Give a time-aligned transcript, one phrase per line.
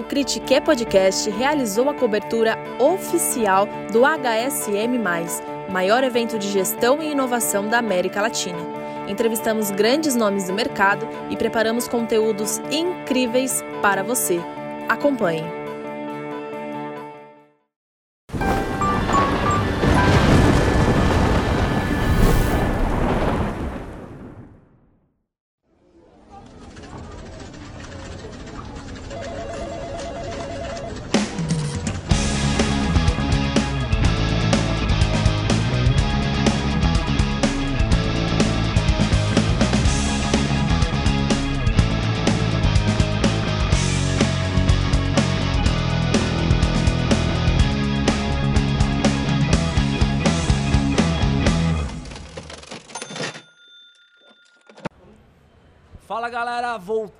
[0.00, 4.98] o Critique Podcast realizou a cobertura oficial do HSM,
[5.70, 8.58] maior evento de gestão e inovação da América Latina.
[9.06, 14.40] Entrevistamos grandes nomes do mercado e preparamos conteúdos incríveis para você.
[14.88, 15.59] Acompanhe!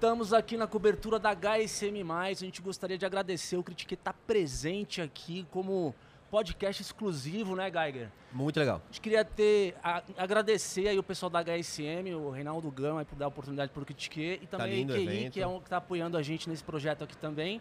[0.00, 2.10] Voltamos aqui na cobertura da HSM+.
[2.10, 5.95] A gente gostaria de agradecer o Critique estar tá presente aqui como
[6.30, 8.09] podcast exclusivo, né, Geiger?
[8.32, 8.80] Muito legal.
[8.82, 13.15] A gente queria ter, a, agradecer aí o pessoal da HSM, o Reinaldo Gama, por
[13.15, 15.59] dar a oportunidade para o Critique e tá também tá a EQI, que é um
[15.59, 17.60] está apoiando a gente nesse projeto aqui também.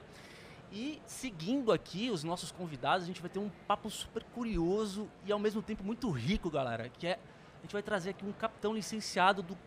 [0.71, 5.31] E seguindo aqui os nossos convidados, a gente vai ter um papo super curioso e
[5.33, 7.19] ao mesmo tempo muito rico, galera, que é
[7.59, 9.57] a gente vai trazer aqui um capitão licenciado do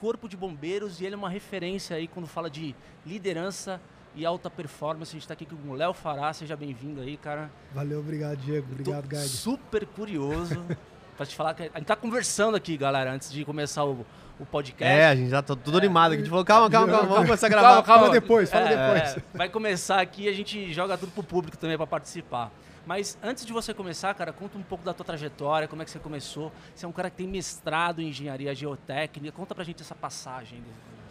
[0.00, 3.78] Corpo de Bombeiros e ele é uma referência aí quando fala de liderança
[4.14, 5.10] e alta performance.
[5.10, 7.50] A gente está aqui com o Léo Fará, seja bem-vindo aí, cara.
[7.74, 8.66] Valeu, obrigado, Diego.
[8.72, 9.28] Obrigado, Gaide.
[9.28, 10.64] Super curioso
[11.18, 14.06] para te falar que a gente tá conversando aqui, galera, antes de começar o,
[14.38, 14.90] o podcast.
[14.90, 15.80] É, a gente já tá tudo é.
[15.80, 16.12] animado.
[16.12, 17.68] A gente falou, calma, calma, calma, vamos começar a gravar.
[17.68, 18.02] Calma, calma.
[18.04, 19.16] Fala depois, fala é, depois.
[19.18, 22.50] É, vai começar aqui e a gente joga tudo pro público também para participar.
[22.90, 25.92] Mas antes de você começar, cara, conta um pouco da tua trajetória, como é que
[25.92, 26.50] você começou.
[26.74, 29.30] Você é um cara que tem mestrado em engenharia geotécnica.
[29.30, 30.60] Conta pra gente essa passagem.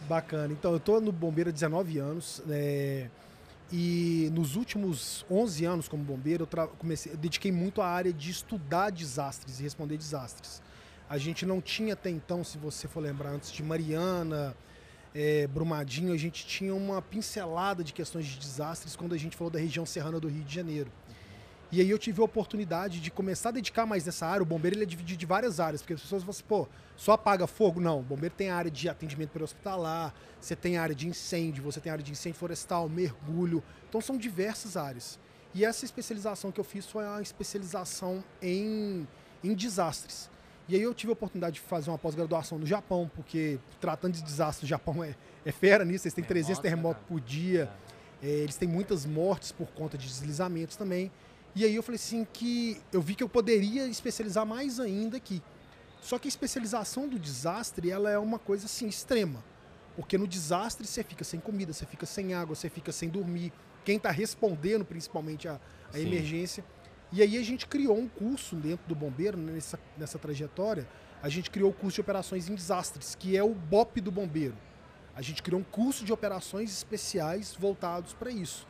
[0.02, 0.52] Bacana.
[0.52, 2.44] Então, eu tô no bombeiro há 19 anos.
[2.46, 3.10] Né?
[3.72, 8.30] E nos últimos 11 anos como bombeiro, eu, comecei, eu dediquei muito à área de
[8.30, 10.62] estudar desastres e responder desastres.
[11.10, 14.54] A gente não tinha até então, se você for lembrar, antes de Mariana,
[15.16, 19.50] é, Brumadinho, a gente tinha uma pincelada de questões de desastres quando a gente falou
[19.50, 20.92] da região serrana do Rio de Janeiro.
[21.72, 24.42] E aí eu tive a oportunidade de começar a dedicar mais nessa área.
[24.42, 27.12] O bombeiro ele é dividido de várias áreas, porque as pessoas falam assim, pô, só
[27.12, 27.80] apaga fogo?
[27.80, 31.92] Não, o bombeiro tem área de atendimento pré-hospitalar, você tem área de incêndio, você tem
[31.92, 33.64] área de incêndio florestal, mergulho.
[33.88, 35.20] Então são diversas áreas.
[35.54, 39.08] E essa especialização que eu fiz foi uma especialização em,
[39.44, 40.30] em desastres.
[40.68, 44.24] E aí eu tive a oportunidade de fazer uma pós-graduação no Japão, porque tratando de
[44.24, 45.16] desastres, o Japão é,
[45.46, 47.90] é fera nisso, eles têm 300 terremotos por dia, é.
[48.22, 51.12] É, eles têm muitas mortes por conta de deslizamentos também.
[51.56, 55.42] E aí eu falei assim que eu vi que eu poderia especializar mais ainda aqui.
[56.02, 59.44] Só que a especialização do desastre, ela é uma coisa assim extrema.
[59.96, 63.52] Porque no desastre você fica sem comida, você fica sem água, você fica sem dormir.
[63.84, 65.60] Quem está respondendo principalmente a,
[65.94, 66.64] a emergência.
[67.12, 70.88] E aí a gente criou um curso dentro do bombeiro, nessa, nessa trajetória,
[71.22, 74.56] a gente criou o curso de operações em desastres, que é o BOP do bombeiro.
[75.16, 78.69] A gente criou um curso de operações especiais voltados para isso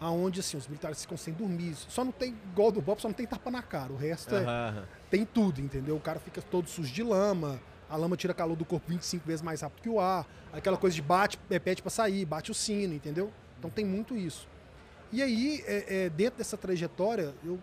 [0.00, 1.74] aonde assim, os militares ficam sem dormir.
[1.74, 3.92] Só não tem, igual do Bob, só não tem tapa na cara.
[3.92, 5.96] O resto é, tem tudo, entendeu?
[5.96, 9.42] O cara fica todo sujo de lama, a lama tira calor do corpo 25 vezes
[9.42, 10.26] mais rápido que o ar.
[10.52, 13.32] Aquela coisa de bate, repete para sair, bate o sino, entendeu?
[13.58, 14.48] Então tem muito isso.
[15.12, 17.60] E aí, é, é, dentro dessa trajetória, eu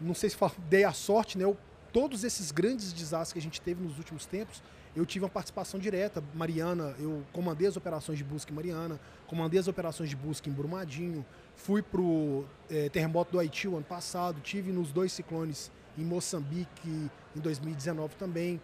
[0.00, 0.36] não sei se
[0.68, 1.44] dei a sorte, né?
[1.44, 1.56] Eu,
[1.92, 4.62] todos esses grandes desastres que a gente teve nos últimos tempos,
[4.94, 6.22] eu tive uma participação direta.
[6.34, 10.52] Mariana, eu comandei as operações de busca em Mariana, comandei as operações de busca em
[10.52, 11.24] Brumadinho,
[11.54, 16.04] fui para o é, terremoto do Haiti o ano passado, tive nos dois ciclones em
[16.04, 18.60] Moçambique em 2019 também.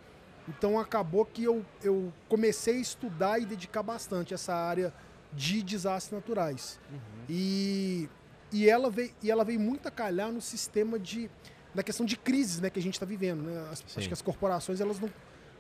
[0.49, 4.93] Então acabou que eu, eu comecei a estudar e dedicar bastante essa área
[5.33, 6.79] de desastres naturais.
[6.91, 7.25] Uhum.
[7.29, 8.09] E,
[8.53, 11.29] e, ela veio, e ela veio muito a calhar no sistema de.
[11.75, 13.43] na questão de crises né, que a gente está vivendo.
[13.43, 13.69] Né?
[13.71, 15.11] As, acho que as corporações elas não,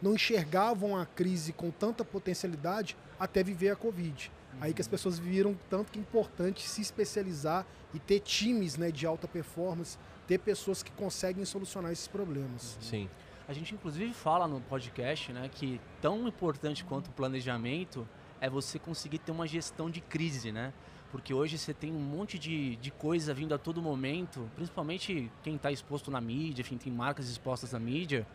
[0.00, 4.30] não enxergavam a crise com tanta potencialidade até viver a Covid.
[4.60, 8.90] Aí que as pessoas viram tanto que é importante se especializar e ter times né,
[8.90, 12.78] de alta performance, ter pessoas que conseguem solucionar esses problemas.
[12.80, 13.08] Sim.
[13.48, 18.08] A gente inclusive fala no podcast né, que tão importante quanto o planejamento
[18.40, 20.72] é você conseguir ter uma gestão de crise, né?
[21.12, 25.54] Porque hoje você tem um monte de, de coisa vindo a todo momento, principalmente quem
[25.56, 28.26] está exposto na mídia, enfim, tem marcas expostas na mídia.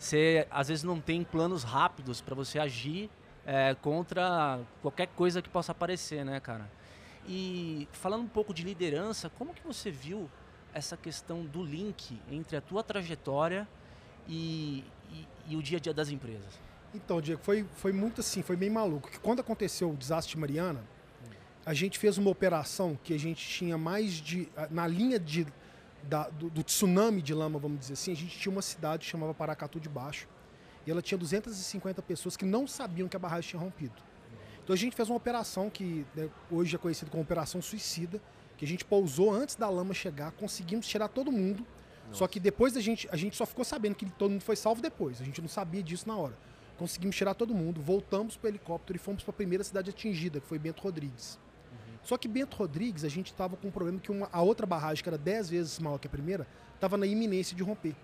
[0.00, 3.10] Você às vezes não tem planos rápidos para você agir
[3.44, 6.70] é, contra qualquer coisa que possa aparecer, né, cara?
[7.28, 10.30] E falando um pouco de liderança, como que você viu
[10.72, 13.68] essa questão do link entre a tua trajetória
[14.26, 16.58] e, e, e o dia a dia das empresas?
[16.94, 19.10] Então, Diego, foi, foi muito assim, foi bem maluco.
[19.10, 20.82] Que quando aconteceu o desastre de Mariana,
[21.66, 24.48] a gente fez uma operação que a gente tinha mais de.
[24.70, 25.46] Na linha de,
[26.04, 29.10] da, do, do, tsunami de lama, vamos dizer assim, a gente tinha uma cidade que
[29.10, 30.28] chamava Paracatu de Baixo.
[30.86, 33.94] E ela tinha 250 pessoas que não sabiam que a barragem tinha rompido.
[34.64, 38.20] Então a gente fez uma operação que né, hoje é conhecida como Operação Suicida,
[38.56, 41.66] que a gente pousou antes da lama chegar, conseguimos tirar todo mundo.
[42.06, 42.18] Nossa.
[42.18, 44.80] Só que depois da gente, a gente só ficou sabendo que todo mundo foi salvo
[44.80, 45.20] depois.
[45.20, 46.36] A gente não sabia disso na hora.
[46.78, 50.40] Conseguimos tirar todo mundo, voltamos para o helicóptero e fomos para a primeira cidade atingida,
[50.40, 51.38] que foi Bento Rodrigues.
[52.02, 55.02] Só que Bento Rodrigues, a gente estava com um problema que uma, a outra barragem,
[55.02, 57.94] que era 10 vezes maior que a primeira, estava na iminência de romper.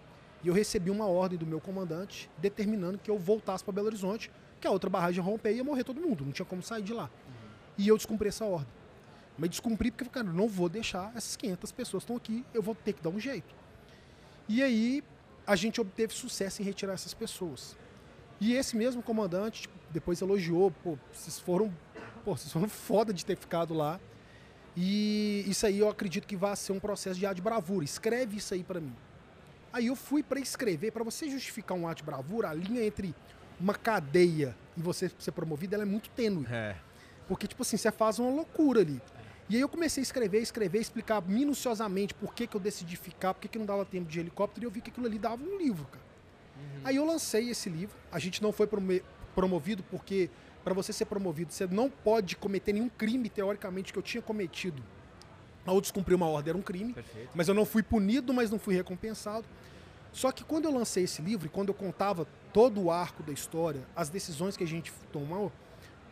[0.45, 4.31] E eu recebi uma ordem do meu comandante determinando que eu voltasse para Belo Horizonte,
[4.61, 6.93] que a outra barragem romper e ia morrer todo mundo, não tinha como sair de
[6.93, 7.05] lá.
[7.05, 7.33] Uhum.
[7.79, 8.69] E eu descumpri essa ordem.
[9.39, 12.93] Mas descumpri porque, cara, não vou deixar essas 500 pessoas estão aqui, eu vou ter
[12.93, 13.55] que dar um jeito.
[14.49, 15.03] E aí
[15.47, 17.77] a gente obteve sucesso em retirar essas pessoas.
[18.41, 21.73] E esse mesmo comandante tipo, depois elogiou, pô, vocês foram
[22.23, 23.99] pô, vocês foram foda de ter ficado lá.
[24.77, 27.85] E isso aí eu acredito que vai ser um processo de ato de bravura.
[27.85, 28.95] Escreve isso aí para mim.
[29.73, 33.15] Aí eu fui para escrever, para você justificar um ato de bravura, a linha entre
[33.59, 36.47] uma cadeia e você ser promovido, ela é muito tênue.
[36.51, 36.77] É.
[37.27, 39.01] Porque, tipo assim, você faz uma loucura ali.
[39.49, 43.33] E aí eu comecei a escrever, escrever, explicar minuciosamente por que, que eu decidi ficar,
[43.33, 45.43] por que, que não dava tempo de helicóptero, e eu vi que aquilo ali dava
[45.43, 46.05] um livro, cara.
[46.57, 46.81] Uhum.
[46.85, 47.97] Aí eu lancei esse livro.
[48.11, 48.67] A gente não foi
[49.37, 50.31] promovido porque
[50.65, 54.83] para você ser promovido, você não pode cometer nenhum crime, teoricamente, que eu tinha cometido.
[55.65, 57.31] Ao descumprir uma ordem era um crime, Perfeito.
[57.37, 59.47] mas eu não fui punido, mas não fui recompensado.
[60.13, 63.33] Só que quando eu lancei esse livro, e quando eu contava todo o arco da
[63.33, 65.53] história, as decisões que a gente tomou,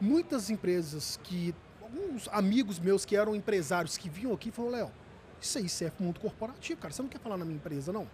[0.00, 1.52] muitas empresas que.
[1.82, 4.92] Alguns amigos meus que eram empresários que vinham aqui falaram, Léo,
[5.40, 6.92] isso aí serve para mundo corporativo, cara.
[6.92, 8.08] Você não quer falar na minha empresa, não?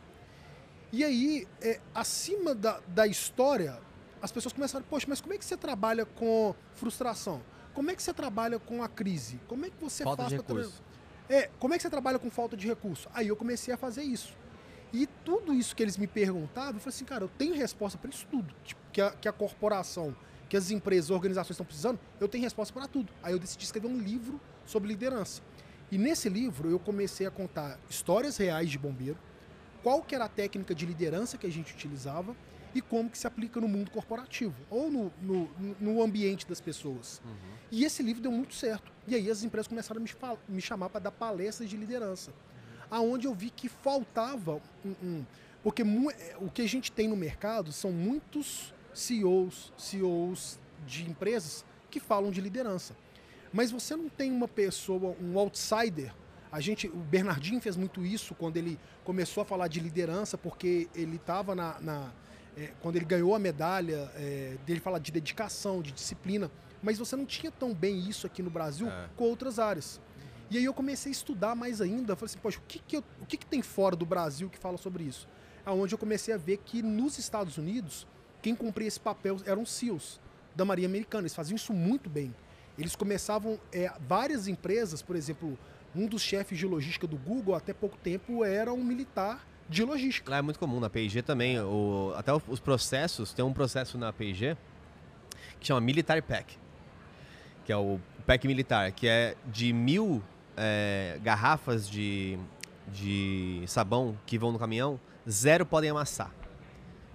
[0.92, 3.78] E aí, é, acima da, da história,
[4.22, 7.40] as pessoas começaram, poxa, mas como é que você trabalha com frustração?
[7.72, 9.40] Como é que você trabalha com a crise?
[9.46, 10.82] Como é que você falta faz de recurso.
[11.28, 13.08] É, como é que você trabalha com falta de recurso?
[13.14, 14.36] Aí eu comecei a fazer isso.
[14.92, 18.10] E tudo isso que eles me perguntavam, eu falei assim, cara, eu tenho resposta para
[18.10, 18.52] isso tudo.
[18.64, 20.14] Tipo, que, a, que a corporação,
[20.48, 23.12] que as empresas, organizações estão precisando, eu tenho resposta para tudo.
[23.22, 25.40] Aí eu decidi escrever um livro sobre liderança.
[25.92, 29.18] E nesse livro eu comecei a contar histórias reais de bombeiro,
[29.82, 32.36] qual que era a técnica de liderança que a gente utilizava
[32.74, 35.50] e como que se aplica no mundo corporativo ou no, no,
[35.80, 37.20] no ambiente das pessoas.
[37.24, 37.32] Uhum.
[37.70, 38.92] E esse livro deu muito certo.
[39.06, 40.10] E aí as empresas começaram a me,
[40.48, 42.32] me chamar para dar palestras de liderança.
[42.90, 45.26] Aonde eu vi que faltava um, um
[45.62, 45.82] porque
[46.40, 52.30] o que a gente tem no mercado são muitos CEOs, CEOs de empresas que falam
[52.30, 52.96] de liderança.
[53.52, 56.14] Mas você não tem uma pessoa, um outsider.
[56.50, 60.88] A gente, o Bernardinho fez muito isso quando ele começou a falar de liderança, porque
[60.94, 62.12] ele estava na, na
[62.60, 66.50] é, quando ele ganhou a medalha, é, dele falar de dedicação, de disciplina,
[66.82, 69.08] mas você não tinha tão bem isso aqui no Brasil é.
[69.16, 69.98] com outras áreas.
[70.50, 73.04] E aí eu comecei a estudar mais ainda, falei assim, poxa, o que, que, eu,
[73.20, 75.26] o que, que tem fora do Brasil que fala sobre isso?
[75.64, 78.06] Aonde eu comecei a ver que nos Estados Unidos,
[78.42, 80.20] quem cumpria esse papel eram os SEALs
[80.54, 82.34] da Marinha Americana, eles faziam isso muito bem.
[82.76, 85.58] Eles começavam, é, várias empresas, por exemplo,
[85.94, 90.30] um dos chefes de logística do Google, até pouco tempo, era um militar de logística.
[90.30, 94.12] Lá é muito comum, na P&G também, o, até os processos, tem um processo na
[94.12, 94.56] P&G
[95.58, 96.58] que chama Military Pack,
[97.64, 100.22] que é o pack militar, que é de mil
[100.56, 102.38] é, garrafas de,
[102.88, 104.98] de sabão que vão no caminhão,
[105.28, 106.32] zero podem amassar.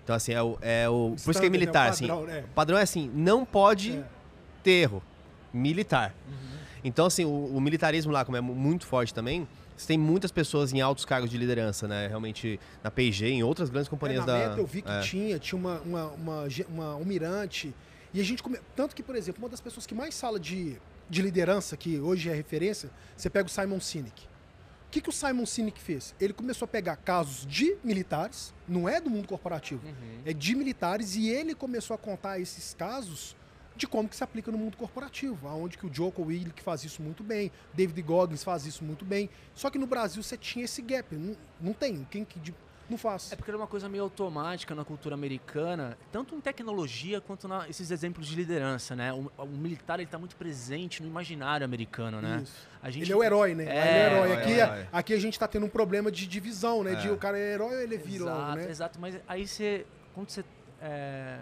[0.04, 0.58] Então, assim, é o.
[0.62, 2.08] É o por isso que é militar, é assim.
[2.08, 2.34] padrão, assim.
[2.34, 2.44] Né?
[2.44, 4.04] O padrão é assim, não pode é.
[4.64, 5.04] ter erro.
[5.52, 6.14] Militar.
[6.28, 6.58] Uhum.
[6.84, 10.72] Então, assim, o, o, militarismo lá, como é muito forte também, você tem muitas pessoas
[10.72, 12.08] em altos cargos de liderança, né?
[12.08, 14.50] Realmente na P&G, em outras grandes companhias é, na da.
[14.50, 15.02] Meta eu vi que é.
[15.02, 17.74] tinha, tinha uma, uma, uma, uma almirante.
[18.14, 18.58] E a gente come...
[18.76, 20.78] Tanto que, por exemplo, uma das pessoas que mais fala de,
[21.10, 24.24] de liderança, que hoje é referência, você pega o Simon Sinek.
[24.88, 26.16] O que, que o Simon Sinek fez?
[26.22, 30.22] Ele começou a pegar casos de militares, não é do mundo corporativo, uhum.
[30.26, 33.36] é de militares, e ele começou a contar esses casos
[33.76, 37.02] de como que se aplica no mundo corporativo, aonde que o Joko Willick faz isso
[37.02, 39.30] muito bem, David Goggins faz isso muito bem.
[39.54, 42.40] Só que no Brasil você tinha esse gap, não, não tem, quem que
[42.90, 43.32] não faz.
[43.32, 47.90] É porque era uma coisa meio automática na cultura americana, tanto em tecnologia quanto nesses
[47.90, 49.12] exemplos de liderança, né?
[49.12, 52.44] O, o militar ele está muito presente no imaginário americano, né?
[52.86, 53.02] Gente...
[53.02, 53.66] Ele é o herói, né?
[53.66, 54.38] É, ele é o herói.
[54.38, 56.94] Aqui, é, aqui a gente está tendo um problema de divisão, né?
[56.94, 56.96] É.
[56.96, 58.70] De o cara é herói ou ele é vilão, exato, né?
[58.70, 60.46] Exato, mas aí você, quando você
[60.82, 61.40] é,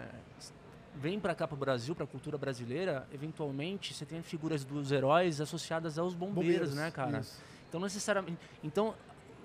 [0.96, 4.92] vem para cá para o Brasil, para a cultura brasileira, eventualmente você tem figuras dos
[4.92, 7.20] heróis associadas aos bombeiros, bombeiros né, cara?
[7.20, 7.40] Isso.
[7.68, 8.94] Então necessariamente, então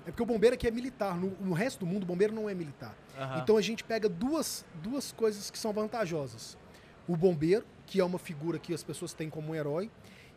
[0.06, 2.50] é porque o bombeiro aqui é militar, no, no resto do mundo o bombeiro não
[2.50, 2.96] é militar.
[3.18, 3.39] Uhum.
[3.39, 6.58] Então a gente pega duas, duas coisas que são vantajosas.
[7.08, 9.89] O bombeiro, que é uma figura que as pessoas têm como um herói,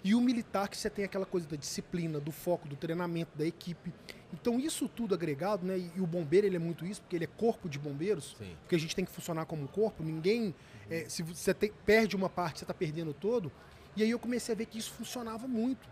[0.04, 3.46] E o militar que você tem aquela coisa da disciplina, do foco, do treinamento, da
[3.46, 3.92] equipe.
[4.32, 5.78] Então isso tudo agregado, né?
[5.94, 8.56] E o bombeiro ele é muito isso, porque ele é corpo de bombeiros, Sim.
[8.62, 10.02] porque a gente tem que funcionar como um corpo.
[10.02, 10.54] Ninguém,
[10.90, 13.52] é, se você tem- perde uma parte, você está perdendo todo.
[13.94, 15.86] E aí eu comecei a ver que isso funcionava muito,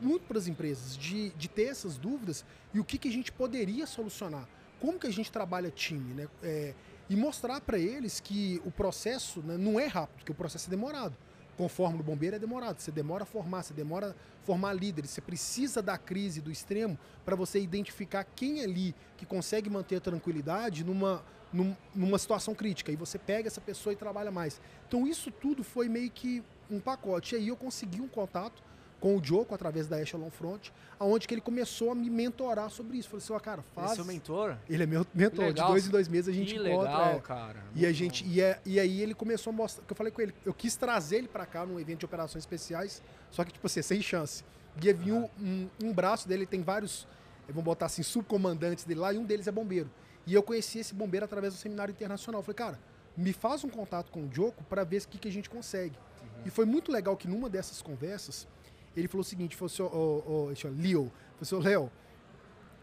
[0.00, 3.30] muito para as empresas, de, de ter essas dúvidas e o que, que a gente
[3.30, 4.48] poderia solucionar.
[4.80, 6.28] Como que a gente trabalha time, né?
[6.42, 6.74] É,
[7.08, 10.70] e mostrar para eles que o processo né, não é rápido, que o processo é
[10.70, 11.14] demorado.
[11.56, 15.20] Conforme o bombeiro é demorado, você demora a formar, você demora a formar líderes, você
[15.20, 20.82] precisa da crise, do extremo, para você identificar quem ali que consegue manter a tranquilidade
[20.82, 22.90] numa, num- numa situação crítica.
[22.90, 24.60] E você pega essa pessoa e trabalha mais.
[24.88, 27.34] Então isso tudo foi meio que um pacote.
[27.34, 28.62] E aí eu consegui um contato
[29.02, 32.96] com o Joko através da Echelon Front, aonde que ele começou a me mentorar sobre
[32.98, 33.08] isso.
[33.08, 33.90] Falei assim, ó, cara, Esse faz.
[33.90, 34.56] é seu mentor?
[34.70, 35.46] Ele é meu mentor.
[35.46, 35.70] De legal.
[35.70, 36.88] dois em dois meses a gente que encontra.
[36.88, 37.18] legal, é.
[37.20, 37.64] cara.
[37.74, 40.22] E a gente e, é- e aí ele começou a mostrar, que eu falei com
[40.22, 43.66] ele, eu quis trazer ele pra cá num evento de operações especiais, só que tipo
[43.66, 44.44] assim, sem chance.
[44.80, 47.04] Ia vir um, um, um braço dele, ele tem vários,
[47.48, 49.90] eh, vamos botar assim, subcomandantes dele lá, e um deles é bombeiro.
[50.24, 52.38] E eu conheci esse bombeiro através do seminário internacional.
[52.38, 52.78] Eu falei, cara,
[53.16, 55.98] me faz um contato com o Joko para ver o que, que a gente consegue.
[56.46, 58.46] E foi muito legal que numa dessas conversas,
[58.96, 61.90] ele falou o seguinte, falou assim, deixa eu- Leo, falou assim, Léo,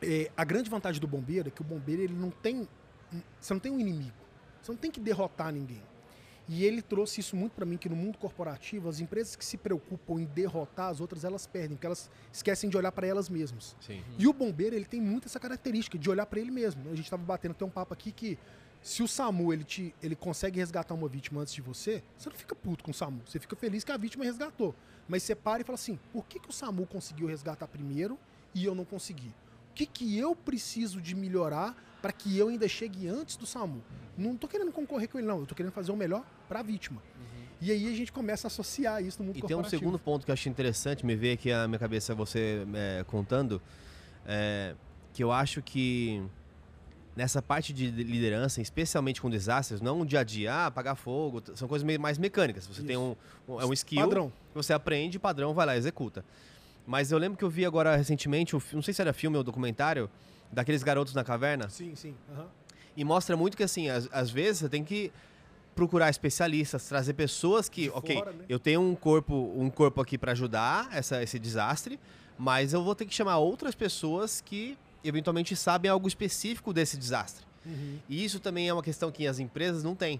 [0.02, 2.68] é, a grande vantagem do bombeiro é que o bombeiro ele não tem.
[3.40, 4.14] Você não tem um inimigo.
[4.62, 5.82] Você não tem que derrotar ninguém.
[6.48, 9.56] E ele trouxe isso muito para mim, que no mundo corporativo, as empresas que se
[9.56, 13.76] preocupam em derrotar as outras, elas perdem, porque elas esquecem de olhar para elas mesmas.
[13.80, 14.02] Sim.
[14.18, 16.82] E o bombeiro, ele tem muito essa característica de olhar para ele mesmo.
[16.88, 18.36] A gente estava batendo até um papo aqui que
[18.82, 22.36] se o SAMU ele, te, ele consegue resgatar uma vítima antes de você, você não
[22.36, 23.22] fica puto com o SAMU.
[23.26, 24.74] Você fica feliz que a vítima resgatou.
[25.08, 28.18] Mas você para e fala assim: por que, que o SAMU conseguiu resgatar primeiro
[28.54, 29.34] e eu não consegui?
[29.72, 33.84] O que, que eu preciso de melhorar para que eu ainda chegue antes do SAMU?
[34.18, 35.40] Não tô querendo concorrer com ele, não.
[35.40, 37.02] Eu tô querendo fazer o melhor para a vítima.
[37.62, 40.24] E aí a gente começa a associar isso no mundo E tem um segundo ponto
[40.24, 43.62] que eu acho interessante, me veio aqui na minha cabeça você é, contando,
[44.26, 44.76] é,
[45.14, 46.24] que eu acho que
[47.20, 51.44] nessa parte de liderança, especialmente com desastres, não um dia a dia, ah, apagar fogo,
[51.54, 52.66] são coisas meio mais mecânicas.
[52.66, 53.14] Você tem um,
[53.46, 54.32] um- é um skill, Padrão.
[54.54, 56.24] você aprende, padrão, vai lá, executa.
[56.88, 59.44] Mas eu lembro que eu vi agora recentemente, um não sei se era filme ou
[59.44, 60.10] documentário,
[60.50, 62.16] daqueles garotos na caverna, Sim, sim.
[62.34, 62.48] aham.
[62.96, 65.12] e mostra muito que, assim, às, às vezes você tem que
[65.76, 68.34] procurar especialistas, trazer pessoas que, ok, né?
[68.48, 72.00] eu tenho um corpo, um corpo aqui para ajudar essa, esse desastre,
[72.38, 77.46] mas eu vou ter que chamar outras pessoas que eventualmente sabem algo específico desse desastre.
[77.66, 78.00] Uhum.
[78.08, 80.20] E isso também é uma questão que as empresas não têm.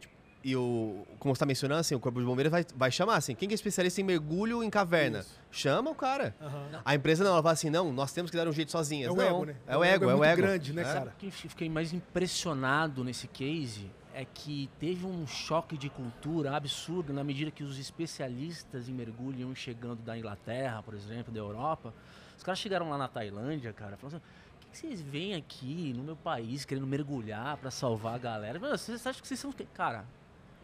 [0.00, 0.12] Tipo,
[0.44, 3.34] E o, como você está mencionando, assim, o corpo de bombeiros vai, vai chamar assim,
[3.34, 5.20] quem que é especialista em mergulho em caverna?
[5.20, 5.40] Isso.
[5.50, 6.34] Chama o cara.
[6.40, 6.82] Aham.
[6.84, 9.08] A empresa não, ela fala assim, não, nós temos que dar um jeito sozinhas.
[9.08, 9.56] É o não, ego, né?
[9.66, 10.42] É o ego, é o muito ego.
[10.42, 10.84] grande, né, É.
[10.84, 11.10] cara?
[11.16, 16.54] O que eu fiquei mais impressionado nesse case é que teve um choque de cultura
[16.56, 21.40] absurdo na medida que os especialistas em mergulho iam chegando da Inglaterra, por exemplo, da
[21.40, 21.92] Europa.
[22.36, 25.92] Os caras chegaram lá na Tailândia, cara, falaram assim, o que que vocês vêm aqui
[25.94, 28.58] no meu país querendo mergulhar pra salvar a galera?
[28.58, 29.50] Meu, vocês acham que vocês são...
[29.50, 30.04] o quê?" Cara,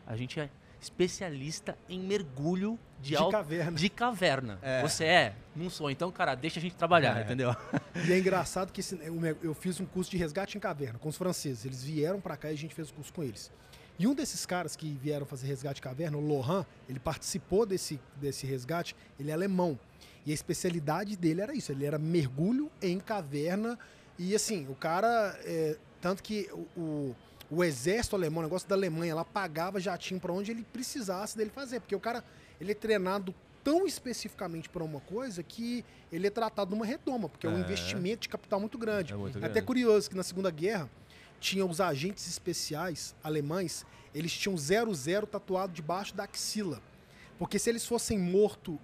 [0.07, 0.51] a gente é
[0.81, 3.73] especialista em mergulho de, De caverna.
[3.79, 4.59] De caverna.
[4.63, 4.83] É.
[4.83, 5.35] Você é?
[5.55, 5.91] Não sou.
[5.91, 7.23] Então, cara, deixa a gente trabalhar, É.
[7.23, 7.55] entendeu?
[8.07, 8.81] E é engraçado que
[9.43, 11.65] eu, fiz um curso de resgate em caverna com os franceses.
[11.65, 13.53] Eles vieram pra cá e a gente fez o curso com eles.
[13.99, 18.01] E um desses caras que vieram fazer resgate em caverna, o Lohan, ele participou desse,
[18.17, 19.79] desse resgate, ele é alemão.
[20.27, 23.79] E a especialidade dele era isso, ele era mergulho em caverna.
[24.19, 25.39] E assim, o cara.
[25.45, 27.17] é, tanto que o, o,
[27.51, 31.51] o exército alemão, o negócio da Alemanha, lá pagava jatinho pra onde ele precisasse dele
[31.51, 31.81] fazer.
[31.81, 32.25] Porque o cara,
[32.61, 37.47] ele é treinado tão especificamente para uma coisa que ele é tratado numa redoma, porque
[37.47, 37.61] é, um É.
[37.61, 39.13] investimento de capital muito grande.
[39.13, 39.63] É muito Até grande.
[39.67, 40.89] curioso que na Segunda Guerra
[41.39, 43.85] tinha os agentes especiais alemães,
[44.15, 46.81] eles tinham 00 tatuado debaixo da axila.
[47.41, 48.77] Porque se eles fossem mortos,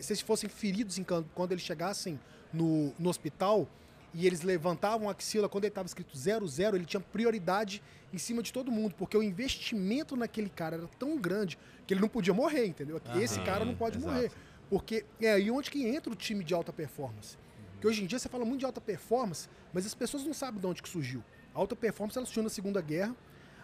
[0.00, 2.18] se eles fossem feridos em can- quando eles chegassem
[2.52, 3.68] no, no hospital
[4.12, 7.80] e eles levantavam a axila, quando ele estava escrito 00, ele tinha prioridade
[8.12, 11.56] em cima de todo mundo, porque o investimento naquele cara era tão grande
[11.86, 13.00] que ele não podia morrer, entendeu?
[13.20, 14.12] Esse cara não pode exato.
[14.12, 14.32] morrer.
[14.68, 17.38] Porque é aí onde que entra o time de alta performance.
[17.80, 20.60] Que hoje em dia você fala muito de alta performance, mas as pessoas não sabem
[20.60, 21.22] de onde que surgiu.
[21.54, 23.14] A alta performance ela surgiu na Segunda Guerra,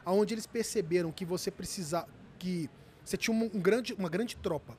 [0.04, 2.70] aonde eles perceberam que você precisava que
[3.08, 4.76] você tinha um, um grande, uma grande tropa.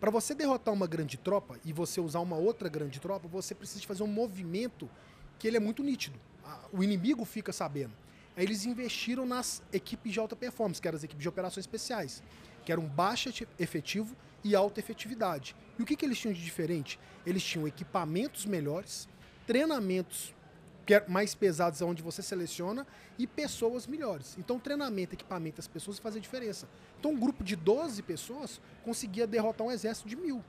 [0.00, 3.84] Para você derrotar uma grande tropa e você usar uma outra grande tropa, você precisa
[3.84, 4.88] fazer um movimento
[5.38, 6.18] que ele é muito nítido.
[6.72, 7.92] O inimigo fica sabendo.
[8.34, 12.22] Aí eles investiram nas equipes de alta performance, que eram as equipes de operações especiais,
[12.64, 15.54] que eram baixa eti- efetivo e alta efetividade.
[15.78, 16.98] E o que, que eles tinham de diferente?
[17.26, 19.08] Eles tinham equipamentos melhores,
[19.46, 20.34] treinamentos
[20.94, 22.86] é mais pesados, onde você seleciona,
[23.18, 24.36] e pessoas melhores.
[24.38, 26.66] Então, treinamento, equipamento, as pessoas fazem diferença.
[26.98, 30.36] Então, um grupo de 12 pessoas conseguia derrotar um exército de mil.
[30.36, 30.42] Uhum.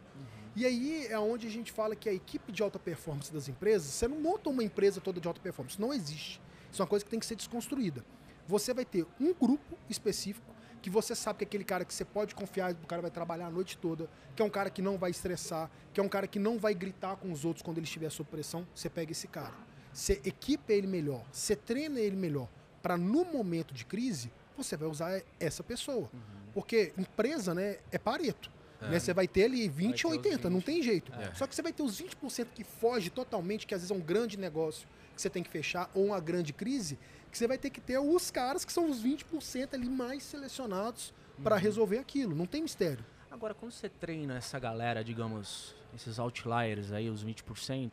[0.56, 3.88] E aí é onde a gente fala que a equipe de alta performance das empresas,
[3.92, 6.42] você não monta uma empresa toda de alta performance, não existe.
[6.72, 8.04] Isso é uma coisa que tem que ser desconstruída.
[8.48, 10.50] Você vai ter um grupo específico
[10.82, 13.48] que você sabe que é aquele cara que você pode confiar, o cara vai trabalhar
[13.48, 16.26] a noite toda, que é um cara que não vai estressar, que é um cara
[16.26, 19.28] que não vai gritar com os outros quando ele estiver sob pressão, você pega esse
[19.28, 19.54] cara.
[19.92, 22.48] Você equipa ele melhor, você treina ele melhor,
[22.82, 26.10] para no momento de crise, você vai usar essa pessoa.
[26.14, 26.39] Uhum.
[26.54, 28.52] Porque empresa, né, é pareto.
[28.82, 28.90] É.
[28.90, 29.00] Né?
[29.00, 30.52] Você vai ter ali 20 ou 80, 20.
[30.52, 31.12] não tem jeito.
[31.14, 31.34] É.
[31.34, 34.04] Só que você vai ter os 20% que foge totalmente, que às vezes é um
[34.04, 36.98] grande negócio que você tem que fechar, ou uma grande crise,
[37.30, 41.14] que você vai ter que ter os caras que são os 20% ali mais selecionados
[41.38, 41.44] uhum.
[41.44, 42.34] para resolver aquilo.
[42.34, 43.04] Não tem mistério.
[43.30, 47.92] Agora, quando você treina essa galera, digamos, esses outliers aí, os 20%,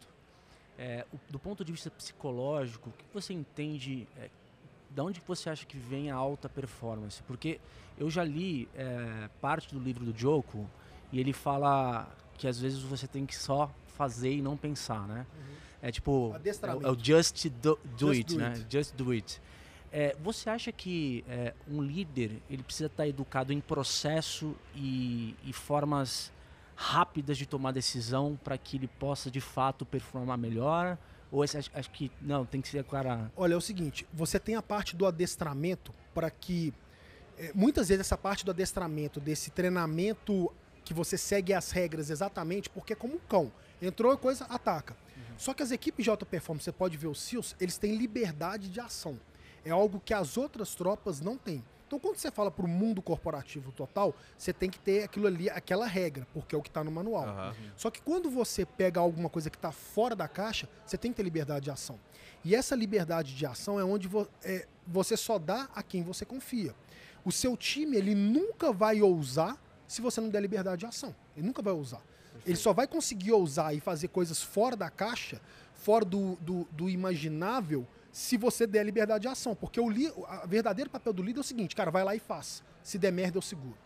[0.78, 4.30] é, o, do ponto de vista psicológico, o que você entende, é,
[4.96, 7.22] da onde você acha que vem a alta performance?
[7.24, 7.60] Porque
[7.98, 10.66] eu já li é, parte do livro do Joko
[11.12, 15.26] e ele fala que às vezes você tem que só fazer e não pensar, né?
[15.36, 15.54] Uhum.
[15.82, 18.54] É tipo, é, é, o just do, do just it, do né?
[18.56, 18.66] It.
[18.70, 19.42] Just do it.
[19.92, 25.52] É, você acha que é, um líder ele precisa estar educado em processo e, e
[25.52, 26.32] formas
[26.74, 30.96] rápidas de tomar decisão para que ele possa de fato performar melhor?
[31.30, 33.30] Ou esse, acho, acho, que não, tem que ser cara.
[33.37, 36.73] Olha, é o seguinte: você tem a parte do adestramento para que.
[37.38, 40.50] É, muitas vezes essa parte do adestramento, desse treinamento
[40.85, 43.52] que você segue as regras exatamente, porque é como um cão.
[43.83, 44.97] Entrou coisa, ataca.
[45.16, 45.23] Uhum.
[45.37, 48.68] Só que as equipes de alta performance, você pode ver os SEALs, eles têm liberdade
[48.68, 49.18] de ação.
[49.64, 51.62] É algo que as outras tropas não têm.
[51.86, 55.48] Então, quando você fala para o mundo corporativo total, você tem que ter aquilo ali,
[55.48, 57.26] aquela regra, porque é o que está no manual.
[57.26, 57.70] Uhum.
[57.76, 61.16] Só que quando você pega alguma coisa que está fora da caixa, você tem que
[61.16, 61.98] ter liberdade de ação.
[62.44, 66.24] E essa liberdade de ação é onde vo é, você só dá a quem você
[66.24, 66.74] confia.
[67.24, 71.14] O seu time, ele nunca vai ousar se você não der liberdade de ação.
[71.36, 72.02] Ele nunca vai ousar.
[72.44, 75.40] Ele só vai conseguir ousar e fazer coisas fora da caixa,
[75.74, 79.54] fora do, do, do imaginável, se você der liberdade de ação.
[79.54, 82.18] Porque o, li, o verdadeiro papel do líder é o seguinte, cara, vai lá e
[82.18, 82.62] faz.
[82.82, 83.76] Se der merda, eu seguro.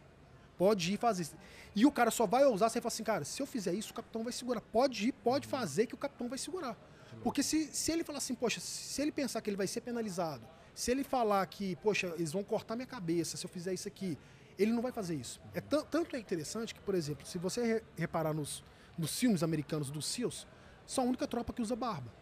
[0.57, 1.27] Pode ir fazer.
[1.75, 3.91] E o cara só vai ousar se ele falar assim, cara, se eu fizer isso,
[3.91, 4.61] o capitão vai segurar.
[4.61, 6.77] Pode ir, pode fazer que o capitão vai segurar.
[7.25, 10.47] Porque se, se ele falar assim, poxa, se ele pensar que ele vai ser penalizado,
[10.77, 14.17] se ele falar que, poxa, eles vão cortar minha cabeça se eu fizer isso aqui,
[14.57, 15.41] ele não vai fazer isso.
[15.53, 18.63] É tanto é interessante que, por exemplo, se você re reparar nos,
[18.97, 20.47] nos filmes americanos dos SEALs,
[20.87, 22.20] são a única tropa que usa barba.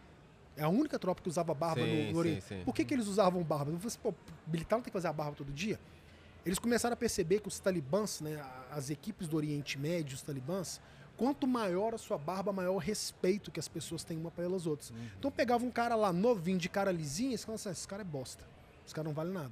[0.59, 2.41] É a única tropa que usava barba sim, no, no Oriente.
[2.41, 2.63] Sim, sim.
[2.65, 3.71] Por que, que eles usavam barba?
[3.71, 4.13] Você, pô,
[4.45, 5.79] militar não tem que fazer a barba todo dia?
[6.45, 10.81] Eles começaram a perceber que os talibãs, né, as equipes do Oriente Médio, os talibãs,
[11.15, 14.89] quanto maior a sua barba, maior o respeito que as pessoas têm uma pelas outras.
[14.89, 14.97] Uhum.
[15.17, 18.01] Então pegava um cara lá novinho, de cara lisinha, e falavam assim, ah, esse cara
[18.01, 18.45] é bosta.
[18.85, 19.51] Esse cara não vale nada.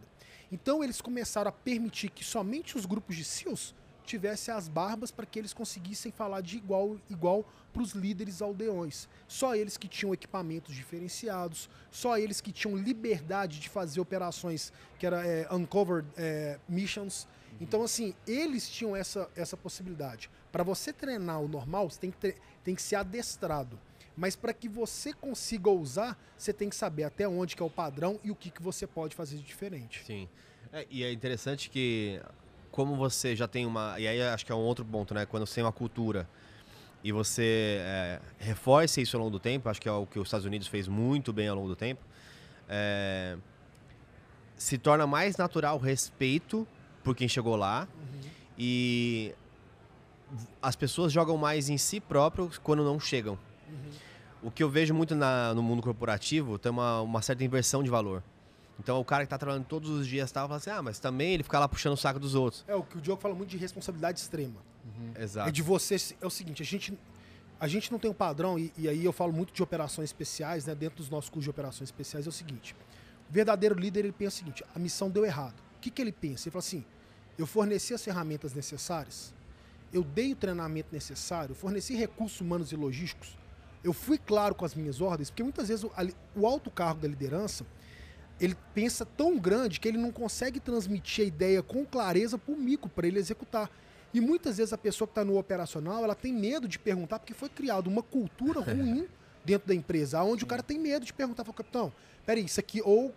[0.51, 3.73] Então eles começaram a permitir que somente os grupos de SEALs
[4.07, 9.07] tivesse as barbas para que eles conseguissem falar de igual igual para os líderes aldeões.
[9.27, 15.05] Só eles que tinham equipamentos diferenciados, só eles que tinham liberdade de fazer operações que
[15.05, 17.23] era é, uncovered é, missions.
[17.51, 17.57] Uhum.
[17.61, 20.29] Então, assim, eles tinham essa, essa possibilidade.
[20.51, 23.79] Para você treinar o normal, você tem que, tem que ser adestrado.
[24.15, 27.69] Mas para que você consiga usar, você tem que saber até onde que é o
[27.69, 30.03] padrão e o que, que você pode fazer de diferente.
[30.03, 30.27] Sim.
[30.73, 32.19] É, e é interessante que
[32.77, 33.99] como você já tem uma.
[33.99, 35.25] E aí acho que é um outro ponto, né?
[35.25, 36.29] Quando você tem uma cultura
[37.03, 40.27] e você é, reforça isso ao longo do tempo, acho que é o que os
[40.27, 42.05] Estados Unidos fez muito bem ao longo do tempo,
[42.69, 43.35] é,
[44.55, 46.67] se torna mais natural o respeito
[47.03, 48.29] por quem chegou lá uhum.
[48.59, 49.33] e
[50.61, 53.39] as pessoas jogam mais em si próprio quando não chegam.
[53.67, 53.91] Uhum.
[54.43, 57.89] O que eu vejo muito na, no mundo corporativo tem uma, uma certa inversão de
[57.89, 58.21] valor.
[58.79, 61.33] Então o cara que tá trabalhando todos os dias tal, fala assim, ah, mas também
[61.33, 62.63] ele fica lá puxando o saco dos outros.
[62.67, 64.61] É, o que o Diogo fala muito de responsabilidade extrema.
[64.85, 65.21] Uhum.
[65.21, 65.49] Exato.
[65.49, 65.95] É de você.
[66.21, 66.97] É o seguinte, a gente.
[67.59, 70.67] A gente não tem um padrão, e, e aí eu falo muito de operações especiais,
[70.67, 70.75] né?
[70.75, 72.75] Dentro dos nossos cursos de operações especiais, é o seguinte.
[73.27, 75.59] O verdadeiro líder, ele pensa o seguinte, a missão deu errado.
[75.75, 76.47] O que, que ele pensa?
[76.47, 76.85] Ele fala assim,
[77.37, 79.33] eu forneci as ferramentas necessárias,
[79.91, 83.37] eu dei o treinamento necessário, forneci recursos humanos e logísticos,
[83.83, 85.91] eu fui claro com as minhas ordens, porque muitas vezes o,
[86.35, 87.65] o alto cargo da liderança,
[88.39, 92.57] ele pensa tão grande que ele não consegue transmitir a ideia com clareza para o
[92.57, 93.69] mico, para ele executar.
[94.13, 97.33] E muitas vezes a pessoa que está no operacional, ela tem medo de perguntar, porque
[97.33, 99.07] foi criada uma cultura ruim
[99.43, 101.91] dentro da empresa, onde o cara tem medo de perguntar para o capitão,
[102.25, 103.13] peraí, isso aqui, ou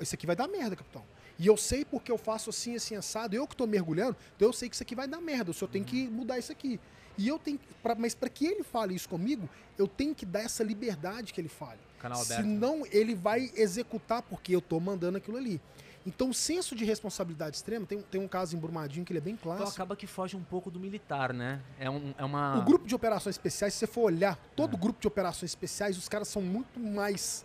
[0.00, 1.04] isso aqui vai dar merda, capitão.
[1.38, 4.52] E eu sei porque eu faço assim, assim, assado, eu que estou mergulhando, então eu
[4.52, 6.78] sei que isso aqui vai dar merda, o senhor tem que mudar isso aqui.
[7.16, 7.58] E eu tenho.
[7.82, 11.40] Pra, mas para que ele fale isso comigo, eu tenho que dar essa liberdade que
[11.40, 11.80] ele fale.
[12.00, 12.40] Canal aberto.
[12.42, 15.60] Senão ele vai executar porque eu tô mandando aquilo ali.
[16.06, 19.22] Então, o senso de responsabilidade extrema, tem, tem um caso em Brumadinho que ele é
[19.22, 19.70] bem Então clássico.
[19.70, 21.60] acaba que foge um pouco do militar, né?
[21.78, 22.58] É, um, é uma.
[22.58, 26.08] O grupo de operações especiais, se você for olhar, todo grupo de operações especiais, os
[26.08, 27.44] caras são muito mais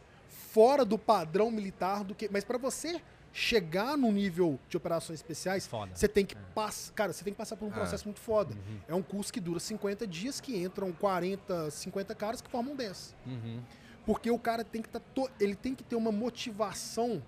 [0.52, 2.30] fora do padrão militar do que.
[2.32, 3.02] Mas para você
[3.34, 5.91] chegar no nível de operações especiais, Foda.
[5.94, 6.94] você tem que passar.
[6.94, 7.74] Cara, você tem que passar por um Ah.
[7.74, 8.56] processo muito foda.
[8.88, 13.13] É um curso que dura 50 dias, que entram 40, 50 caras que formam 10.
[13.26, 13.60] Uhum.
[14.06, 17.24] Porque o cara tem que tá to- ele tem que ter uma motivação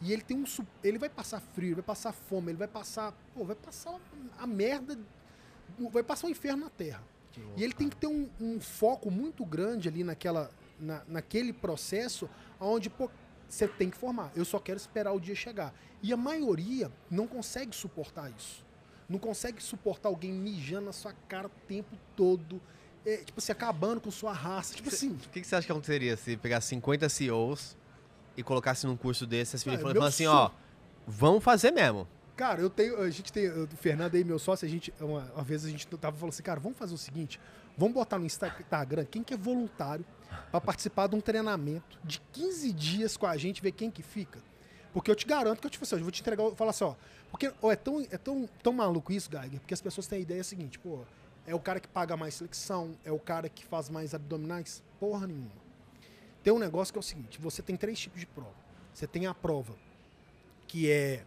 [0.00, 0.44] e ele tem um
[0.82, 3.98] ele vai passar frio, vai passar fome, ele vai passar, pô, vai passar
[4.38, 4.98] a merda,
[5.92, 7.02] vai passar o inferno na terra.
[7.32, 11.02] Que E louco, ele tem que ter um, um foco muito grande ali naquela, na,
[11.06, 12.90] naquele processo onde
[13.48, 14.30] você tem que formar.
[14.34, 15.74] Eu só quero esperar o dia chegar.
[16.02, 18.64] E a maioria não consegue suportar isso.
[19.08, 22.60] Não consegue suportar alguém mijando na sua cara o tempo todo.
[23.04, 24.74] É, tipo assim, acabando com sua raça.
[24.74, 27.76] Tipo assim, O que, que você acha que aconteceria se pegar 50 CEOs
[28.36, 30.50] e colocasse num curso desse e meu falasse assim, ó,
[31.06, 32.06] vamos fazer mesmo.
[32.36, 32.98] Cara, eu tenho.
[33.00, 33.48] A gente tem.
[33.48, 34.92] O Fernando aí, meu sócio, a gente.
[35.00, 37.38] Uma, uma vez a gente tava falando assim, cara, vamos fazer o seguinte:
[37.76, 40.04] vamos botar no Instagram quem que é voluntário
[40.50, 44.38] pra participar de um treinamento de 15 dias com a gente, ver quem que fica.
[44.92, 46.84] Porque eu te garanto que eu, tipo assim, eu vou te entregar, eu falo assim,
[46.84, 46.94] ó.
[47.30, 50.22] Porque ó, é, tão, é tão, tão maluco isso, Geiger, porque as pessoas têm a
[50.22, 51.04] ideia seguinte, pô,
[51.46, 54.82] é o cara que paga mais flexão, é o cara que faz mais abdominais.
[54.98, 55.50] Porra nenhuma.
[56.42, 58.54] Tem um negócio que é o seguinte: você tem três tipos de prova.
[58.92, 59.74] Você tem a prova
[60.66, 61.24] que é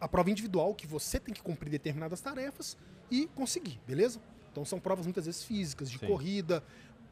[0.00, 2.76] a prova individual, que você tem que cumprir determinadas tarefas
[3.10, 4.20] e conseguir, beleza?
[4.50, 6.06] Então são provas muitas vezes físicas, de Sim.
[6.06, 6.62] corrida.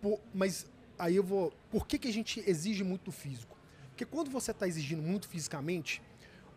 [0.01, 0.67] pô, mas
[0.99, 1.53] aí eu vou.
[1.71, 3.57] Por que, que a gente exige muito do físico?
[3.89, 6.01] Porque quando você está exigindo muito fisicamente,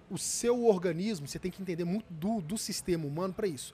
[0.09, 3.73] o seu organismo, você tem que entender muito do, do sistema humano para isso.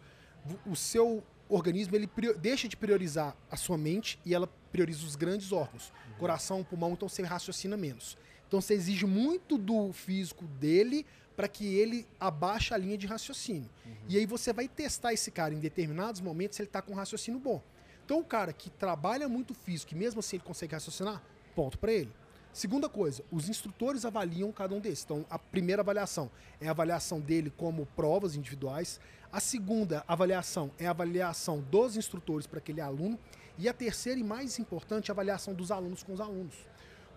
[0.66, 2.10] O seu organismo ele
[2.40, 7.10] deixa de priorizar a sua mente e ela prioriza os grandes órgãos, coração, pulmão, então
[7.10, 8.18] você raciocina menos.
[8.48, 13.70] Então você exige muito do físico dele para que ele abaixe a linha de raciocínio.
[14.08, 16.96] E aí você vai testar esse cara em determinados momentos se ele está com um
[16.96, 17.62] raciocínio bom.
[18.06, 21.24] Então o cara que trabalha muito físico e mesmo assim ele consegue raciocinar,
[21.56, 22.12] ponto para ele.
[22.54, 25.06] Segunda coisa, os instrutores avaliam cada um desses.
[25.06, 29.00] Então, a primeira avaliação é a avaliação dele como provas individuais.
[29.32, 33.18] A segunda avaliação é a avaliação dos instrutores para aquele aluno.
[33.58, 36.56] E a terceira e mais importante é a avaliação dos alunos com os alunos.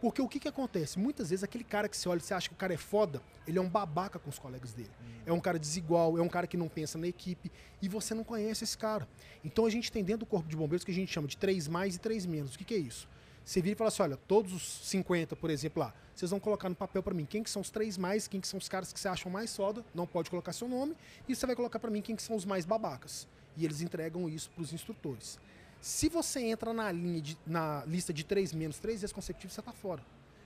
[0.00, 0.96] Porque o que, que acontece?
[0.96, 3.20] Muitas vezes aquele cara que você olha e você acha que o cara é foda,
[3.48, 4.90] ele é um babaca com os colegas dele.
[5.26, 7.50] É um cara desigual, é um cara que não pensa na equipe
[7.82, 9.08] e você não conhece esse cara.
[9.42, 11.66] Então a gente tem dentro do Corpo de Bombeiros que a gente chama de 3
[11.66, 12.54] mais e 3 menos.
[12.54, 13.08] O que, que é isso?
[13.44, 16.68] Você vira e fala assim, olha, todos os 50, por exemplo, lá, vocês vão colocar
[16.68, 18.92] no papel para mim quem que são os três mais, quem que são os caras
[18.92, 20.96] que você acham mais foda, não pode colocar seu nome,
[21.28, 23.26] e você vai colocar para mim quem que são os mais babacas.
[23.56, 25.38] E eles entregam isso para os instrutores.
[25.80, 29.62] Se você entra na linha de- na lista de três menos três vezes consecutivos, você
[29.62, 30.02] tá fora.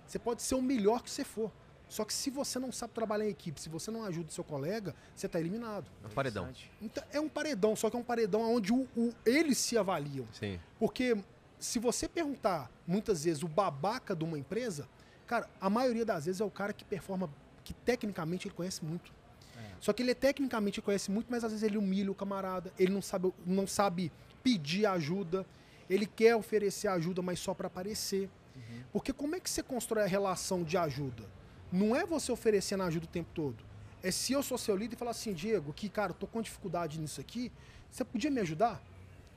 [0.07, 1.51] Você pode ser o melhor que você for.
[1.89, 4.45] Só que se você não sabe trabalhar em equipe, se você não ajuda o seu
[4.45, 5.87] colega, você tá eliminado.
[6.03, 6.49] É um paredão.
[6.83, 10.27] Então, é um paredão, só que é um paredão onde o- o- eles se avaliam.
[10.33, 10.61] Sim.
[10.79, 11.17] Porque
[11.59, 14.87] se você perguntar muitas vezes o babaca de uma empresa,
[15.29, 17.31] cara, a maioria das vezes é o cara que performa,
[17.63, 19.13] que tecnicamente ele conhece muito.
[19.81, 22.93] Só que ele é tecnicamente conhece muito, mas às vezes ele humilha o camarada, ele
[22.93, 24.11] não sabe, não sabe
[24.43, 25.47] pedir ajuda,
[25.89, 28.29] ele quer oferecer ajuda, mas só para aparecer.
[28.93, 31.25] Porque como é que você constrói a relação de ajuda?
[31.71, 33.63] Não é você oferecendo ajuda o tempo todo.
[34.03, 36.41] É se eu sou seu líder e falar assim, Diego, que cara, eu tô com
[36.41, 37.53] dificuldade nisso aqui,
[37.91, 38.83] você podia me ajudar?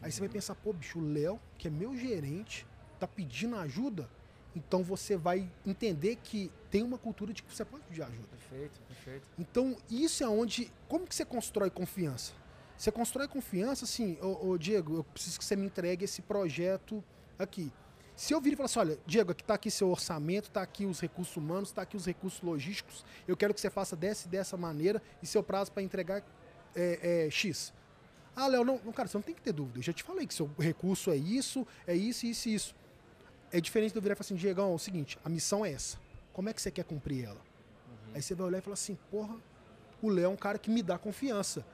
[0.02, 2.66] Aí você vai pensar, pô, bicho, o Léo, que é meu gerente,
[3.00, 4.10] tá pedindo ajuda,
[4.56, 8.28] então você vai entender que tem uma cultura de que você pode pedir ajuda.
[8.28, 9.28] Perfeito, perfeito.
[9.38, 10.72] Então, isso é onde.
[10.88, 12.34] Como que você constrói confiança?
[12.78, 17.04] Você constrói confiança assim, ô, ô, Diego, eu preciso que você me entregue esse projeto
[17.38, 17.72] aqui.
[18.16, 20.86] Se eu vir e falar assim, olha, Diego, aqui tá aqui seu orçamento, tá aqui
[20.86, 24.32] os recursos humanos, tá aqui os recursos logísticos, eu quero que você faça dessa e
[24.32, 26.24] dessa maneira, e seu prazo para entregar
[26.76, 27.74] é, é X.
[28.36, 29.80] Ah, Léo, não, não, cara, você não tem que ter dúvida.
[29.80, 32.76] Eu já te falei que seu recurso é isso, é isso, isso e isso.
[33.52, 35.72] É diferente de eu virar e falar assim, Diegão, é o seguinte, a missão é
[35.72, 35.98] essa.
[36.34, 37.42] Como é que você quer cumprir ela?
[38.14, 39.36] Aí você vai olhar e falar assim, porra,
[40.02, 41.66] o Léo é um cara que me dá confiança.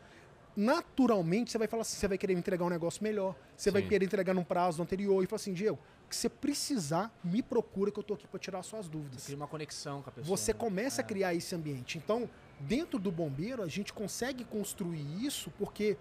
[0.55, 3.83] Naturalmente, você vai falar assim, você vai querer me entregar um negócio melhor, você vai
[3.83, 3.89] Sim.
[3.89, 5.77] querer entregar num prazo anterior e falar assim, Diego,
[6.09, 9.25] que você precisar, me procura que eu tô aqui para tirar suas dúvidas.
[9.25, 10.35] Cria uma conexão com a pessoa.
[10.35, 10.59] Você né?
[10.59, 11.07] começa a É.
[11.07, 11.99] criar esse ambiente.
[11.99, 12.27] Então,
[12.59, 15.95] dentro do bombeiro, a gente consegue construir isso porque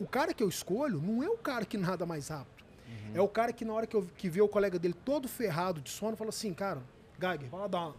[0.00, 2.57] o cara que eu escolho não é o cara que nada mais rápido.
[2.88, 3.10] Uhum.
[3.14, 5.80] É o cara que na hora que, eu, que vê o colega dele todo ferrado
[5.80, 6.82] de sono, fala assim, cara,
[7.20, 7.96] Geiger, vai lá dar uma...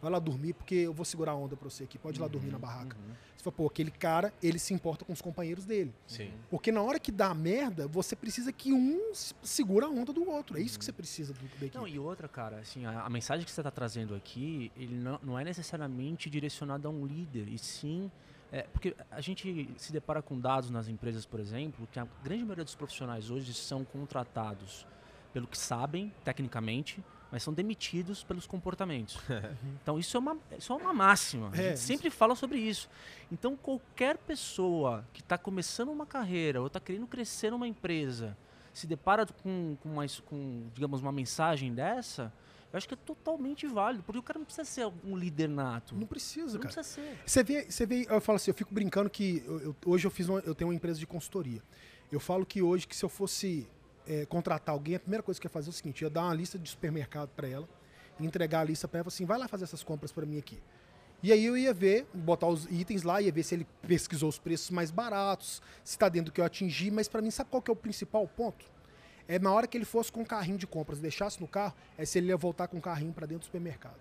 [0.00, 2.28] vai lá dormir porque eu vou segurar a onda pra você aqui, pode ir lá
[2.28, 2.96] dormir Uhum, na barraca.
[3.36, 5.94] Você fala, pô, aquele cara, ele se importa com os companheiros dele.
[6.08, 6.32] Sim.
[6.50, 10.28] Porque na hora que dá merda, você precisa que um se- segura a onda do
[10.28, 10.58] outro.
[10.58, 11.76] É isso que você precisa do, da equipe.
[11.76, 15.20] Não, e outra, cara, assim, a, a mensagem que você está trazendo aqui, ele não,
[15.22, 18.10] não é necessariamente direcionada a um líder, e sim.
[18.50, 22.42] É, porque a gente se depara com dados nas empresas, por exemplo, que a grande
[22.44, 24.86] maioria dos profissionais hoje são contratados
[25.32, 29.18] pelo que sabem, tecnicamente, mas são demitidos pelos comportamentos.
[29.82, 31.50] então isso é uma, isso é uma máxima.
[31.52, 32.88] A É, gente isso- sempre fala sobre isso.
[33.30, 38.34] Então qualquer pessoa que está começando uma carreira ou está querendo crescer numa empresa,
[38.72, 42.32] se depara com, com, uma, com, digamos, uma mensagem dessa,
[42.72, 45.94] eu acho que é totalmente válido, porque o cara não precisa ser um líder nato.
[45.94, 46.74] Não precisa, Não cara.
[46.74, 47.18] precisa ser.
[47.24, 50.10] Você vê, você vê, eu falo assim, eu fico brincando que eu- eu- hoje eu
[50.10, 51.62] fiz uma- eu tenho uma empresa de consultoria.
[52.12, 53.66] Eu falo que hoje que se eu fosse
[54.10, 56.10] é, contratar alguém, a primeira coisa que eu ia fazer é o seguinte, eu ia
[56.10, 57.68] dar uma lista de supermercado para ela,
[58.18, 60.58] entregar a lista para ela, assim, vai lá fazer essas compras para mim aqui.
[61.22, 64.38] E aí eu ia ver, botar os itens lá, ia ver se ele pesquisou os
[64.38, 67.60] preços mais baratos, se está dentro do que eu atingi, mas para mim sabe qual
[67.60, 68.64] que é o principal ponto?
[69.28, 72.04] É na hora que ele fosse com o carrinho de compras, deixasse no carro, é
[72.04, 73.98] se ele ia voltar com o carrinho para dentro do supermercado.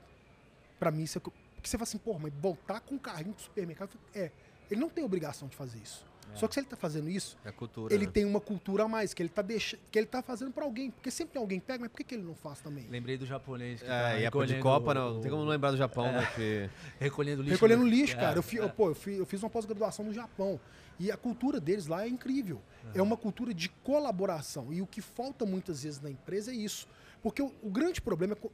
[0.79, 1.21] Pra mim, isso é.
[1.21, 3.89] Porque você fala assim, porra, mas voltar com o carrinho pro supermercado.
[4.15, 4.31] É.
[4.71, 6.05] Ele não tem obrigação de fazer isso.
[6.33, 7.93] Só que se ele tá fazendo isso, É cultura.
[7.93, 8.11] ele né?
[8.11, 9.79] tem uma cultura a mais, que ele tá deixando.
[9.89, 10.91] Que ele tá fazendo pra alguém.
[10.91, 12.85] Porque sempre tem alguém que pega, mas por que, que ele não faz também?
[12.89, 15.43] Lembrei do japonês que tá É, e a pô de Copa, não, não tem como
[15.43, 16.27] não lembrar do Japão, né?
[16.35, 16.69] Que...
[16.99, 17.53] Recolhendo lixo.
[17.55, 17.89] Recolhendo né?
[17.89, 18.37] lixo, É, cara.
[18.37, 18.63] Eu, fi- é.
[18.63, 20.59] eu, pô, eu, fi- eu fiz uma pós-graduação no Japão.
[20.99, 22.61] E a cultura deles lá é incrível.
[22.93, 24.71] É uma cultura de colaboração.
[24.73, 26.87] E o que falta muitas vezes na empresa é isso.
[27.21, 28.49] Porque o, o grande problema é.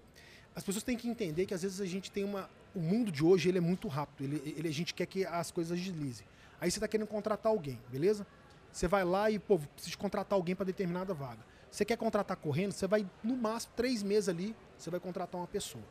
[0.56, 2.49] As pessoas têm que entender que às vezes a gente tem uma.
[2.75, 4.23] O mundo de hoje ele é muito rápido.
[4.25, 6.25] Ele, ele- a gente quer que as coisas deslizem.
[6.60, 8.25] Aí você está querendo contratar alguém, beleza?
[8.71, 11.45] Você vai lá e, pô, precisa contratar alguém para determinada vaga.
[11.69, 15.47] Você quer contratar correndo, você vai, no máximo, três meses ali, você vai contratar uma
[15.47, 15.84] pessoa.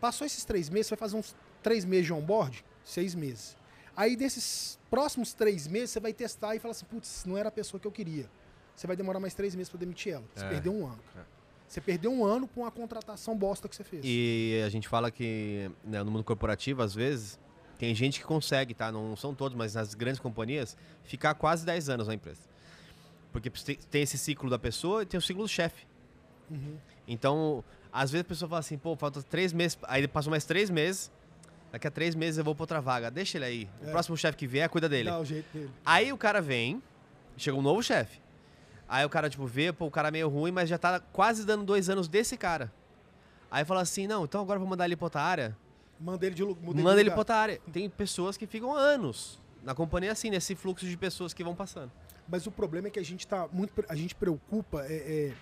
[0.00, 3.56] Passou esses três meses, você vai fazer uns três meses de onboard, seis meses.
[4.00, 7.52] Aí, desses próximos três meses, você vai testar e falar assim, putz, não era a
[7.52, 8.30] pessoa que eu queria.
[8.76, 10.24] Você vai demorar mais três meses para demitir ela.
[10.36, 10.48] Você É.
[10.48, 11.00] perdeu um ano.
[11.16, 11.20] É.
[11.66, 14.02] Você perdeu um ano com uma contratação bosta que você fez.
[14.04, 17.40] E a gente fala que né, no mundo corporativo, às vezes,
[17.76, 18.92] tem gente que consegue, tá?
[18.92, 22.42] Não são todos, mas nas grandes companhias, ficar quase 10 anos na empresa.
[23.32, 23.50] Porque
[23.90, 25.86] tem- esse ciclo da pessoa e tem o ciclo do chefe.
[26.48, 26.76] Uhum.
[27.06, 30.70] Então, às vezes a pessoa fala assim, pô, falta três meses, aí passou mais três
[30.70, 31.10] meses,
[31.72, 33.68] daqui a três meses eu vou pra outra vaga, deixa ele aí.
[33.82, 33.90] O É.
[33.90, 35.10] próximo chefe que vier, cuida dele.
[35.10, 35.70] Dá o jeito dele.
[35.84, 36.82] Aí o cara vem,
[37.36, 38.20] chega um novo chefe.
[38.88, 41.44] Aí o cara, tipo, vê, pô, o cara é meio ruim, mas já tá quase
[41.44, 42.72] dando dois anos desse cara.
[43.50, 45.56] Aí fala assim, não, então agora eu vou mandar ele pra outra área.
[46.00, 47.14] Manda ele de lu- muda Manda ele lugar.
[47.14, 47.60] pra outra área.
[47.72, 51.90] Tem pessoas que ficam anos na companhia assim, nesse fluxo de pessoas que vão passando.
[52.28, 53.84] Mas o problema é que a gente tá muito.
[53.88, 54.84] A gente preocupa.
[54.86, 55.32] é- é,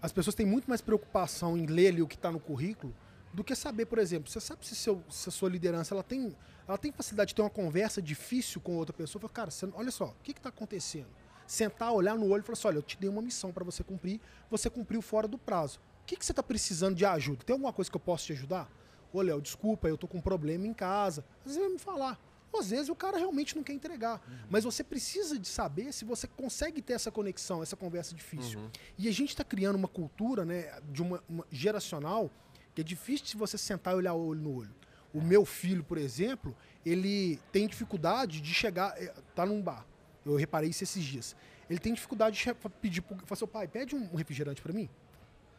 [0.00, 2.92] as pessoas têm muito mais preocupação em ler ali o que está no currículo
[3.32, 6.36] do que saber, por exemplo, você sabe se, seu, se a sua liderança ela tem,
[6.68, 9.20] ela tem facilidade de ter uma conversa difícil com outra pessoa.
[9.20, 11.08] Fala, cara, você- olha só, o que está acontecendo?
[11.46, 13.82] Sentar, olhar no olho e falar assim: olha, eu te dei uma missão para você
[13.82, 15.80] cumprir, você cumpriu fora do prazo.
[16.02, 17.44] O que, que você está precisando de ajuda?
[17.44, 18.70] Tem alguma coisa que eu posso te ajudar?
[19.12, 21.24] Ô, Léo, desculpa, eu tô com um problema em casa.
[21.40, 22.18] Às vezes ele vai me falar.
[22.52, 24.20] Ou às vezes o cara realmente não quer entregar.
[24.50, 28.60] Mas você precisa de saber se você consegue ter essa conexão, essa conversa difícil.
[28.98, 32.30] E a gente está criando uma cultura né, de uma, uma geracional
[32.74, 34.74] que é difícil você sentar e olhar olho no olho.
[35.12, 36.56] O meu filho, por exemplo,
[36.86, 38.94] ele tem dificuldade de chegar.
[39.00, 39.86] eh, Tá num bar.
[40.24, 41.36] Eu reparei isso esses dias.
[41.68, 43.16] Ele tem dificuldade de pedir pro.
[43.18, 44.88] Falar assim, pai, pede um refrigerante para mim.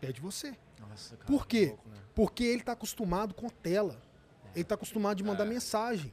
[0.02, 0.56] Pede você.
[0.80, 1.66] Nossa, cara, Por que quê?
[1.68, 1.98] louco, né?
[2.16, 4.02] Porque ele está acostumado com tela.
[4.54, 6.12] Ele está acostumado de mandar mensagem.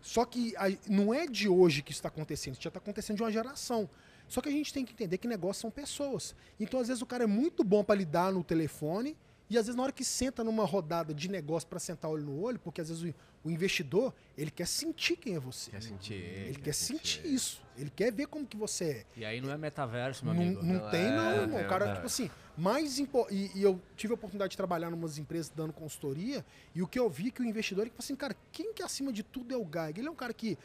[0.00, 3.16] Só que a- não é de hoje que isso está acontecendo, isso já está acontecendo
[3.16, 3.88] de uma geração.
[4.28, 6.34] Só que a gente tem que entender que negócios são pessoas.
[6.58, 9.16] Então, às vezes, o cara é muito bom para lidar no telefone,
[9.50, 12.40] e às vezes, na hora que senta numa rodada de negócio para sentar olho no
[12.40, 15.70] olho, porque às vezes o, o investidor ele quer sentir quem é você.
[15.72, 16.14] Quer sentir.
[16.14, 17.60] Ele quer sentir isso.
[17.76, 19.06] Ele quer ver como que você é.
[19.16, 20.62] E aí não é metaverso, meu Não, amigo.
[20.62, 21.58] não Não, tem, é, não, irmão.
[21.58, 21.94] é O cara, verdade.
[21.96, 23.26] tipo assim, mais impo...
[23.30, 26.86] e, e eu tive a oportunidade de trabalhar em umas empresas dando consultoria, e o
[26.86, 29.22] que eu vi é que o investidor, ele falou assim, cara, quem que acima de
[29.22, 29.98] tudo é o Geiger?
[29.98, 30.56] Ele é um cara que.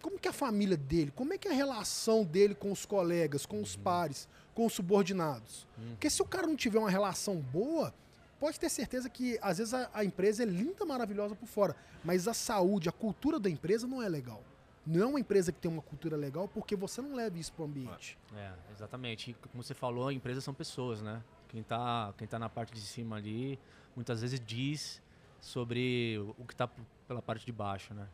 [0.00, 1.12] Como que é a família dele?
[1.14, 3.62] Como é que é a relação dele com os colegas, com Uhum.
[3.62, 5.66] os pares, com os subordinados?
[5.90, 7.94] Porque se o cara não tiver uma relação boa,
[8.42, 12.26] pode ter certeza que às vezes a, a empresa é linda, maravilhosa por fora, mas
[12.26, 14.42] a saúde, a cultura da empresa não é legal.
[14.84, 17.62] Não é uma empresa que tem uma cultura legal porque você não leva isso para
[17.62, 18.18] o ambiente.
[18.34, 19.30] É, exatamente.
[19.30, 21.22] E como você falou, empresas são pessoas, né?
[21.48, 23.60] Quem tá, quem tá na parte de cima ali,
[23.94, 25.00] muitas vezes diz
[25.40, 28.08] sobre o- que tá p- pela parte de baixo, né?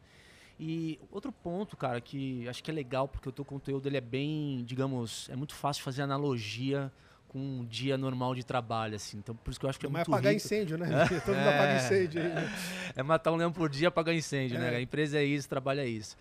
[0.60, 4.00] E outro ponto, cara, que acho que é legal porque o teu conteúdo ele é
[4.02, 6.92] bem, digamos, é muito fácil fazer analogia
[7.28, 9.18] com um dia normal de trabalho, assim.
[9.18, 10.44] Então, por isso que eu acho que é Mas muito apagar rico.
[10.44, 10.86] incêndio, né?
[11.24, 12.28] Todo mundo apaga incêndio aí.
[12.28, 12.52] né?
[12.96, 14.60] É matar um leão por dia, apagar incêndio, É.
[14.60, 14.76] né?
[14.76, 16.16] A empresa é isso, trabalho é isso.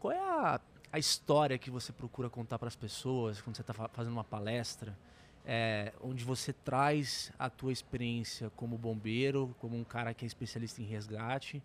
[0.00, 0.60] Qual é a,
[0.92, 4.96] a história que você procura contar para as pessoas quando você está fazendo uma palestra,
[5.44, 10.80] é, onde você traz a tua experiência como bombeiro, como um cara que é especialista
[10.80, 11.62] em resgate,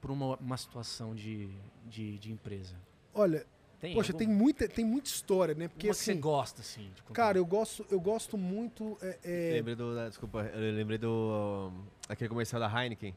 [0.00, 1.48] para uma, uma situação de,
[1.86, 2.74] de, de empresa?
[3.14, 3.44] Olha,
[3.80, 5.66] Tem poxa, algum- tem muita, tem muita história, né?
[5.68, 7.14] Porque uma que você assim, gosta, assim, de contar?
[7.14, 8.98] cara, eu gosto, eu gosto muito.
[9.00, 9.94] é, é, Lembrei do.
[10.08, 11.70] Desculpa, eu lembrei do.
[11.72, 13.14] um, aquele comercial da Heineken.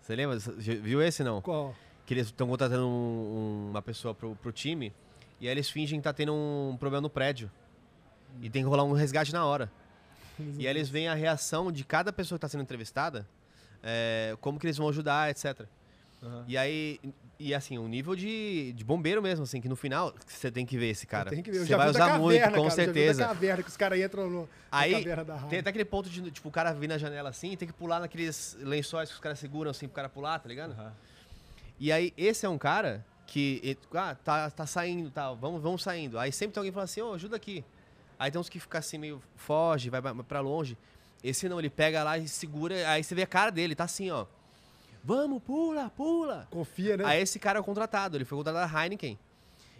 [0.00, 0.40] Você lembra?
[0.40, 1.40] Você já viu esse não?
[1.42, 1.74] qual?
[2.06, 2.88] Que eles estão contratando um-
[3.66, 4.92] um- uma pessoa pro, pro time
[5.40, 7.50] e aí eles fingem que tá tendo um problema no prédio.
[8.40, 9.70] E tem que rolar um resgate na hora.
[10.38, 13.28] E aí eles veem a reação de cada pessoa que está sendo entrevistada,
[13.82, 15.66] é, como que eles vão ajudar, etc.
[16.22, 16.44] Aham.
[16.46, 17.00] E aí,
[17.38, 20.76] e assim, um nível de, de bombeiro mesmo, assim, que no final você tem que
[20.76, 21.30] ver esse cara.
[21.30, 21.60] Tem que ver.
[21.60, 23.24] Você vai usar caverna, muito, com cara, eu já vi certeza.
[23.26, 26.30] caverna, que os caras entram no, Aí, na caverna da Tem até aquele ponto de,
[26.30, 29.38] tipo, o cara vir na janela assim, tem que pular naqueles lençóis que os caras
[29.38, 30.72] seguram assim pro cara pular, tá ligado?
[30.72, 30.92] Aham.
[31.78, 35.82] E aí, esse é um cara que, e- ah, tá, tá saindo, tá, vamos, vamos
[35.82, 36.18] saindo.
[36.18, 37.64] Aí sempre tem alguém que fala assim, ô, ajuda aqui.
[38.18, 40.76] Aí tem uns que ficam assim, meio, foge, vai pra longe.
[41.24, 44.10] Esse não, ele pega lá e segura, aí você vê a cara dele, tá assim,
[44.10, 44.26] ó.
[45.02, 46.46] Vamos, pula, pula.
[46.50, 47.04] Confia, né?
[47.06, 49.18] Aí esse cara é o contratado, ele foi contratado da Heineken.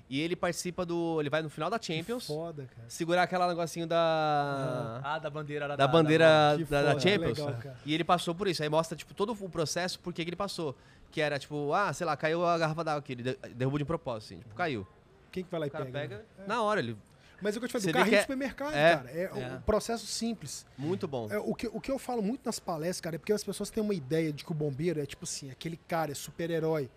[0.08, 2.88] E ele participa do, ele vai no final da Champions, Foda, cara.
[2.88, 5.00] segurar aquela negocinho da...
[5.04, 7.38] Ah, da bandeira lá Da bandeira Que da, da foda, Champions.
[7.38, 7.76] legal, cara.
[7.86, 8.60] e ele passou por isso.
[8.60, 10.74] Aí mostra, tipo, todo o processo, por que que ele passou.
[11.12, 13.12] Que era, tipo, ah, sei lá, caiu a garrafa d'água aqui.
[13.12, 14.42] Ele de- derrubou de propósito, assim.
[14.42, 14.84] Tipo, caiu.
[15.30, 16.00] Quem que vai lá e O cara pega?
[16.00, 16.44] pega, né?
[16.44, 16.96] na hora, ele...
[17.40, 19.10] Mas é o que eu te falei, do carrinho de é- supermercado, é, cara.
[19.10, 19.54] É, é.
[19.56, 20.66] um processo simples.
[20.76, 21.28] Muito bom.
[21.30, 23.70] É, o, que, o que eu falo muito nas palestras, cara, é porque as pessoas
[23.70, 26.90] têm uma ideia de que o bombeiro é tipo assim, aquele cara, é super-herói.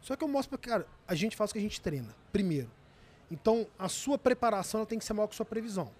[0.00, 2.70] Só que eu mostro pra cara, a gente faz o que a gente treina, primeiro.
[3.30, 5.90] Então, a sua preparação tem que ser maior que a sua previsão.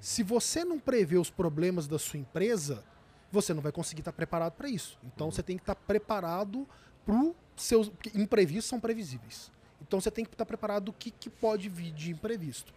[0.00, 2.84] Se você não prevê os problemas da sua empresa,
[3.32, 4.98] você não vai conseguir estar preparado para isso.
[5.02, 6.68] Então, você tem que estar preparado
[7.04, 9.50] para seus porque imprevistos são previsíveis.
[9.82, 12.72] Então, você tem que estar preparado do que, que pode vir de imprevisto.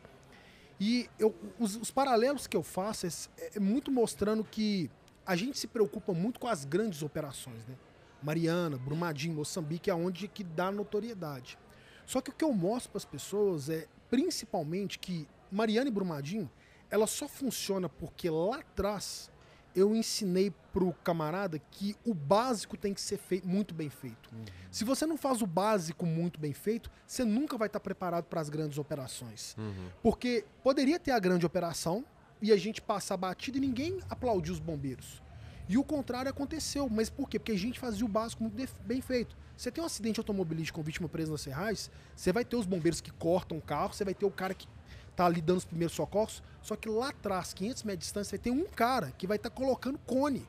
[0.83, 3.11] E eu- os, os paralelos que eu faço é,
[3.55, 4.89] é muito mostrando que
[5.23, 7.75] a gente se preocupa muito com as grandes operações, né?
[8.23, 11.55] Mariana, Brumadinho, Moçambique, é onde que dá notoriedade.
[12.03, 16.49] Só que o que eu mostro para as pessoas é, principalmente, que Mariana e Brumadinho,
[16.89, 19.30] ela só funciona porque lá atrás
[19.75, 24.29] eu ensinei pro camarada que o básico tem que ser feito muito bem feito.
[24.69, 28.39] Se você não faz o básico muito bem feito, você nunca vai estar preparado para
[28.39, 29.55] as grandes operações.
[29.57, 29.89] Uhum.
[30.01, 32.05] Porque poderia ter a grande operação
[32.41, 35.21] e a gente passar batido e ninguém aplaudir os bombeiros.
[35.67, 36.89] E o contrário aconteceu.
[36.89, 37.37] Mas por quê?
[37.39, 39.37] Porque a gente fazia o básico muito bem feito.
[39.55, 42.99] Você tem um acidente automobilístico com vítima presa nas serrais, você vai ter os bombeiros
[42.99, 44.67] que cortam o carro, você vai ter o cara que
[45.15, 48.43] tá ali dando os primeiros socorros, só que lá atrás, 500 metros de distância, vai
[48.43, 50.47] ter um cara que vai estar colocando cone.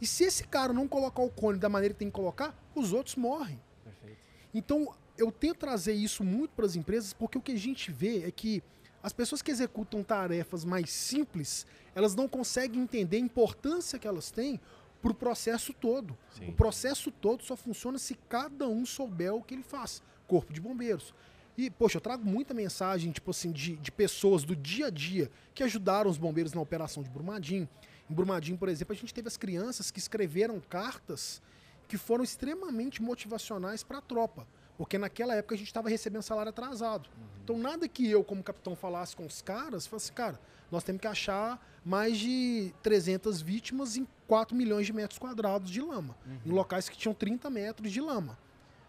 [0.00, 2.92] E se esse cara não colocar o cone da maneira que tem que colocar, os
[2.92, 3.60] outros morrem.
[3.84, 4.18] Perfeito.
[4.54, 8.24] Então, eu tento trazer isso muito para as empresas, porque o que a gente vê
[8.24, 8.62] é que
[9.02, 14.30] as pessoas que executam tarefas mais simples, elas não conseguem entender a importância que elas
[14.30, 14.60] têm
[15.00, 16.16] para o processo todo.
[16.38, 16.48] Sim.
[16.48, 20.02] O processo todo só funciona se cada um souber o que ele faz.
[20.26, 21.14] Corpo de bombeiros.
[21.60, 25.30] E, poxa, eu trago muita mensagem, tipo assim, de, de pessoas do dia a dia
[25.54, 27.68] que ajudaram os bombeiros na operação de Brumadinho.
[28.08, 31.42] Em Brumadinho, por exemplo, a gente teve as crianças que escreveram cartas
[31.86, 34.46] que foram extremamente motivacionais para a tropa.
[34.78, 37.10] Porque naquela época a gente estava recebendo salário atrasado.
[37.44, 40.40] Então nada que eu, como capitão, falasse com os caras, falasse, cara,
[40.72, 45.82] nós temos que achar mais de 300 vítimas em 4 milhões de metros quadrados de
[45.82, 46.16] lama.
[46.46, 48.38] Em locais que tinham 30 metros de lama.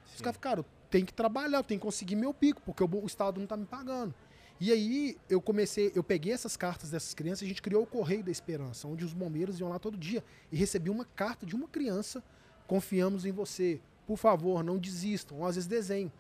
[0.06, 0.24] Os Sim.
[0.24, 3.38] caras, cara, eu tenho que trabalhar, eu tenho que conseguir meu pico, porque o, Estado
[3.38, 4.14] não está me pagando.
[4.60, 8.24] E aí eu comecei, eu peguei essas cartas dessas crianças a gente criou o Correio
[8.24, 11.68] da Esperança, onde os bombeiros iam lá todo dia e recebi uma carta de uma
[11.68, 12.24] criança,
[12.68, 16.12] confiamos em você, por favor, não desistam, ou às vezes desenho.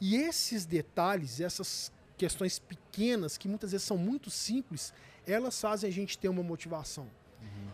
[0.00, 4.94] E esses detalhes, essas questões pequenas, que muitas vezes são muito simples,
[5.26, 7.06] elas fazem a gente ter uma motivação.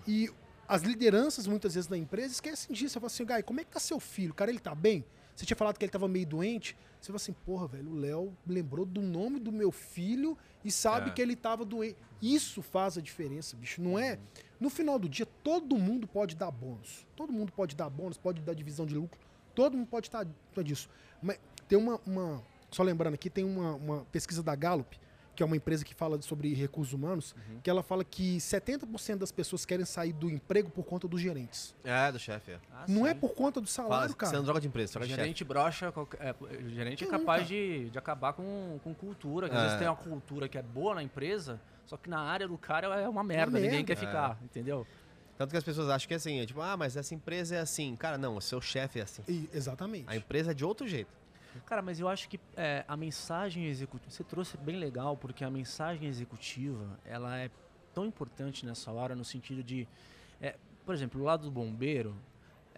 [0.09, 0.31] E
[0.67, 2.97] as lideranças, muitas vezes, da empresa esquecem disso.
[2.97, 4.35] Eu falo assim, Gai, como é que tá seu filho?
[4.35, 5.05] Cara, ele tá bem?
[5.37, 6.77] Você tinha falado que ele tava meio doente.
[7.01, 11.11] Você fala assim, porra, velho, o Léo lembrou do nome do meu filho e sabe
[11.11, 11.13] É.
[11.13, 11.97] que ele tava doente.
[12.23, 13.83] Isso faz a diferença, bicho.
[13.83, 14.19] Não é.
[14.59, 17.07] No final do dia, todo mundo pode dar bônus.
[17.15, 19.21] Todo mundo pode dar bônus, pode dar divisão de lucro.
[19.55, 20.27] Todo mundo pode estar
[20.65, 20.89] disso.
[21.23, 24.99] Mas tem uma, uma- Só lembrando aqui, tem uma, uma pesquisa da Gallup,
[25.37, 29.31] que é uma empresa que fala sobre recursos humanos, que ela fala que 70% das
[29.31, 31.75] pessoas querem sair do emprego por conta dos gerentes.
[31.85, 32.53] É, do chefe.
[32.53, 32.59] É.
[32.73, 33.21] Ah, não é sim.
[33.21, 34.37] por conta do Fala, salário, você cara.
[34.39, 35.23] não troca de empresa, O troca de chefe.
[35.23, 36.35] gerente brocha, qualquer- é,
[36.65, 39.49] o gerente é capaz de, de acabar com, com cultura.
[39.49, 39.65] que Às É.
[39.65, 42.89] vezes tem uma cultura que é boa na empresa, Só que na área do cara
[43.01, 43.95] é uma merda, Uma ninguém merda.
[43.95, 44.85] quer ficar, entendeu?
[45.39, 47.61] Tanto que as pessoas acham que é assim, é tipo, ah, mas essa empresa é
[47.61, 47.95] assim.
[47.95, 49.23] Cara, não, o seu chefe é assim.
[49.29, 50.05] E- exatamente.
[50.09, 51.11] A empresa é de outro jeito.
[51.65, 54.11] Cara, mas eu acho que é, a mensagem executiva.
[54.11, 57.51] Você trouxe bem legal, porque a mensagem executiva ela é
[57.95, 59.89] tão importante nessa hora no sentido de.
[60.41, 62.15] é, por exemplo, o lado do bombeiro,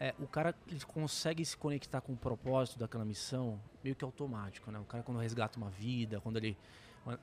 [0.00, 4.70] é, o cara ele consegue se conectar com o propósito daquela missão meio que automático,
[4.70, 4.78] né?
[4.78, 6.56] O cara quando resgata uma vida, quando ele.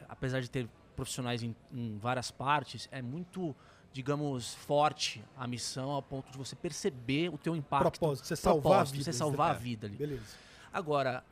[0.09, 3.55] Apesar de ter profissionais em, em várias partes, é muito,
[3.93, 7.99] digamos, forte a missão ao ponto de você perceber o teu impacto.
[7.99, 9.03] Propósito, você salvar a propósito, vida.
[9.05, 9.59] Você salvar a é.
[9.59, 9.95] vida ali.
[9.95, 10.35] Beleza.
[10.73, 11.23] Agora,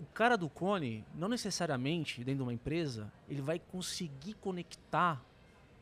[0.00, 5.22] o cara do cone, não necessariamente dentro de uma empresa, ele vai conseguir conectar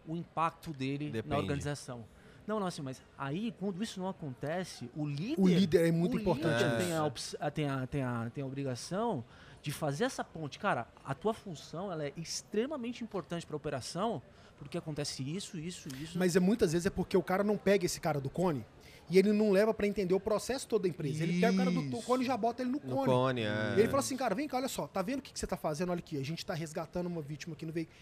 [0.06, 1.28] o impacto dele Depende.
[1.34, 2.04] na organização.
[2.46, 5.40] Não, não, assim, mas aí, quando isso não acontece, o líder.
[5.40, 6.62] O líder é muito o importante.
[6.62, 6.76] líder É.
[6.76, 9.24] tem, a- tem, a, tem, a, tem a obrigação
[9.62, 10.58] de fazer essa ponte.
[10.58, 14.20] Cara, a tua função ela é extremamente importante para a operação,
[14.58, 16.18] porque acontece isso, isso, isso.
[16.18, 18.62] Mas é, muitas vezes é porque o cara não pega esse cara do cone
[19.10, 21.22] e ele não leva pra entender o processo todo da empresa.
[21.22, 23.06] Ele pega o cara do cone e já bota ele no No cone.
[23.06, 23.74] cone, é.
[23.76, 25.46] E ele fala assim, cara, vem cá, olha só, tá vendo o que, que você
[25.46, 25.90] tá fazendo?
[25.90, 27.96] Olha aqui, a gente tá resgatando uma vítima aqui no veículo.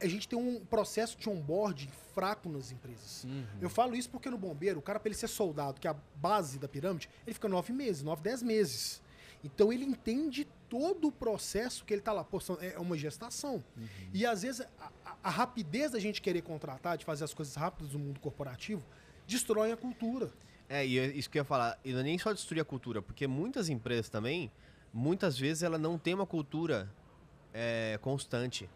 [0.00, 3.24] A- gente tem um processo de onboarding fraco nas empresas.
[3.24, 3.44] Uhum.
[3.62, 5.96] Eu falo isso porque no bombeiro, o cara, pra ele ser soldado, que é a
[6.16, 9.00] base da pirâmide, ele fica nove meses, nove, dez meses.
[9.42, 12.22] Então ele entende todo o processo que ele tá lá.
[12.22, 13.64] Pô, são- é uma gestação.
[14.12, 14.90] E às vezes a-
[15.22, 18.84] a rapidez da gente querer contratar, de fazer as coisas rápidas no mundo corporativo,
[19.30, 20.30] destrói a cultura.
[20.68, 21.78] É, e é isso que eu ia falar.
[21.84, 24.50] E não é nem só destruir a cultura, porque muitas empresas também,
[24.92, 26.88] muitas vezes ela não tem uma cultura
[27.54, 28.68] é, constante.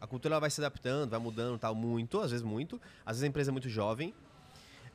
[0.00, 2.80] A cultura ela vai se adaptando, vai mudando, tal, muito, às vezes muito.
[3.06, 4.14] Às vezes a empresa é muito jovem.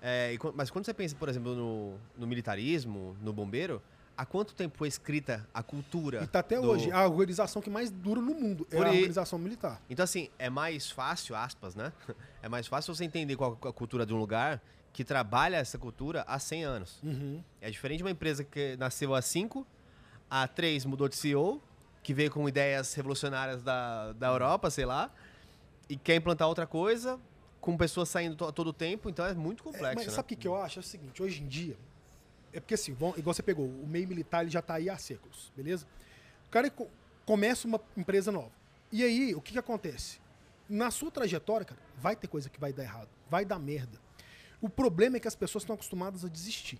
[0.01, 3.81] É, e mas quando você pensa, por exemplo, no, no militarismo, no bombeiro,
[4.15, 6.23] há quanto tempo foi escrita a cultura?
[6.23, 6.89] E tá até do- hoje.
[6.91, 9.81] A organização que mais dura no mundo é Por a organização militar.
[9.89, 11.91] Então, assim, é mais fácil, aspas, né?
[12.41, 14.61] É mais fácil você entender qual é a cultura de um lugar
[14.91, 16.99] que trabalha essa cultura há 100 anos.
[17.03, 17.43] Uhum.
[17.61, 19.65] É diferente de uma empresa que nasceu há 5,
[20.29, 21.61] há 3 mudou de CEO,
[22.03, 25.11] que veio com ideias revolucionárias da, da Europa, sei lá,
[25.87, 27.19] e quer implantar outra coisa,
[27.61, 30.13] com pessoas saindo to- todo o tempo, então é muito É, complexo, mas né?
[30.13, 30.79] sabe o que, que eu acho?
[30.79, 31.77] É o seguinte, hoje em dia,
[32.53, 35.51] é porque assim, igual você pegou, o meio militar ele já tá aí há séculos,
[35.55, 35.85] beleza?
[36.47, 36.87] O cara co-
[37.25, 38.51] começa uma empresa nova.
[38.91, 40.19] E aí, o que, que acontece?
[40.67, 43.99] Na sua trajetória, cara, vai ter coisa que vai dar errado, vai dar merda.
[44.61, 46.79] O problema é que as pessoas estão acostumadas a desistir.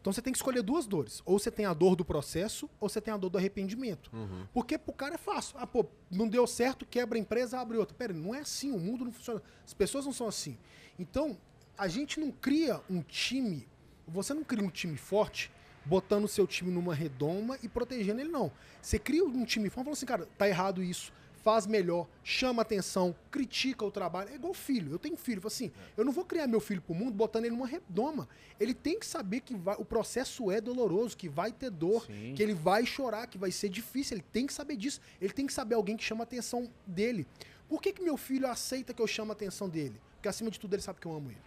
[0.00, 1.22] Então você tem que escolher duas dores.
[1.24, 4.10] Ou você tem a dor do processo, ou você tem a dor do arrependimento.
[4.12, 4.46] Uhum.
[4.54, 5.56] Porque pro cara é fácil.
[5.58, 7.96] Ah, pô, não deu certo, quebra a empresa, abre outra.
[7.96, 9.42] Pera, não é assim, o mundo não funciona.
[9.64, 10.56] As pessoas não são assim.
[10.98, 11.36] Então,
[11.76, 13.68] a gente não cria um time,
[14.06, 15.50] você não cria um time forte
[15.84, 18.52] botando o seu time numa redoma e protegendo ele, não.
[18.82, 21.12] Você cria um time forte e fala assim, cara, tá errado isso,
[21.48, 24.28] faz melhor, chama atenção, critica o trabalho.
[24.30, 24.92] É igual filho.
[24.92, 27.66] Eu tenho filho, assim, eu não vou criar meu filho pro mundo botando ele numa
[27.66, 28.28] redoma.
[28.60, 32.34] Ele tem que saber que vai- o processo é doloroso, que vai ter dor, Sim.
[32.36, 34.16] que ele vai chorar, que vai ser difícil.
[34.18, 35.00] Ele tem que saber disso.
[35.18, 37.26] Ele tem que saber alguém que chama a atenção dele.
[37.66, 39.98] Por que, que meu filho aceita que eu chamo a atenção dele?
[40.16, 41.40] Porque acima de tudo ele sabe que eu amo ele.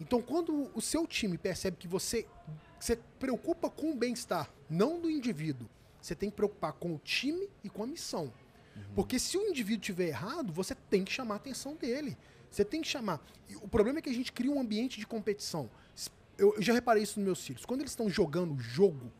[0.00, 2.26] Então, quando o seu time percebe que você
[2.78, 5.68] você preocupa com o bem-estar, não do indivíduo,
[6.00, 8.32] você tem que preocupar com o time e com a missão.
[8.94, 12.16] Porque se o indivíduo tiver errado, você tem que chamar a atenção dele.
[12.50, 13.20] Você tem que chamar.
[13.48, 15.70] E o problema é que a gente cria um ambiente de competição.
[16.38, 17.64] Eu, eu já reparei isso nos meus filhos.
[17.64, 19.10] Quando eles estão jogando jogo,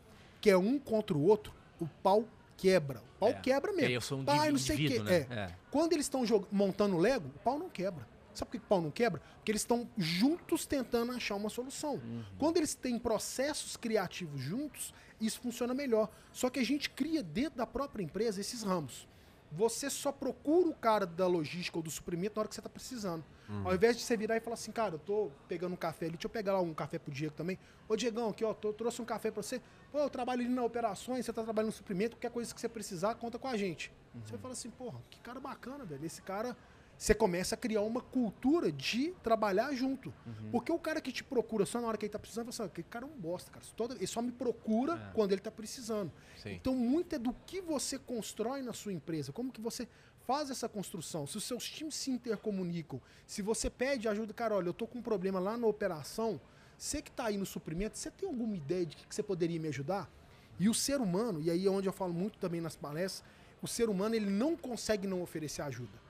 [0.41, 2.27] que é um contra o outro, o pau
[2.57, 3.01] quebra.
[3.17, 3.95] O pau É, quebra porque mesmo.
[3.97, 4.99] eu sou um Pai, não sei quê.
[5.03, 5.27] né?
[5.31, 5.35] É.
[5.35, 5.57] É.
[5.71, 8.07] Quando eles estão montando Lego, o pau não quebra.
[8.35, 9.21] Sabe por que o pau não quebra?
[9.37, 11.95] Porque eles estão juntos tentando achar uma solução.
[11.97, 12.25] Uhum.
[12.39, 16.11] Quando eles têm processos criativos juntos, isso funciona melhor.
[16.33, 19.07] Só que a gente cria dentro da própria empresa esses ramos.
[19.55, 22.71] Você só procura o cara da logística ou do suprimento na hora que você está
[22.71, 23.23] precisando.
[23.67, 26.15] Ao invés de você virar e falar assim, cara, eu tô pegando um café ali,
[26.15, 27.59] deixa eu pegar lá um café pro Diego também.
[27.87, 29.61] Ô, Diegão, aqui, ó, tô- trouxe um café pra você.
[29.91, 32.69] Pô, eu trabalho ali na operações, você tá trabalhando no suprimento, qualquer coisa que você
[32.69, 33.93] precisar, conta com a gente.
[34.25, 36.05] Você fala assim, porra, que cara bacana, velho.
[36.07, 36.57] Esse cara.
[37.03, 40.15] Você começa a criar uma cultura de trabalhar junto.
[40.53, 42.73] Porque o cara que te procura só na hora que ele tá precisando, fala assim,
[42.73, 43.65] aquele cara é um bosta, cara.
[43.77, 45.13] Todo- ele só me procura É.
[45.13, 46.13] quando ele tá precisando.
[46.41, 46.51] Sim.
[46.53, 49.89] Então, muito é do que você constrói na sua empresa, como que você
[50.29, 54.69] faz essa construção, se os seus times se intercomunicam, se você pede ajuda, cara, olha,
[54.69, 56.41] eu tô com um problema lá na operação,
[56.79, 59.59] você que tá aí no suprimento, você tem alguma ideia de que, que você poderia
[59.59, 60.09] me ajudar?
[60.57, 63.25] E o ser humano, e aí é onde eu falo muito também nas palestras,
[63.61, 66.01] o ser humano ele não consegue não oferecer ajuda.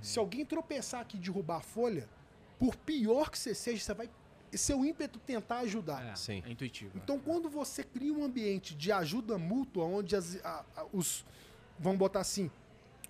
[0.00, 2.08] Se alguém tropeçar aqui e derrubar a folha,
[2.58, 4.10] por pior que você seja, você vai
[4.52, 6.04] seu ímpeto tentar ajudar.
[6.04, 6.42] É, Sim.
[6.44, 6.90] é intuitivo.
[6.96, 11.24] Então, quando você cria um ambiente de ajuda mútua, onde as- a- a- os,
[11.78, 12.50] vamos botar assim,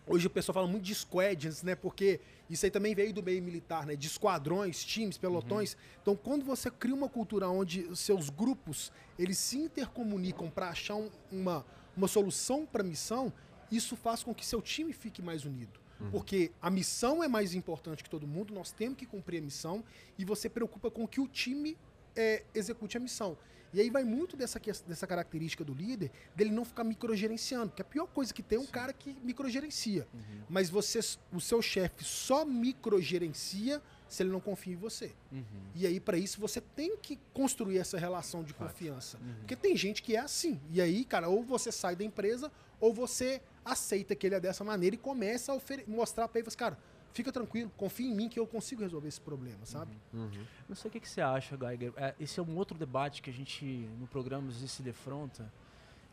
[0.06, 1.76] Hoje o pessoal fala muito de squads, né?
[1.76, 3.94] Porque isso aí também veio do meio militar, né?
[3.94, 5.74] De esquadrões, times, pelotões.
[5.74, 5.78] Uhum.
[6.02, 10.96] Então, quando você cria uma cultura onde os seus grupos eles se intercomunicam para achar
[10.96, 11.64] um, uma,
[11.96, 13.32] uma solução para a missão,
[13.70, 15.78] isso faz com que seu time fique mais unido.
[16.00, 16.10] Uhum.
[16.10, 19.84] Porque a missão é mais importante que todo mundo, nós temos que cumprir a missão
[20.18, 21.76] e você preocupa com que o time
[22.16, 23.36] é, execute a missão.
[23.72, 27.68] E aí vai muito dessa, dessa característica do líder, dele não ficar microgerenciando.
[27.68, 28.72] Porque a pior coisa que tem é um Sim.
[28.72, 30.08] cara que microgerencia.
[30.12, 30.42] Uhum.
[30.48, 30.98] Mas você,
[31.32, 35.12] o seu chefe só microgerencia se ele não confia em você.
[35.30, 35.44] Uhum.
[35.72, 39.18] E aí, para isso, você tem que construir essa relação de confiança.
[39.18, 39.34] Uhum.
[39.38, 40.60] Porque tem gente que é assim.
[40.72, 44.64] E aí, cara, ou você sai da empresa, ou você aceita que ele é dessa
[44.64, 46.78] maneira e começa a mostrar para ele, cara,
[47.12, 49.92] fica tranquilo, confia em mim que eu consigo resolver esse problema, sabe?
[50.12, 50.22] Uhum.
[50.22, 50.44] Uhum.
[50.68, 51.92] Não sei o que, que você acha, Geiger.
[51.96, 53.64] É, esse é um outro debate que a gente,
[53.98, 55.52] no programa, se defronta,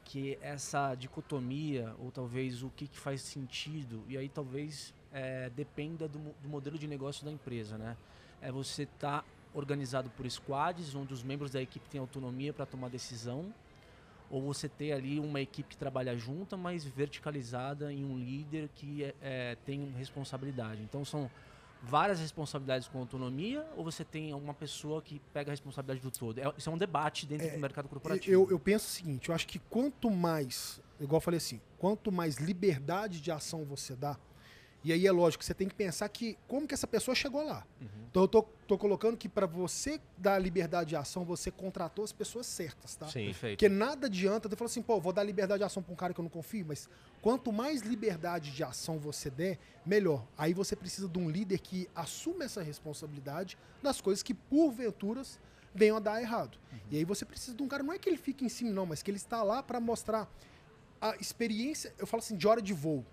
[0.03, 6.07] que essa dicotomia, ou talvez o que, que faz sentido, e aí talvez é, dependa
[6.07, 7.97] do, do, modelo de negócio da empresa, né?
[8.41, 12.65] É você estar tá organizado por squads, onde os membros da equipe têm autonomia para
[12.65, 13.53] tomar decisão,
[14.29, 19.03] ou você ter ali uma equipe que trabalha junta, mas verticalizada em um líder que
[19.03, 20.81] é, é, tem responsabilidade.
[20.81, 21.29] Então são
[21.81, 26.39] várias responsabilidades com autonomia ou você tem uma pessoa que pega a responsabilidade do todo?
[26.39, 28.31] É, isso é um debate dentro é, do mercado corporativo.
[28.31, 32.11] Eu, eu penso o seguinte, eu acho que quanto mais, igual eu falei assim, quanto
[32.11, 34.17] mais liberdade de ação você dá,
[34.87, 37.67] e aí é lógico, você tem que pensar que como que essa pessoa chegou lá.
[37.81, 37.87] Uhum.
[38.09, 42.13] Então eu tô, tô colocando que para você dar liberdade de ação, você contratou as
[42.13, 43.05] pessoas certas, tá?
[43.07, 43.57] Sim, perfeito.
[43.57, 46.13] Porque nada adianta, você falar assim, pô, vou dar liberdade de ação para um cara
[46.13, 46.87] que eu não confio, mas
[47.21, 50.25] quanto mais liberdade de ação você der, melhor.
[50.37, 55.37] Aí você precisa de um líder que assuma essa responsabilidade das coisas que porventuras
[55.75, 56.57] venham a dar errado.
[56.71, 56.79] Uhum.
[56.91, 58.85] E aí você precisa de um cara, não é que ele fique em cima não,
[58.85, 60.31] mas que ele está lá para mostrar
[61.01, 63.05] a experiência, eu falo assim, de hora de voo.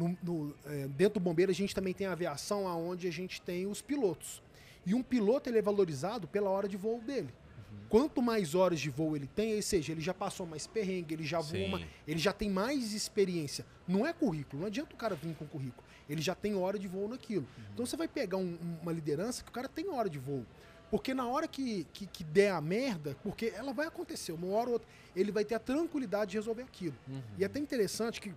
[0.00, 3.42] No, no, é, dentro do bombeiro a gente também tem a aviação, onde a gente
[3.42, 4.42] tem os pilotos.
[4.86, 7.28] E um piloto ele é valorizado pela hora de voo dele.
[7.28, 7.78] Uhum.
[7.90, 11.24] Quanto mais horas de voo ele tem, ou seja, ele já passou mais perrengue, ele
[11.24, 13.66] já voa, ele já tem mais experiência.
[13.86, 15.86] Não é currículo, não adianta o cara vir com currículo.
[16.08, 17.46] Ele já tem hora de voo naquilo.
[17.58, 17.64] Uhum.
[17.74, 20.46] Então você vai pegar um, uma liderança que o cara tem hora de voo.
[20.90, 24.66] Porque na hora que, que, que, der a merda, porque ela vai acontecer, uma hora
[24.68, 26.96] ou outra, ele vai ter a tranquilidade de resolver aquilo.
[27.06, 27.22] Uhum.
[27.38, 28.34] E é até interessante que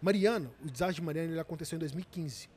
[0.00, 2.48] Mariana, o desastre de Mariana ele aconteceu em 2015.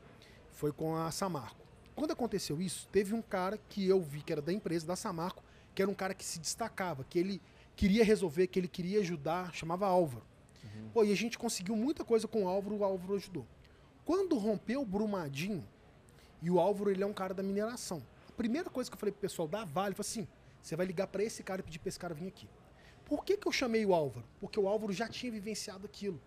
[0.52, 1.64] Foi com a Samarco.
[1.94, 5.42] Quando aconteceu isso, teve um cara que eu vi que era da empresa, da Samarco,
[5.74, 7.40] que era um cara que se destacava, que ele
[7.76, 10.24] queria resolver, que ele queria ajudar, chamava Álvaro.
[10.62, 10.88] Uhum.
[10.92, 13.46] Pô, e a gente conseguiu muita coisa com o Álvaro, o Álvaro ajudou.
[14.04, 15.64] Quando rompeu o Brumadinho,
[16.42, 18.02] e o Álvaro ele é um cara da mineração.
[18.28, 20.28] A primeira coisa que eu falei pro pessoal da Vale, foi assim,
[20.60, 22.48] você vai ligar para esse cara e pedir pra esse cara vir aqui.
[23.04, 24.26] Por que, que eu chamei o Álvaro?
[24.40, 26.20] Porque o Álvaro já tinha vivenciado aquilo.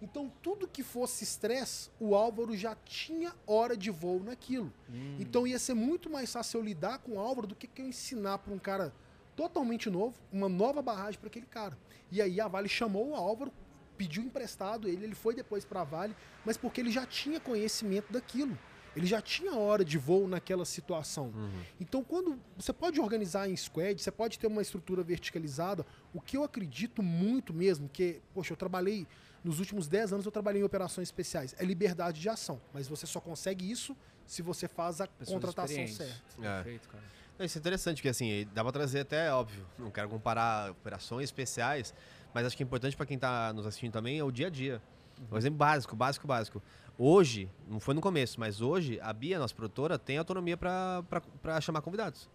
[0.00, 4.72] Então, tudo que fosse estresse, o Álvaro já tinha hora de voo naquilo.
[4.88, 5.16] Hum.
[5.18, 8.38] Então, ia ser muito mais fácil eu lidar com o Álvaro do que eu ensinar
[8.38, 8.92] para um cara
[9.34, 11.76] totalmente novo, uma nova barragem para aquele cara.
[12.10, 13.52] E aí a Vale chamou o Álvaro,
[13.96, 18.12] pediu emprestado ele, ele foi depois para a Vale, mas porque ele já tinha conhecimento
[18.12, 18.56] daquilo.
[18.96, 21.26] Ele já tinha hora de voo naquela situação.
[21.26, 21.62] Uhum.
[21.80, 25.86] Então, quando você pode organizar em squad, você pode ter uma estrutura verticalizada.
[26.12, 29.06] O que eu acredito muito mesmo, que, poxa, eu trabalhei
[29.44, 31.54] nos últimos 10 anos eu trabalhei em operações especiais.
[31.58, 35.86] É liberdade de ação, mas você só consegue isso se você faz a Pessoas contratação
[35.86, 36.14] certa.
[36.40, 36.62] É.
[36.62, 37.04] Perfeito, cara.
[37.40, 41.94] Isso é interessante, porque assim, dá pra trazer até, óbvio, não quero comparar operações especiais,
[42.34, 44.50] mas acho que é importante para quem está nos assistindo também é o dia a
[44.50, 44.82] dia.
[45.18, 45.26] Uhum.
[45.32, 46.62] Um exemplo básico, básico, básico.
[46.98, 51.80] Hoje, não foi no começo, mas hoje a Bia, nossa produtora, tem autonomia para chamar
[51.80, 52.28] convidados.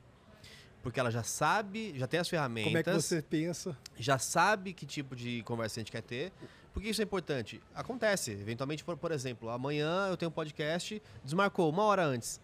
[0.81, 2.71] Porque ela já sabe, já tem as ferramentas.
[2.71, 3.77] Como é que você pensa?
[3.97, 6.31] Já sabe que tipo de conversa a gente quer ter.
[6.74, 7.61] Por que isso é importante?
[7.76, 8.32] Acontece.
[8.32, 12.41] Eventualmente, por, por exemplo, amanhã eu tenho um podcast, desmarcou uma hora antes.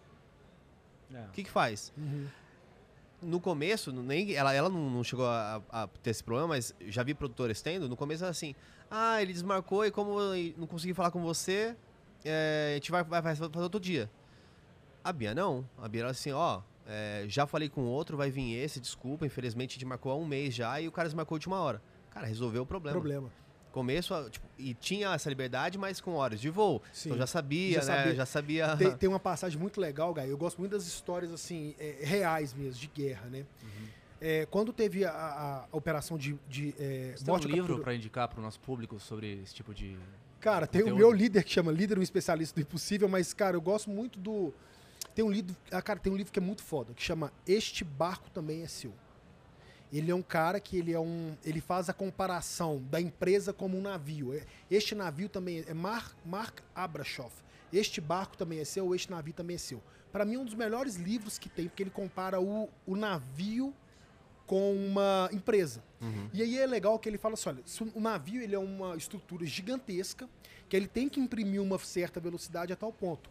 [1.12, 1.22] É.
[1.24, 1.92] O que, que faz?
[1.98, 2.28] Uhum.
[3.22, 7.02] No começo, nem, ela, ela não, não chegou a, a, ter esse problema, mas já
[7.02, 7.88] vi produtores tendo.
[7.88, 8.54] No começo era assim:
[8.88, 10.16] ah, ele desmarcou e como
[10.56, 11.76] não consegui falar com você,
[12.24, 14.08] é, a gente vai, vai, vai fazer outro dia.
[15.02, 15.68] A Bia não.
[15.76, 19.72] A Bia era assim: ó, é, já falei com outro, vai vir esse, desculpa, infelizmente
[19.72, 21.82] a gente marcou há um mês já e o cara desmarcou de uma hora.
[22.10, 22.94] Cara, resolveu o problema.
[22.94, 23.30] Problema
[23.70, 26.82] começo, tipo, e tinha essa liberdade, mas com horas de voo.
[26.92, 27.10] Sim.
[27.10, 27.96] Então já sabia, já né?
[27.96, 28.14] Sabia.
[28.14, 28.76] Já sabia.
[28.76, 30.30] Tem, tem, uma passagem muito legal, Gai.
[30.30, 33.46] Eu gosto muito das histórias, assim, é, reais mesmo, de guerra, né?
[33.62, 33.88] Uhum.
[34.20, 36.38] É, quando teve a, a, a operação de.
[36.48, 39.72] de é, Você tem um livro para indicar para o nosso público sobre esse tipo
[39.72, 39.96] de.
[40.40, 40.84] Cara, conteúdo?
[40.84, 43.88] tem o meu líder que chama Líder, um especialista do impossível, mas, cara, eu gosto
[43.88, 44.52] muito do.
[45.14, 45.56] Tem um livro.
[45.70, 48.66] Ah, cara, tem um livro que é muito foda, que chama Este Barco Também é
[48.66, 48.92] Seu.
[49.92, 53.76] Ele é um cara que ele é um, ele faz a comparação da empresa como
[53.76, 54.32] um navio.
[54.32, 57.34] É, este navio também é Mark, Mark Abrashoff.
[57.72, 59.82] Este barco também é seu, este navio também é seu.
[60.12, 63.74] Para mim é um dos melhores livros que tem, porque ele compara o, o navio
[64.46, 65.82] com uma empresa.
[66.00, 66.28] Uhum.
[66.32, 67.62] E aí é legal que ele fala assim, olha,
[67.94, 70.28] o navio ele é uma estrutura gigantesca,
[70.68, 73.30] que ele tem que imprimir uma certa velocidade a tal ponto.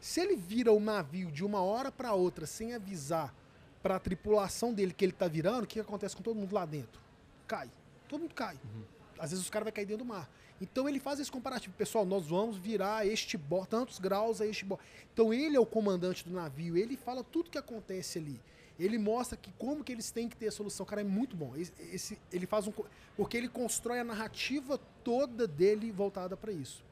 [0.00, 3.34] Se ele vira o navio de uma hora para outra sem avisar
[3.82, 6.66] para a tripulação dele que ele está virando, o que acontece com todo mundo lá
[6.66, 7.00] dentro?
[7.46, 7.70] Cai.
[8.08, 8.54] Todo mundo cai.
[8.54, 8.82] Uhum.
[9.18, 10.28] Às vezes os caras vão cair dentro do mar.
[10.60, 11.74] Então ele faz esse comparativo.
[11.76, 14.82] Pessoal, nós vamos virar este bordo, tantos graus a este bordo.
[15.12, 18.40] Então ele é o comandante do navio, ele fala tudo que acontece ali
[18.84, 20.86] ele mostra que como que eles têm que ter a solução.
[20.86, 21.54] Cara, é muito bom.
[21.54, 22.72] Esse, esse ele faz um
[23.16, 26.82] porque ele constrói a narrativa toda dele voltada para isso.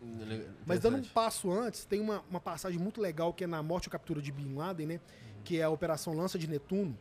[0.66, 3.88] Mas dando um passo antes, tem uma, uma passagem muito legal que é na morte
[3.88, 5.00] ou captura de Bin Laden, né?
[5.48, 6.94] Que é a Operação Lança de Netuno,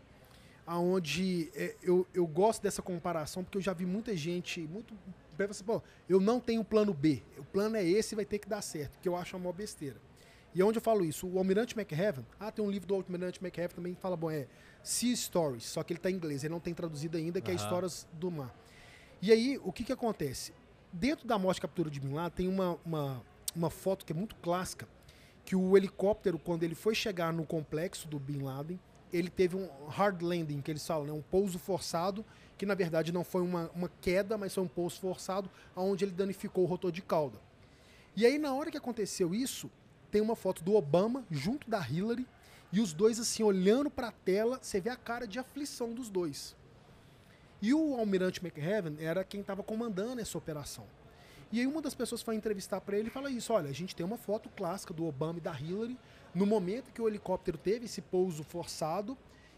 [0.65, 4.93] aonde é, eu, eu gosto dessa comparação porque eu já vi muita gente muito
[5.49, 7.21] assim, pô, eu não tenho plano B.
[7.37, 9.97] O plano é esse, vai ter que dar certo, que eu acho uma maior besteira.
[10.55, 11.27] E onde eu falo isso?
[11.27, 14.47] O Almirante McHeaven, ah, tem um livro do Almirante McHeaven também que fala, bom, é
[14.81, 17.57] Sea Stories, só que ele está em inglês, ele não tem traduzido ainda, que uhum.
[17.57, 18.55] é Histórias do Mar.
[19.21, 20.53] E aí, o que que acontece?
[20.93, 23.21] Dentro da morte e captura de Bin Laden, tem uma, uma,
[23.53, 24.87] uma foto que é muito clássica,
[25.47, 28.77] que o helicóptero, quando ele foi chegar no complexo do Bin Laden,
[29.13, 31.13] ele teve um hard landing, que eles falam, né?
[31.13, 32.25] um pouso forçado,
[32.57, 36.11] que na verdade não foi uma, uma queda, mas foi um pouso forçado, onde ele
[36.11, 37.39] danificou o rotor de cauda.
[38.13, 39.71] E aí, na hora que aconteceu isso,
[40.11, 42.27] tem uma foto do Obama junto da Hillary
[42.69, 46.09] e os dois assim olhando para a tela, você vê a cara de aflição dos
[46.09, 46.57] dois.
[47.61, 50.83] E o almirante McHeaven era quem estava comandando essa operação.
[51.51, 53.95] E aí uma das pessoas foi entrevistar para ele e fala isso, olha, a gente
[53.95, 55.97] tem uma foto clássica do Obama e da Hillary
[56.35, 59.17] no momento que o helicóptero teve esse pouso forçado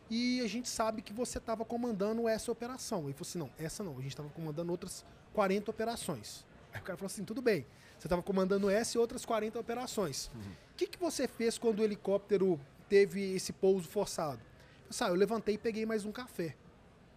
[0.09, 3.03] e a gente sabe que você estava comandando essa operação.
[3.03, 6.45] Ele falou assim, não, essa não, a gente estava comandando outras 40 operações.
[6.73, 7.65] Aí o cara falou assim, tudo bem,
[7.97, 10.27] você estava comandando essa e outras 40 operações.
[10.27, 10.55] O uhum.
[10.77, 14.39] que, que você fez quando o helicóptero teve esse pouso forçado?
[14.85, 16.55] Eu, assim, ah, eu levantei e peguei mais um café.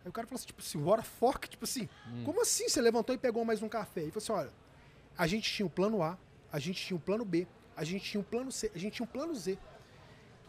[0.05, 1.49] Aí o cara falou assim, tipo assim, what fuck?
[1.49, 2.25] Tipo assim, hum.
[2.25, 4.01] como assim você levantou e pegou mais um café?
[4.01, 4.62] Ele falou assim, olha,
[5.17, 6.19] a gente tinha o plano A,
[6.53, 7.47] a gente tinha o plano B,
[7.77, 9.59] a gente tinha o plano C, a gente tinha o plano Z.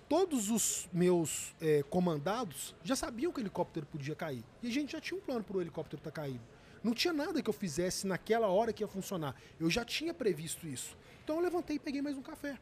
[0.09, 4.43] Todos os meus é, comandados já sabiam que o helicóptero podia cair.
[4.61, 6.43] E a gente já tinha um plano para o helicóptero estar tá caído.
[6.83, 9.35] Não tinha nada que eu fizesse naquela hora que ia funcionar.
[9.59, 10.97] Eu já tinha previsto isso.
[11.23, 12.59] Então eu levantei e peguei mais um café.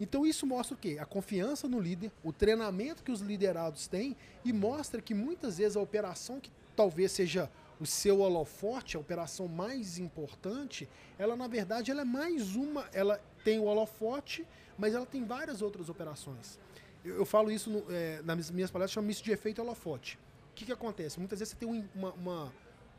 [0.00, 0.96] Então isso mostra o quê?
[0.98, 5.76] A confiança no líder, o treinamento que os liderados têm e mostra que muitas vezes
[5.76, 7.50] a operação que talvez seja
[7.80, 13.20] o seu holofote, a operação mais importante, ela na verdade ela é mais uma, ela
[13.42, 16.58] tem o holofote, mas ela tem várias outras operações.
[17.04, 20.18] Eu, eu falo isso no, é, nas minhas palestras, chamo isso de efeito holofote.
[20.50, 21.18] O que, que acontece?
[21.18, 22.52] Muitas vezes você tem uma, uma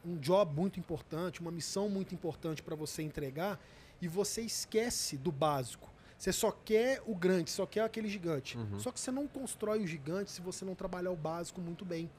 [0.03, 3.59] um job muito importante, uma missão muito importante para você entregar
[4.01, 5.89] e você esquece do básico.
[6.17, 8.57] Você só quer o grande, só quer aquele gigante.
[8.57, 8.79] Uhum.
[8.79, 12.09] Só que você não constrói o gigante se você não trabalhar o básico muito bem.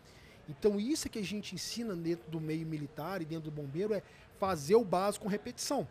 [0.48, 3.94] Então isso é que a gente ensina dentro do meio militar e dentro do bombeiro
[3.94, 4.02] é
[4.38, 5.86] fazer o básico com repetição.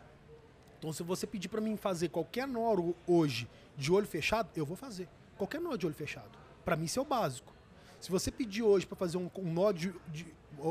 [0.78, 2.74] Então se você pedir para mim fazer qualquer nó
[3.06, 5.08] hoje de olho fechado, eu vou fazer.
[5.36, 6.30] Qualquer nó de olho fechado.
[6.64, 7.52] Para mim isso é o básico.
[8.00, 10.26] Se você pedir hoje para fazer um, um nó de, de,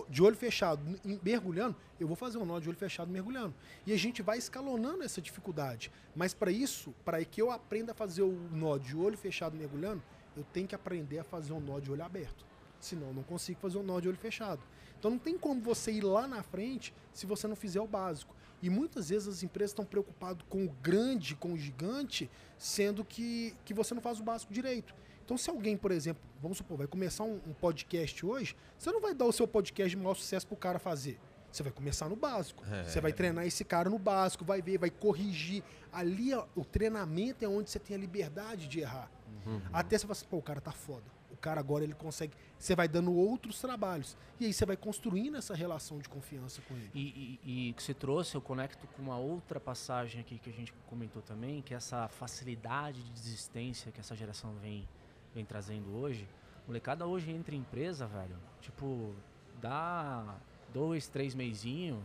[0.10, 0.82] de olho fechado,
[1.24, 3.54] mergulhando, eu vou fazer um nó de olho fechado mergulhando.
[3.88, 5.90] E a gente vai escalonando essa dificuldade.
[6.14, 10.04] Mas para isso, para que eu aprenda a fazer o nó de olho fechado mergulhando,
[10.36, 12.51] eu tenho que aprender a fazer um nó de olho aberto.
[12.82, 14.62] Senão eu não consigo fazer um nó de olho fechado.
[15.00, 18.36] Então não tem como você ir lá na frente se você não fizer o básico.
[18.62, 23.56] E muitas vezes as empresas estão preocupadas com o grande, com o gigante, sendo que,
[23.66, 24.94] que você não faz o básico direito.
[25.26, 29.02] Então, se alguém, por exemplo, vamos supor, vai começar um, um podcast hoje, você não
[29.02, 31.20] vai dar o seu podcast de maior sucesso para o cara fazer.
[31.52, 32.64] Você vai começar no básico.
[32.72, 32.84] É.
[32.84, 35.64] Você vai treinar esse cara no básico, vai ver, vai corrigir.
[35.92, 39.12] Ali, o treinamento é onde você tem a liberdade de errar.
[39.46, 39.62] Uhum.
[39.74, 41.04] Até você fala assim, pô, o cara tá foda.
[41.42, 42.36] O cara agora ele consegue.
[42.56, 44.16] Você vai dando outros trabalhos.
[44.40, 46.92] E aí você vai construindo essa relação de confiança com ele.
[46.94, 50.72] E, e que você trouxe, eu conecto com uma outra passagem aqui que a gente
[50.88, 54.88] comentou também, que é essa facilidade de desistência que essa geração vem
[55.34, 56.28] vem trazendo hoje,
[56.68, 59.16] molecada hoje entra em empresa, velho, tipo,
[59.62, 60.36] dá
[60.74, 62.04] dois, três meizinho,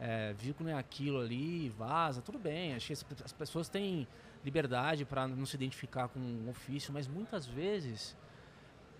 [0.00, 2.74] é, viu que não é aquilo ali, vaza, tudo bem.
[2.74, 4.08] Acho que as pessoas têm
[4.44, 8.16] liberdade para não se identificar com um ofício, mas muitas vezes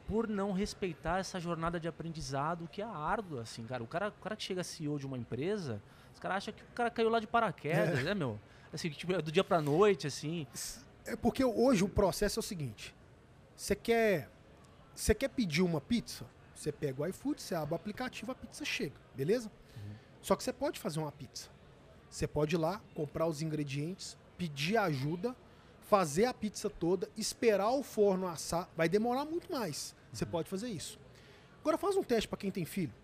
[0.07, 3.83] por não respeitar essa jornada de aprendizado que é árdua, assim, cara.
[3.83, 5.81] O cara, o cara que chega CEO de uma empresa,
[6.13, 8.03] os caras acham que o cara caiu lá de paraquedas, é.
[8.03, 8.39] né, meu?
[8.73, 10.47] Assim, tipo, do dia pra noite, assim.
[11.05, 12.95] É porque hoje o processo é o seguinte:
[13.55, 14.29] você quer,
[14.95, 16.25] você quer pedir uma pizza?
[16.55, 19.51] Você pega o iFood, você abre o aplicativo, a pizza chega, beleza?
[20.23, 21.51] Só que você pode fazer uma pizza.
[22.09, 25.35] Você pode ir lá, comprar os ingredientes, pedir ajuda,
[25.93, 28.67] fazer a pizza toda, esperar o forno assar.
[28.75, 29.95] Vai demorar muito mais.
[30.11, 30.99] Você pode fazer isso.
[31.61, 32.95] Agora faz um teste para quem tem filho.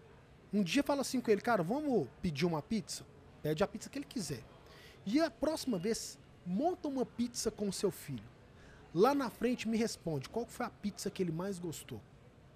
[0.55, 3.05] Um dia fala assim com ele, cara, vamos pedir uma pizza?
[3.43, 4.43] Pede a pizza que ele quiser.
[5.05, 8.25] E a próxima vez, monta uma pizza com o seu filho.
[8.95, 12.01] Lá na frente me responde qual foi a pizza que ele mais gostou.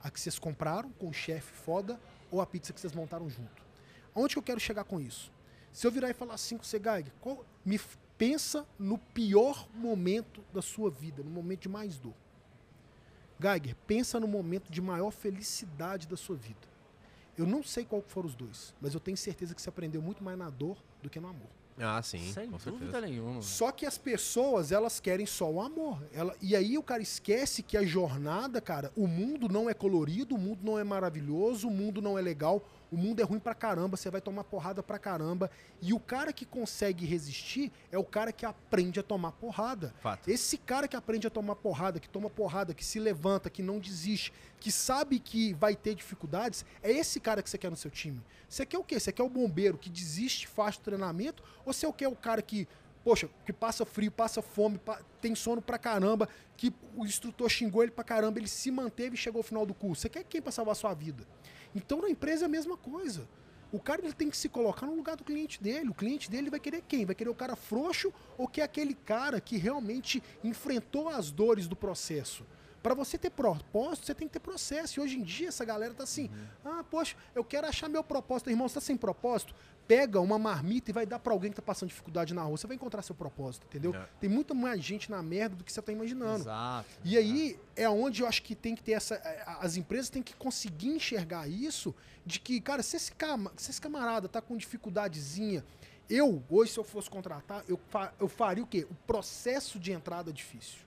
[0.02, 3.62] A que vocês compraram com o chefe foda ou a pizza que vocês montaram junto.
[4.14, 5.30] Aonde que eu quero chegar com isso?
[5.70, 7.78] Se eu virar e falar assim com você, Gaig, qual- me
[8.22, 12.14] pensa no pior momento da sua vida, no momento de mais dor.
[13.40, 16.68] Geiger, pensa no momento de maior felicidade da sua vida.
[17.36, 20.22] Eu não sei qual foram os dois, mas eu tenho certeza que você aprendeu muito
[20.22, 21.48] mais na dor do que no amor.
[21.76, 23.00] Ah, sim, Sem com dúvida certeza.
[23.00, 23.42] nenhuma.
[23.42, 26.00] Só que as pessoas, elas querem só o amor.
[26.12, 30.36] Ela, e aí o cara esquece que a jornada, cara, o mundo não é colorido,
[30.36, 32.62] o mundo não é maravilhoso, o mundo não é legal,
[32.92, 35.50] o mundo é ruim pra caramba, você vai tomar porrada pra caramba.
[35.80, 39.94] E o cara que consegue resistir é o cara que aprende a tomar porrada.
[40.02, 40.28] Fato.
[40.28, 43.78] Esse cara que aprende a tomar porrada, que toma porrada, que se levanta, que não
[43.78, 44.30] desiste,
[44.60, 48.20] que sabe que vai ter dificuldades, é esse cara que você quer no seu time.
[48.46, 49.00] Você quer o quê?
[49.00, 52.68] Você quer o bombeiro que desiste, faz o treinamento, ou você quer o cara que,
[53.02, 54.78] poxa, que passa frio, passa fome,
[55.18, 56.28] tem sono pra caramba,
[56.58, 59.72] que o instrutor xingou ele pra caramba, ele se manteve e chegou ao final do
[59.72, 60.02] curso.
[60.02, 61.26] Você quer quem pra salvar a sua vida?
[61.74, 63.28] Então na empresa é a mesma coisa.
[63.72, 65.88] O cara ele tem que se colocar no lugar do cliente dele.
[65.88, 67.06] O cliente dele vai querer quem?
[67.06, 71.74] Vai querer o cara frouxo ou quer aquele cara que realmente enfrentou as dores do
[71.74, 72.44] processo?
[72.82, 74.98] Para você ter propósito, você tem que ter processo.
[74.98, 76.28] E hoje em dia essa galera tá assim:
[76.64, 78.50] ah, poxa, eu quero achar meu propósito.
[78.50, 79.54] Irmão, você tá sem propósito?
[79.94, 82.56] Pega uma marmita e vai dar para alguém que tá passando dificuldade na rua.
[82.56, 83.94] Você vai encontrar seu propósito, entendeu?
[83.94, 84.06] É.
[84.20, 86.44] Tem muita mais gente na merda do que você tá imaginando.
[86.44, 86.88] Exato.
[87.04, 89.16] E aí é onde eu acho que tem que ter essa.
[89.16, 93.70] é, As empresas têm que conseguir enxergar isso, de que, cara, se esse, cama- se
[93.70, 95.62] esse camarada tá com dificuldadezinha,
[96.08, 98.86] eu, hoje, se eu fosse contratar, eu, fa- eu faria o quê?
[98.90, 100.78] O processo de entrada é difícil.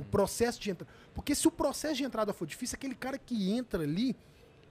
[0.00, 0.90] O processo de entrada.
[1.14, 4.16] Porque se o processo de entrada for difícil, aquele cara que entra ali,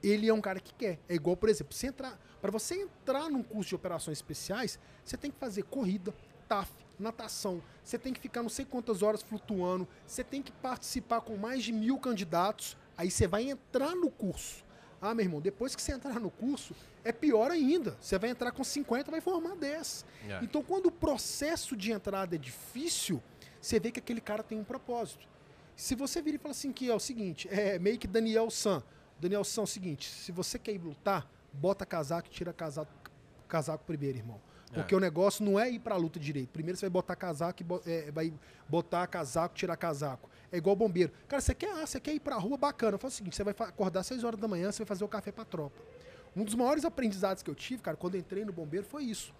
[0.01, 0.99] ele é um cara que quer.
[1.07, 2.19] É igual, por exemplo, você entrar.
[2.41, 6.13] Para você entrar num curso de operações especiais, você tem que fazer corrida,
[6.47, 7.61] TAF, natação.
[7.83, 9.87] Você tem que ficar não sei quantas horas flutuando.
[10.05, 12.77] Você tem que participar com mais de mil candidatos.
[12.97, 14.63] Aí você vai entrar no curso.
[15.01, 16.73] Ah, meu irmão, depois que você entrar no curso,
[17.03, 17.97] é pior ainda.
[17.99, 20.05] Você vai entrar com 50, vai formar 10.
[20.27, 20.39] É.
[20.43, 23.21] Então, quando o processo de entrada é difícil,
[23.61, 25.27] você vê que aquele cara tem um propósito.
[25.75, 28.81] Se você vir e falar assim que é o seguinte, é meio que Daniel San.
[29.19, 32.91] Daniel é o seguinte, se você quer ir lutar, bota casaco e tira casaco,
[33.47, 34.39] casaco primeiro, irmão.
[34.73, 36.49] Porque o negócio não é ir pra luta direito.
[36.49, 38.33] Primeiro você vai botar casaco e é, vai
[38.67, 40.29] botar casaco, tirar casaco.
[40.51, 41.13] É igual bombeiro.
[41.29, 42.97] Cara, você quer, ah, você quer ir pra rua, bacana.
[42.97, 45.07] Fala o seguinte, você vai acordar às 6 horas da manhã, você vai fazer o
[45.07, 45.81] café pra tropa.
[46.35, 49.33] Um dos maiores aprendizados que eu tive, cara, quando entrei no bombeiro foi isso.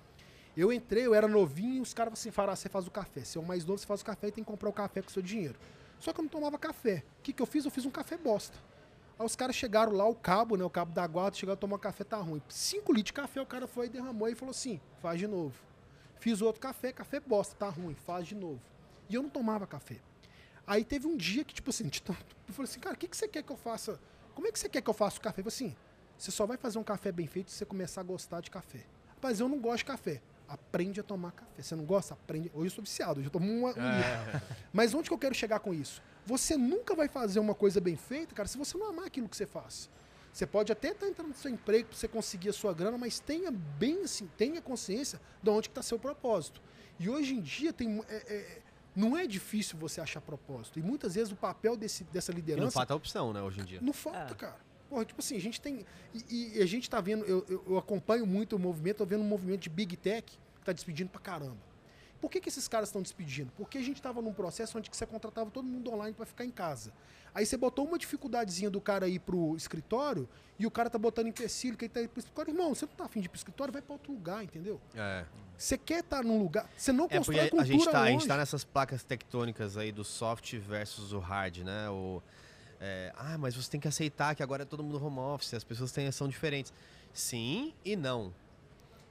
[0.56, 3.26] Eu entrei, eu era novinho, os caras assim, falaram, ah, você faz o café.
[3.26, 5.02] Você é o mais novo, você faz o café e tem que comprar o café
[5.02, 5.56] com o seu dinheiro.
[6.00, 7.04] Só que eu não tomava café.
[7.20, 7.66] O que, que eu fiz?
[7.66, 8.58] Eu fiz um café bosta.
[9.18, 10.63] Aí os caras chegaram lá, o cabo, né?
[10.63, 12.41] O cabo da guarda, chegaram a tomar café, tá ruim.
[12.49, 15.55] Cinco litros de café, o cara foi e derramou e falou assim: faz de novo.
[16.20, 18.61] Fiz outro café, café bosta, tá ruim, faz de novo.
[19.09, 19.99] E eu não tomava café.
[20.68, 21.86] Aí teve um dia que, tipo assim,
[22.47, 23.99] eu falei assim, cara, o que, que você quer que eu faça?
[24.34, 25.41] Como é que você quer que eu faça o café?
[25.41, 25.76] Eu falei assim,
[26.18, 28.86] você só vai fazer um café bem feito se você começar a gostar de café.
[29.09, 30.22] Rapaz, eu não gosto de café.
[30.48, 31.62] Aprende a tomar café.
[31.62, 32.14] Você não gosta?
[32.14, 32.52] Aprende.
[32.54, 34.41] Hoje eu sou viciado, hoje eu tomo uma, um litro.
[34.72, 36.02] Mas onde que eu quero chegar com isso?
[36.26, 39.36] Você nunca vai fazer uma coisa bem feita, cara, se você não amar aquilo que
[39.38, 39.89] você faz.
[40.32, 43.20] Você pode até estar entrando no seu emprego para você conseguir a sua grana, mas
[43.20, 46.62] tenha bem assim, tenha consciência de onde está seu propósito.
[47.00, 48.62] E hoje em dia tem, é- é-
[48.96, 50.78] não é difícil você achar propósito.
[50.78, 53.64] E muitas vezes o papel desse, dessa E não liderança falta opção, né, hoje em
[53.66, 53.80] dia.
[53.82, 54.36] não falta, É.
[54.36, 54.64] cara.
[54.90, 55.86] Porra, tipo assim, a gente tem.
[56.14, 59.22] E, e a gente tá vendo, eu, eu, eu acompanho muito o movimento, tô vendo
[59.22, 60.26] um movimento de Big Tech
[60.60, 61.58] que tá despedindo pra caramba.
[62.22, 63.52] Por que, que esses caras estão despedindo?
[63.58, 66.50] Porque a gente tava num processo onde você contratava todo mundo online para ficar em
[66.50, 66.92] casa.
[67.34, 70.28] Aí você botou uma dificuldadezinha do cara ir pro escritório
[70.58, 72.52] e o cara tá botando empecilho, que ele tá indo pro escritório.
[72.52, 74.80] Irmão, você não tá afim de ir pro escritório, vai pra outro lugar, entendeu?
[74.96, 75.26] É.
[75.58, 76.70] Você quer estar num lugar.
[76.78, 78.28] Você não É porque constrói a, a cultura gente tá, a gente longe.
[78.28, 81.90] tá nessas placas tectônicas aí do soft versus o hard, né?
[81.90, 82.24] O,
[82.80, 85.64] é, ah, mas você tem que aceitar que agora é todo mundo home office, as
[85.64, 86.74] pessoas têm, são diferentes.
[87.14, 88.34] Sim e não.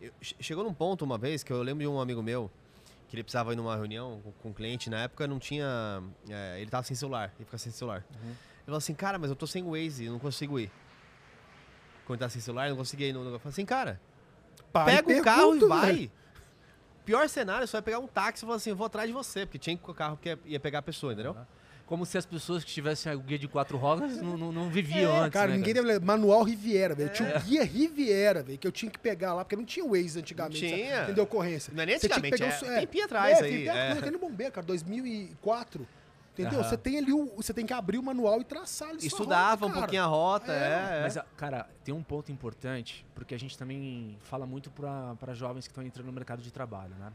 [0.01, 2.51] Eu- che- chegou num ponto uma vez que eu lembro de um amigo meu
[3.09, 6.03] que ele precisava ir numa reunião com, com um cliente, na época não tinha.
[6.29, 8.05] é, ele tava sem celular, ele fica sem celular.
[8.23, 10.71] Ele falou assim, cara, mas eu tô sem Waze, não consigo ir.
[12.07, 13.35] Quando tá sem celular, não consegui ir no lugar.
[13.35, 14.01] Eu falei assim, cara,
[14.91, 15.93] e pega o carro e pergunta, vai.
[15.95, 16.13] velho.
[17.05, 19.45] Pior cenário, você vai pegar um táxi e falar assim, eu vou atrás de você,
[19.47, 21.37] porque tinha que o carro que ia pegar a pessoa, entendeu?
[21.87, 25.13] Como se as pessoas que tivessem o guia de quatro rodas não, não, não viviam
[25.15, 25.33] É, antes.
[25.33, 25.87] cara, né, ninguém cara?
[25.87, 26.05] deve.
[26.05, 27.09] Manual Riviera, velho.
[27.11, 29.85] Eu tinha o guia Riviera, velho, que eu tinha que pegar lá, porque não tinha
[29.87, 30.63] Waze antigamente.
[30.63, 30.83] Não sabe?
[30.83, 31.03] tinha.
[31.03, 31.25] Entendeu?
[31.25, 31.73] Ocorrência.
[31.75, 33.69] Não é nem Você tinha que antigamente, pegar é o- tempinho atrás é, aí, Tem,
[33.69, 33.91] é.
[33.91, 33.95] é.
[34.01, 35.87] tem no bombeiro, cara, 2004.
[36.33, 36.59] Entendeu?
[36.59, 36.69] Aham.
[36.69, 37.27] Você tem ali o.
[37.37, 40.53] Você tem que abrir o manual e traçar ali Estudava rota, um pouquinho a rota,
[40.53, 41.03] É, é.
[41.03, 45.71] Mas, cara, tem um ponto importante, porque a gente também fala muito para jovens que
[45.71, 47.13] estão entrando no mercado de trabalho, né?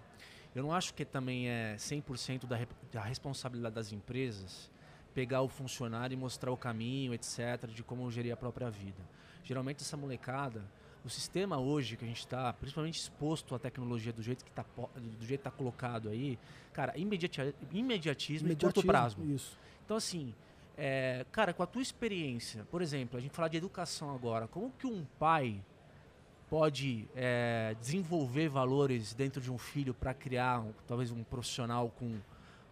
[0.60, 2.60] Eu não acho que também é 100% da,
[2.92, 4.70] da responsabilidade das empresas
[5.14, 9.02] pegar o funcionário e mostrar o caminho, etc., de como gerir a própria vida.
[9.42, 10.64] Geralmente essa molecada,
[11.04, 14.66] o sistema hoje que a gente está, principalmente exposto à tecnologia do jeito que está
[14.98, 16.38] do jeito tá colocado aí,
[16.74, 19.24] cara, imediati imediatismo, e curto Imediatismo, prazo.
[19.24, 19.58] Isso.
[19.86, 20.36] Então, assim,
[20.78, 24.72] é, cara, com a tua experiência, por exemplo, a gente falar de educação agora, como
[24.72, 25.64] que um pai
[26.50, 32.18] pode é, desenvolver valores dentro de um filho para criar um- talvez um profissional com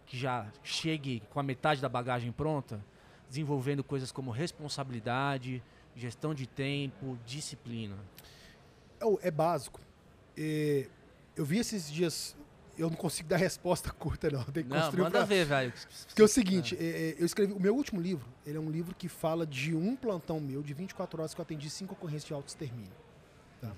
[0.06, 2.82] que já chegue com a metade da bagagem pronta,
[3.28, 5.62] desenvolvendo coisas como responsabilidade,
[5.94, 7.94] gestão de tempo, disciplina.
[9.00, 9.80] É, é básico.
[10.36, 10.88] É,
[11.36, 12.36] eu vi esses dias.
[12.76, 14.44] Eu não consigo dar resposta curta, não.
[14.44, 15.72] Tem que Não, construir manda pra- ver, velho.
[16.06, 17.52] Porque é o seguinte, é, é, eu escrevi.
[17.52, 20.72] O meu último livro, ele é um livro que fala de um plantão meu de
[20.72, 22.92] 24 horas que eu atendi cinco ocorrências de auto-extermínio.
[23.60, 23.72] Tá?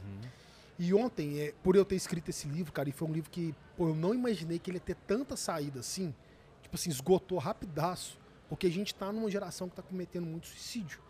[0.78, 3.54] E ontem, é, por eu ter escrito esse livro, cara, e foi um livro que
[3.76, 6.14] pô, eu não imaginei que ele ia ter tanta saída assim.
[6.62, 8.18] Tipo assim, esgotou rapidaço.
[8.48, 11.00] Porque a gente tá numa geração que tá cometendo muito suicídio.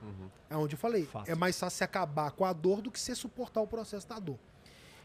[0.51, 1.07] É onde eu falei.
[1.07, 1.27] Fato.
[1.27, 4.19] É mais fácil você acabar com a dor do que você suportar o processo da
[4.19, 4.39] dor.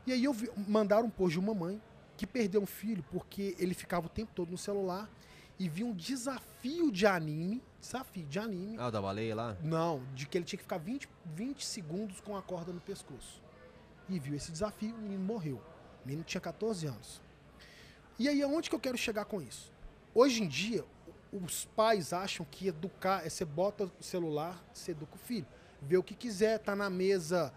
[0.05, 1.81] E aí eu vi, mandaram um post de uma mãe
[2.17, 5.09] que perdeu um filho porque ele ficava o tempo todo no celular
[5.57, 7.61] e via um desafio de anime.
[7.79, 8.75] Desafio de anime.
[8.79, 9.55] Ah, o da baleia lá?
[9.63, 13.44] Não, de que ele tinha que ficar 20, 20 segundos com a corda no pescoço.
[14.09, 15.61] E viu esse desafio, o menino morreu.
[16.03, 17.21] O menino tinha 14 anos.
[18.19, 19.71] E aí, aonde que eu quero chegar com isso?
[20.13, 20.85] Hoje em dia,
[21.33, 25.47] os pais acham que educar é você bota o celular, você educa o filho.
[25.81, 27.51] Vê o que quiser, tá na mesa.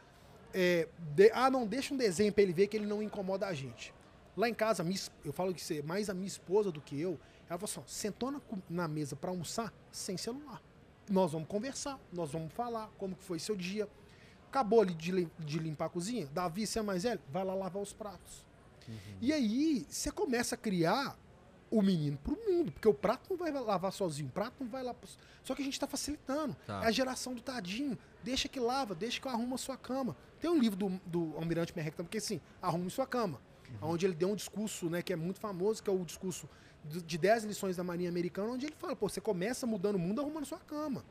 [0.55, 3.53] é, de- ah, não, deixa um desenho pra ele ver que ele não incomoda a
[3.53, 3.93] gente.
[4.35, 4.83] Lá em casa,
[5.23, 8.31] eu falo que você, mais a minha esposa do que eu, ela falou assim: sentou
[8.31, 10.63] na, na mesa pra almoçar sem celular.
[11.11, 13.87] Nós vamos conversar, nós vamos falar como que foi seu dia.
[14.49, 16.27] Acabou ali de, de limpar a cozinha?
[16.33, 17.21] Davi, você é mais velho?
[17.31, 18.45] Vai lá lavar os pratos.
[19.21, 21.19] E aí, você começa a criar
[21.71, 24.83] o menino pro mundo, porque o prato não vai lavar sozinho, o prato não vai
[24.83, 24.95] lá.
[25.45, 26.57] Só que a gente tá facilitando.
[26.67, 26.83] Tá.
[26.83, 27.99] É a geração do tadinho.
[28.23, 30.17] Deixa que lava, deixa que eu arrumo a sua cama.
[30.41, 33.41] Tem um livro do, do Almirante Merreca também, que é assim, arrume sua cama.
[33.83, 36.49] Onde ele deu um discurso, né, que é muito famoso, que é o discurso
[36.85, 40.21] de 10 lições da Marinha Americana, onde ele fala, pô, você começa mudando o mundo
[40.21, 41.05] arrumando sua cama.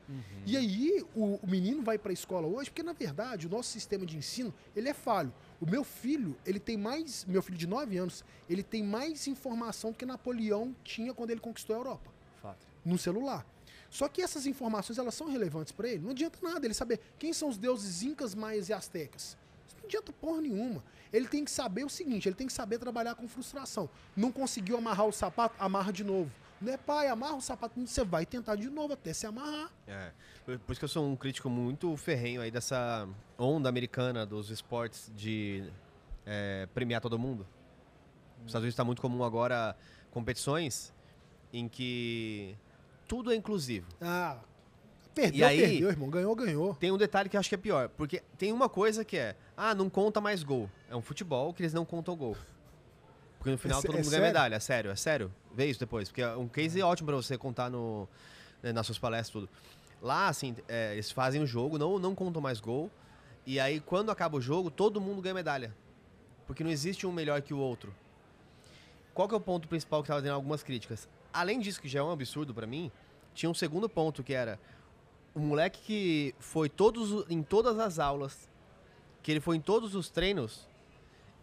[0.44, 3.70] E aí, o, o menino vai para a escola hoje, porque na verdade o nosso
[3.70, 5.32] sistema de ensino, ele é falho.
[5.60, 9.92] O meu filho, ele tem mais, meu filho de 9 anos, ele tem mais informação
[9.92, 12.10] do que Napoleão tinha quando ele conquistou a Europa,
[12.42, 12.66] Fato.
[12.84, 13.46] no celular.
[13.90, 16.02] Só que essas informações, elas são relevantes para ele.
[16.02, 19.36] Não adianta nada ele saber quem são os deuses incas, maias e astecas.
[19.88, 20.84] Adianta porra nenhuma.
[21.10, 23.88] Ele tem que saber o seguinte, ele tem que saber trabalhar com frustração.
[24.14, 26.30] Não conseguiu amarrar o sapato, amarra de novo.
[26.60, 29.72] Não é pai, amarra o sapato, você vai tentar de novo até se amarrar.
[29.86, 30.12] É.
[30.44, 33.08] Por por isso que eu sou um crítico muito ferrenho aí dessa
[33.38, 35.72] onda americana dos esportes de
[36.26, 37.46] é, premiar todo mundo.
[38.40, 39.74] Nos Estados Unidos está muito comum agora
[40.10, 40.92] competições
[41.50, 42.54] em que
[43.06, 43.88] tudo é inclusivo.
[44.02, 44.38] Ah,
[45.22, 46.08] perdeu, E aí- perdeu, irmão.
[46.10, 46.74] Ganhou, ganhou.
[46.74, 49.34] Tem um detalhe que eu acho que é pior, porque tem uma coisa que é,
[49.56, 50.70] ah, não conta mais gol.
[50.88, 52.36] É um futebol que eles não contam gol.
[53.38, 54.26] Porque no final sé- todo é mundo ganha sério?
[54.34, 55.32] medalha, é sério, é sério.
[55.54, 58.08] Vê isso depois, porque é um case ótimo pra você contar no,
[58.62, 59.48] né, nas suas palestras tudo.
[60.02, 62.90] Lá, assim, é, eles fazem o jogo, não, não contam mais gol,
[63.46, 65.74] e aí quando acaba o jogo, todo mundo ganha medalha.
[66.46, 67.94] Porque não existe um melhor que o outro.
[69.14, 71.08] Qual que é o ponto principal que tava tendo algumas críticas?
[71.32, 72.90] Além disso, que já é um absurdo pra mim,
[73.34, 74.58] tinha um segundo ponto que era
[75.34, 78.48] o moleque que foi todos, em todas as aulas,
[79.22, 80.66] que ele foi em todos os treinos,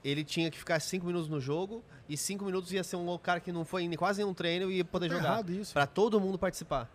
[0.03, 3.39] ele tinha que ficar cinco minutos no jogo e cinco minutos ia ser um cara
[3.39, 5.29] que não foi em quase nenhum treino e ia poder Tá jogar.
[5.33, 5.73] errado isso.
[5.73, 6.89] Pra todo mundo participar.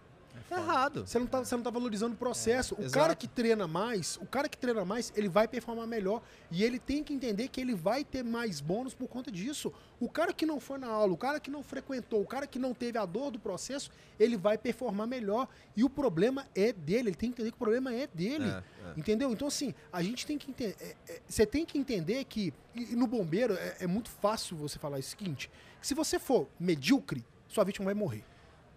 [0.49, 1.07] Tá errado.
[1.07, 2.75] Você não, tá, você não tá valorizando o processo.
[2.75, 2.93] o exato.
[2.93, 6.23] cara que treina mais, o cara que treina mais, ele vai performar melhor.
[6.51, 9.73] E ele tem que entender que ele vai ter mais bônus por conta disso.
[9.99, 12.59] O cara que não foi na aula, o cara que não frequentou, o cara que
[12.59, 15.49] não teve a dor do processo, ele vai performar melhor.
[15.77, 17.11] E o problema é dele.
[17.11, 18.49] Ele tem que entender que o problema é dele.
[18.49, 18.93] É, é.
[18.97, 19.31] Entendeu?
[19.33, 20.97] Então, assim, a gente tem que entender.
[21.29, 25.03] Você tem que entender que e no bombeiro é, é muito fácil você falar o
[25.03, 28.25] seguinte: que se você for medíocre, sua vítima vai morrer.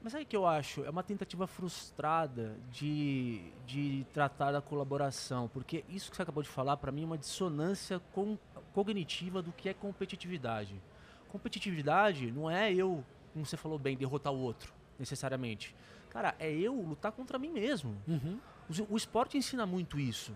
[0.04, 5.86] Mas aí que eu acho, é uma tentativa frustrada de, de tratar da colaboração, porque
[5.88, 8.38] isso que você acabou de falar, para mim, é uma dissonância com-
[8.74, 10.76] cognitiva do que é competitividade.
[11.30, 14.74] Competitividade não é eu, como você falou bem, derrotar o outro.
[15.00, 15.76] necessariamente.
[16.10, 17.98] Cara, é eu lutar contra mim mesmo.
[18.08, 18.40] Uhum.
[18.70, 20.32] O, o esporte ensina muito isso.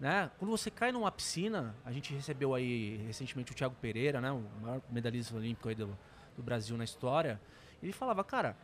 [0.00, 0.30] Né?
[0.38, 4.32] Quando você cai numa piscina, a gente recebeu aí recentemente o Thiago Pereira, né?
[4.32, 5.96] o maior medalhista olímpico do,
[6.36, 7.40] do Brasil na história.
[7.80, 8.56] Ele falava, cara,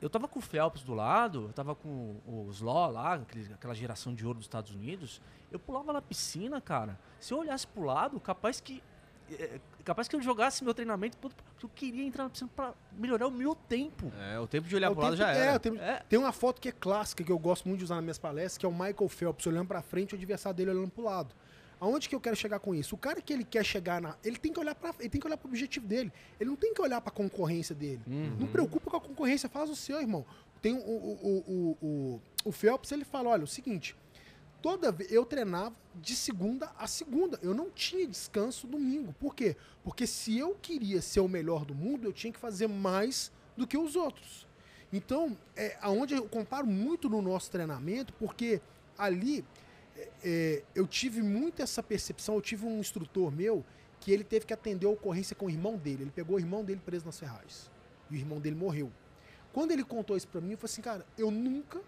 [0.00, 3.74] eu tava com o Phelps do lado, eu tava com o Slaw lá, aquele- aquela
[3.74, 5.20] geração de ouro dos Estados Unidos.
[5.50, 6.98] Eu pulava na piscina, cara.
[7.20, 8.82] Se eu olhasse pro lado, capaz que.
[9.30, 13.26] é, capaz que eu jogasse meu treinamento, porque eu queria entrar na piscina pra melhorar
[13.26, 14.12] o meu tempo.
[14.18, 15.56] É, o tempo de olhar É pro lado já é, era.
[15.56, 16.02] o tempo- É.
[16.08, 18.58] Tem uma foto que é clássica, que eu gosto muito de usar nas minhas palestras,
[18.58, 21.34] que é o Michael Phelps olhando pra frente e o adversário dele olhando pro lado.
[21.78, 22.94] Aonde que eu quero chegar com isso?
[22.94, 24.16] O cara que ele quer chegar na.
[24.24, 26.10] Ele tem que olhar para ele tem que olhar pro objetivo dele.
[26.40, 28.00] Ele não tem que olhar pra concorrência dele.
[28.38, 30.24] Não preocupa com a concorrência, faz o seu, irmão.
[30.62, 33.94] Tem o, o, o, o, o, o Phelps, ele fala: olha, o seguinte.
[34.62, 37.38] Toda vez eu treinava de segunda a segunda.
[37.42, 39.14] Eu não tinha descanso domingo.
[39.20, 39.54] Por quê?
[39.84, 43.66] Porque se eu queria ser o melhor do mundo, eu tinha que fazer mais do
[43.66, 44.46] que os outros.
[44.92, 48.60] Então, é aonde eu comparo muito no nosso treinamento, porque
[48.96, 49.44] ali
[49.96, 52.34] é, é, eu tive muito essa percepção.
[52.34, 53.64] Eu tive um instrutor meu
[54.00, 56.04] que ele teve que atender a ocorrência com o irmão dele.
[56.04, 57.70] Ele pegou o irmão dele preso nas ferragens.
[58.10, 58.92] E o irmão dele morreu.
[59.52, 61.80] Quando ele contou isso pra mim, eu falei assim, cara, eu nunca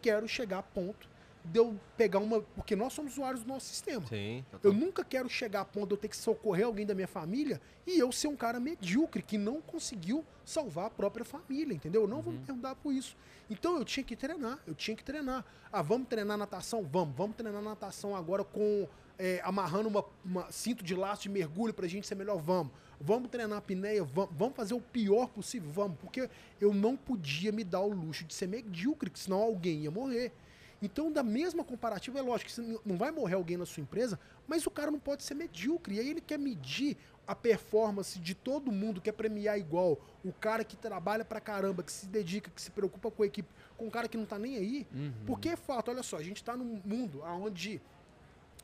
[0.00, 1.08] quero chegar a ponto
[1.50, 2.40] de eu pegar uma.
[2.40, 4.06] Porque nós somos usuários do nosso sistema.
[4.06, 4.72] Sim, Eu total.
[4.72, 7.98] nunca quero chegar a ponto de eu ter que socorrer alguém da minha família e
[7.98, 12.02] eu ser um cara medíocre que não conseguiu salvar a própria família, entendeu?
[12.02, 13.16] Eu não vou me perguntar por isso.
[13.50, 15.44] Então eu tinha que treinar, eu tinha que treinar.
[15.72, 16.82] Ah, vamos treinar natação?
[16.84, 17.16] Vamos.
[17.16, 18.86] Vamos treinar natação agora com
[19.18, 22.36] é, amarrando uma, uma cinto de laço de mergulho pra gente ser melhor?
[22.40, 22.72] Vamos.
[23.00, 24.04] Vamos treinar apneia?
[24.04, 24.30] Vamos.
[24.36, 25.70] Vamos fazer o pior possível?
[25.70, 25.96] Vamos.
[25.98, 26.28] Porque
[26.60, 30.32] eu não podia me dar o luxo de ser medíocre, que senão alguém ia morrer.
[30.80, 34.18] Então, da mesma comparativa, é lógico que você não- vai morrer alguém na sua empresa,
[34.46, 35.96] mas o cara não pode ser medíocre.
[35.96, 39.98] E aí ele quer medir a performance de todo mundo, quer premiar igual.
[40.24, 43.48] O cara que trabalha pra caramba, que se dedica, que se preocupa com a equipe,
[43.76, 44.86] com o cara que não tá nem aí.
[45.26, 47.82] Porque é fato, olha só, a gente tá num mundo onde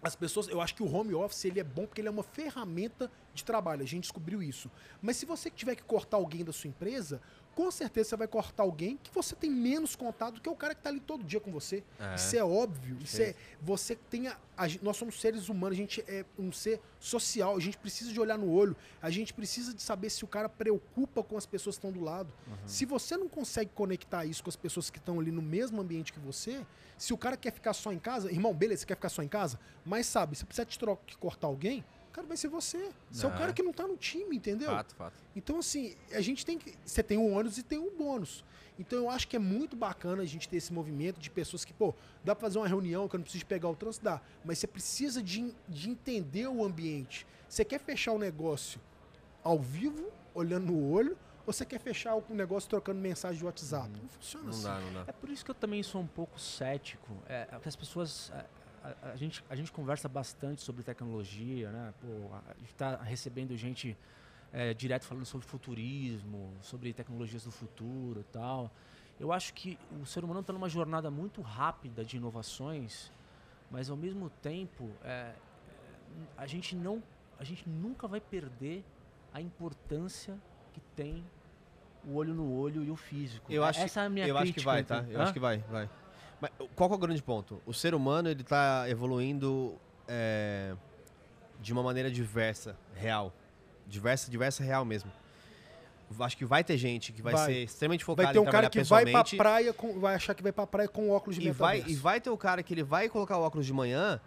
[0.03, 2.23] as pessoas, eu acho que o home office ele é bom porque ele é uma
[2.23, 4.71] ferramenta de trabalho, a gente descobriu isso.
[5.03, 7.21] Mas se você tiver que cortar alguém da sua empresa,
[7.55, 10.75] com certeza você vai cortar alguém que você tem menos contato do que o cara
[10.75, 11.83] que tá ali todo dia com você.
[11.99, 12.15] É.
[12.15, 12.97] Isso é óbvio.
[13.01, 16.81] Isso é, você tem a, a nós somos seres humanos, a gente é um ser
[17.01, 20.27] social, a gente precisa de olhar no olho, a gente precisa de saber se o
[20.29, 22.33] cara preocupa com as pessoas que estão do lado.
[22.67, 26.13] Se você não consegue conectar isso com as pessoas que estão ali no mesmo ambiente
[26.13, 26.65] que você,
[26.99, 29.29] se o cara quer ficar só em casa, irmão, beleza, você quer ficar só em
[29.29, 31.85] casa, mas sabe, se precisar te tro- que cortar alguém,
[32.15, 32.91] cara, vai ser você.
[33.11, 33.37] Você é o É.
[33.37, 34.71] cara que não tá no time, entendeu?
[34.71, 35.23] Fato, fato.
[35.37, 36.75] Então, assim, a gente tem que.
[36.85, 38.43] Você tem um ônus e tem um bônus.
[38.79, 41.73] Então, eu acho que é muito bacana a gente ter esse movimento de pessoas que,
[41.73, 41.95] pô,
[42.25, 44.21] dá pra fazer uma reunião que eu não preciso pegar o trânsito, dá.
[44.45, 47.27] Mas você precisa de, de entender o ambiente.
[47.49, 48.81] Você quer fechar o negócio
[49.45, 53.91] ao vivo, olhando no olho, ou você quer fechar o negócio trocando mensagem de WhatsApp?
[54.01, 54.63] Não funciona Não assim.
[54.65, 55.05] dá, não dá.
[55.07, 57.13] É por isso que eu também sou um pouco cético.
[57.29, 58.33] É, é as pessoas.
[58.35, 58.45] é,
[58.85, 61.95] A, a gente, a gente conversa bastante sobre tecnologia, né?
[62.01, 63.97] Pô, a gente está recebendo gente
[64.53, 68.71] é, direto falando sobre futurismo, sobre tecnologias do futuro e tal.
[69.19, 73.11] Eu acho que o ser humano está numa jornada muito rápida de inovações,
[73.71, 75.35] mas ao mesmo tempo é, é,
[76.37, 77.03] a gente não,
[77.39, 78.85] a gente nunca vai perder
[79.33, 80.39] a importância
[80.73, 81.25] que tem
[82.07, 83.51] o olho no olho e o físico.
[83.51, 85.05] Eu acho, Essa é a minha eu acho que crítica, vai, tá?
[85.09, 85.23] Eu Hã?
[85.25, 85.89] acho que vai, vai.
[86.45, 87.61] Mas qual que é o grande ponto?
[87.65, 90.75] O ser humano, ele tá evoluindo é,
[91.61, 93.33] de uma maneira diversa, real.
[93.87, 95.11] Diversa, diversa, real mesmo.
[96.21, 97.47] Acho que vai ter gente que vai, Vai.
[97.47, 100.35] ser extremamente focada Vai ter um cara que vai pra pessoalmente praia, com, vai achar
[100.35, 102.73] que vai pra praia com óculos de e vai, e vai ter o cara que
[102.75, 104.21] ele vai colocar o óculos de manhã,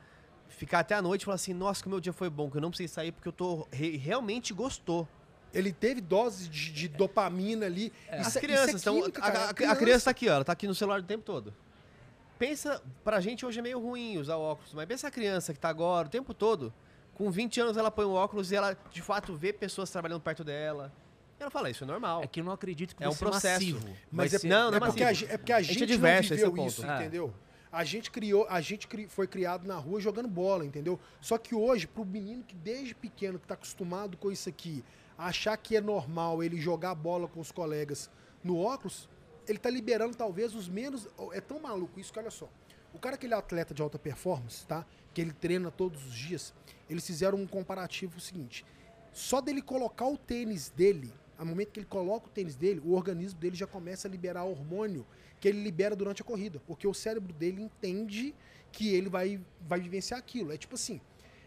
[0.49, 2.57] ficar até a noite e falar assim, nossa, que o meu dia foi bom, que
[2.57, 5.07] eu não precisei sair porque eu tô re- realmente gostou.
[5.53, 7.93] Ele teve doses de, de dopamina ali.
[8.09, 8.95] As Isso é- crianças isso é estão.
[8.99, 11.23] química, a, a- a criança tá aqui, ó, ela tá aqui no celular o tempo
[11.23, 11.53] todo.
[12.37, 15.69] Pensa, pra gente hoje é meio ruim usar óculos, mas pensa a criança que tá
[15.69, 16.73] agora o tempo todo,
[17.13, 20.43] com 20 anos ela põe o óculos e ela de fato vê pessoas trabalhando perto
[20.43, 20.91] dela.
[21.39, 22.23] E ela fala, isso é normal.
[22.23, 23.53] É que eu não acredito que É um processo.
[23.65, 23.95] massivo.
[24.11, 25.31] Mas é, ser- não, não é é porque a, massivo.
[25.31, 27.33] é porque a gente gente, é diverso, não viveu isso, entendeu?
[27.71, 30.99] A gente criou, a gente cri- foi criado na rua jogando bola, entendeu?
[31.21, 34.83] Só que hoje, pro menino que desde pequeno, que tá acostumado com isso aqui,
[35.17, 38.09] achar que é normal ele jogar bola com os colegas
[38.43, 39.09] no óculos,
[39.47, 41.07] ele tá liberando talvez os menos.
[41.33, 42.49] É tão maluco isso que olha só.
[42.93, 44.85] O cara que ele é atleta de alta performance, tá?
[45.13, 46.53] Que ele treina todos os dias,
[46.89, 48.65] eles fizeram um comparativo seguinte.
[49.11, 52.93] Só dele colocar o tênis dele, no momento que ele coloca o tênis dele, o
[52.93, 55.05] organismo dele já começa a liberar hormônio
[55.39, 58.33] que ele libera durante a corrida, porque o cérebro dele entende
[58.71, 60.51] que ele vai, vai vivenciar aquilo.
[60.51, 60.99] É tipo assim,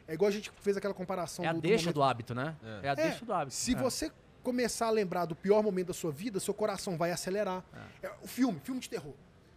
[0.07, 2.35] é igual a gente fez aquela comparação É a do, do deixa momento- do hábito,
[2.35, 2.57] né?
[2.63, 2.87] É.
[2.87, 3.55] É, a É, deixa do hábito.
[3.57, 3.77] Se É.
[3.77, 4.13] você
[4.43, 7.65] começar a lembrar do pior momento da sua vida, seu coração vai acelerar.
[8.03, 9.15] É, o filme, filme de terror.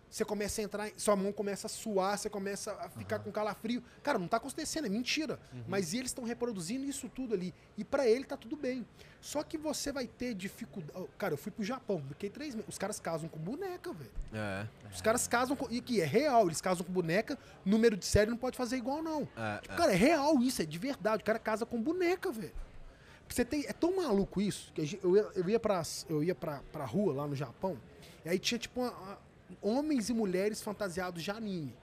[0.10, 3.84] Você começa a entrar, sua mão começa a suar, você começa a ficar com calafrio.
[4.04, 5.40] Cara, não tá acontecendo, é mentira.
[5.68, 7.52] Mas eles estão reproduzindo isso tudo ali.
[7.76, 8.86] E pra ele tá tudo bem.
[9.20, 11.08] Só que você vai ter dificuldade.
[11.18, 12.70] Cara, eu fui pro Japão, fiquei três meses.
[12.70, 14.12] Os caras casam com boneca, velho.
[14.32, 14.68] É.
[14.94, 15.68] Os caras casam com.
[15.72, 19.02] E que é real, eles casam com boneca, número de série não pode fazer igual,
[19.02, 19.28] não.
[19.36, 21.24] É, Tipo, Cara, é real isso, é de verdade.
[21.24, 22.54] O cara casa com boneca, velho.
[23.34, 26.62] Você tem, é tão maluco isso que eu ia, eu ia, pra, eu ia pra,
[26.72, 27.80] pra rua lá no Japão,
[28.24, 29.18] e aí tinha tipo uma- uma-
[29.60, 31.76] homens e mulheres fantasiados de anime.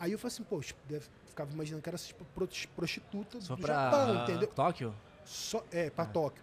[0.00, 3.62] Aí eu falei assim, poxa, deve, ficava imaginando que era tipo pro- prostituta Só do
[3.62, 4.48] pra Japão, entendeu?
[4.48, 4.92] Tóquio?
[5.24, 6.42] Só, é, pra Tóquio.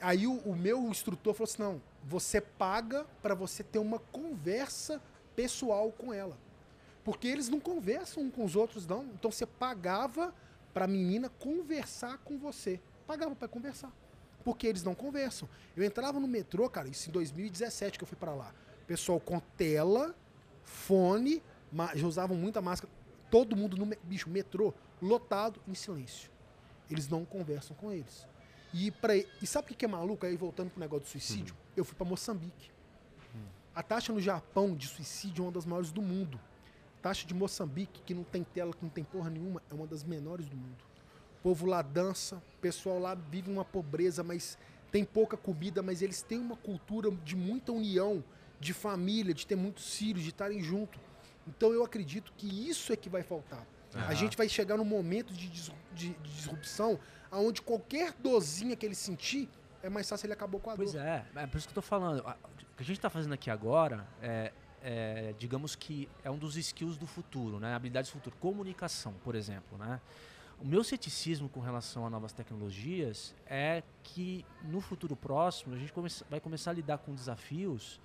[0.00, 5.02] Aí o, o meu instrutor falou assim: não, você paga pra você ter uma conversa
[5.36, 6.34] pessoal com ela.
[7.04, 9.04] Porque eles não conversam um com os outros, não.
[9.04, 10.34] Então você pagava
[10.72, 12.80] pra menina conversar com você.
[13.10, 13.92] Pagava pra conversar.
[14.44, 15.48] Porque eles não conversam.
[15.76, 18.54] Eu entrava no metrô, cara, isso em 2017 que eu fui pra lá.
[18.86, 20.14] Pessoal com tela,
[20.62, 21.42] fone,
[21.96, 22.92] já usavam muita máscara.
[23.28, 26.30] Todo mundo no bicho, metrô, lotado, em silêncio.
[26.88, 28.28] Eles não conversam com eles.
[28.72, 30.24] E, pra, e sabe o que é maluco?
[30.24, 32.70] Aí voltando pro negócio do suicídio, eu fui pra Moçambique.
[33.74, 36.38] A taxa no Japão de suicídio é uma das maiores do mundo.
[37.00, 39.88] A taxa de Moçambique, que não tem tela, que não tem porra nenhuma, é uma
[39.88, 40.89] das menores do mundo.
[41.40, 44.58] O povo lá dança, o pessoal lá vive uma pobreza, mas
[44.92, 48.22] tem pouca comida, mas eles têm uma cultura de muita união,
[48.58, 51.00] de família, de ter muitos filhos, de estarem junto.
[51.46, 53.66] Então eu acredito que isso é que vai faltar.
[54.06, 56.98] A gente vai chegar num momento de, dis- de- de disrupção
[57.32, 59.48] onde qualquer dozinha que ele sentir,
[59.82, 61.00] é mais fácil ele acabou com a Pois dor.
[61.00, 62.20] é, é por isso que eu tô falando.
[62.20, 62.22] O
[62.76, 66.96] que a gente está fazendo aqui agora é, é, digamos que é um dos skills
[66.98, 67.74] do futuro, né?
[67.74, 68.36] Habilidades do futuro.
[68.38, 70.00] Comunicação, por exemplo, né?
[70.60, 75.92] O meu ceticismo com relação a novas tecnologias é que no futuro próximo a gente
[76.28, 77.98] vai começar a lidar com desafios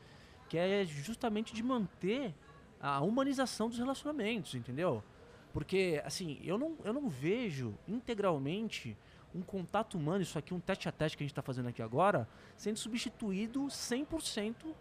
[0.47, 2.33] que é justamente de manter
[2.79, 5.03] a humanização dos relacionamentos, entendeu?
[5.51, 8.95] Porque, assim, eu não, eu não vejo integralmente
[9.33, 11.81] um contato humano, isso aqui, um teste a teste que a gente está fazendo aqui
[11.81, 14.73] agora, sendo substituído 100%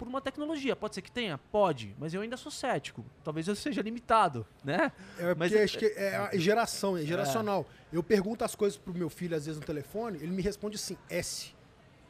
[0.00, 0.74] por uma tecnologia.
[0.74, 1.36] Pode ser que tenha?
[1.36, 3.04] Pode, mas eu ainda sou cético.
[3.22, 4.90] Talvez eu seja limitado, né?
[5.18, 7.66] É Mas porque é- acho que é a geração, é geracional.
[7.92, 10.96] Eu pergunto as coisas pro meu filho, às vezes, no telefone, ele me responde assim,
[11.10, 11.54] S.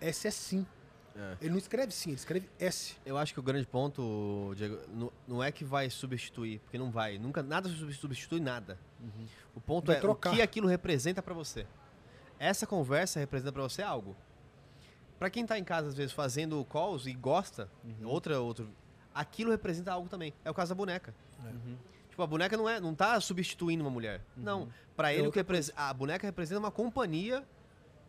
[0.01, 0.65] S é sim.
[1.17, 1.37] É.
[1.41, 2.95] Ele não escreve sim, ele escreve S.
[3.05, 6.93] Eu acho que o grande ponto, Diego, não, não é que vai substituir, porque não
[6.93, 7.19] vai.
[7.19, 8.79] Nunca, nada sub- substitui nada.
[9.53, 10.31] O ponto Vai é trocar.
[10.31, 11.67] o que aquilo representa pra você.
[12.39, 14.17] Essa conversa representa pra você algo.
[15.21, 17.69] Pra quem tá em casa, às vezes, fazendo calls e gosta,
[18.03, 18.71] outra, outro,
[19.15, 20.33] aquilo representa algo também.
[20.43, 21.15] É o caso da boneca.
[21.45, 21.77] Uhum.
[22.09, 24.23] Tipo, a boneca não, é, não tá substituindo uma mulher.
[24.35, 24.71] Não.
[24.97, 25.45] Pra ele, o que
[25.77, 27.47] a boneca representa uma companhia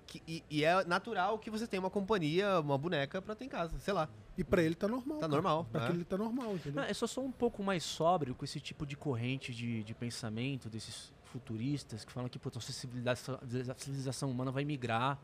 [0.07, 3.49] que, e, e é natural que você tenha uma companhia, uma boneca pra ter em
[3.49, 3.77] casa.
[3.79, 4.07] Sei lá.
[4.37, 5.17] E pra ele tá normal.
[5.17, 5.33] Tá cara.
[5.33, 5.89] normal, Pra né?
[5.89, 6.81] ele tá normal, entendeu?
[6.81, 9.93] Não, eu só sou um pouco mais sóbrio com esse tipo de corrente de, de
[9.93, 13.37] pensamento desses futuristas que falam que pô, a civilização,
[13.69, 15.19] a civilização humana vai migrar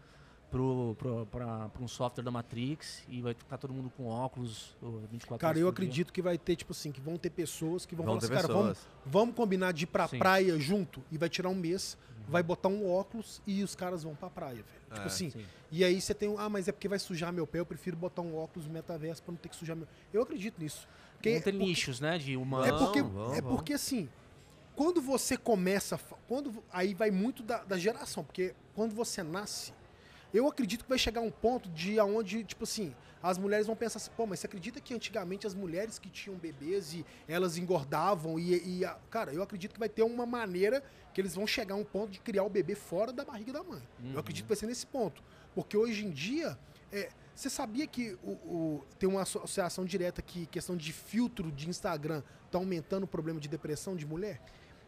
[0.50, 5.52] para um software da Matrix e vai ficar todo mundo com óculos ô, 24 Cara,
[5.52, 5.86] horas eu por dia.
[5.90, 8.48] acredito que vai ter, tipo assim, que vão ter pessoas que vão, Vão falar assim,
[8.48, 10.20] cara, vamos, vamos combinar de ir pra Sim.
[10.20, 14.16] praia junto e vai tirar um mês, vai botar um óculos e os caras vão
[14.16, 14.66] pra praia, velho.
[14.90, 15.06] Tipo É.
[15.06, 15.46] assim, Sim.
[15.72, 17.98] e aí você tem um, ah, mas é porque vai sujar meu pé, eu prefiro
[17.98, 19.88] botar um óculos no metaverso pra não ter que sujar meu...
[20.14, 20.88] Eu acredito nisso.
[21.16, 22.68] Porque, Vão ter porque- nichos, né, de humanos.
[22.68, 23.56] É porque, Vão, é vão.
[23.56, 24.08] porque assim,
[24.76, 29.74] quando você começa, quando aí vai muito da, da geração, porque quando você nasce,
[30.34, 33.98] eu acredito que vai chegar um ponto de aonde, tipo assim, as mulheres vão pensar
[33.98, 38.38] assim, pô, mas você acredita que antigamente as mulheres que tinham bebês e elas engordavam
[38.40, 41.74] e, e a- cara, eu acredito que vai ter uma maneira que eles vão chegar
[41.76, 43.82] a um ponto de criar o bebê fora da barriga da mãe.
[44.14, 45.24] Eu acredito que vai ser nesse ponto,
[45.56, 46.58] porque hoje em dia
[46.92, 51.70] é, você sabia que o, o- tem uma associação direta que questão de filtro de
[51.70, 52.22] Instagram
[52.52, 54.40] tá aumentando o problema de depressão de mulher?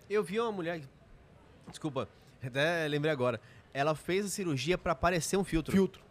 [0.10, 0.82] Eu vi uma mulher.
[1.68, 2.08] Desculpa,
[2.44, 3.40] até lembrei agora.
[3.74, 5.72] Ela fez a cirurgia pra parecer um filtro.
[5.72, 6.02] Filtro.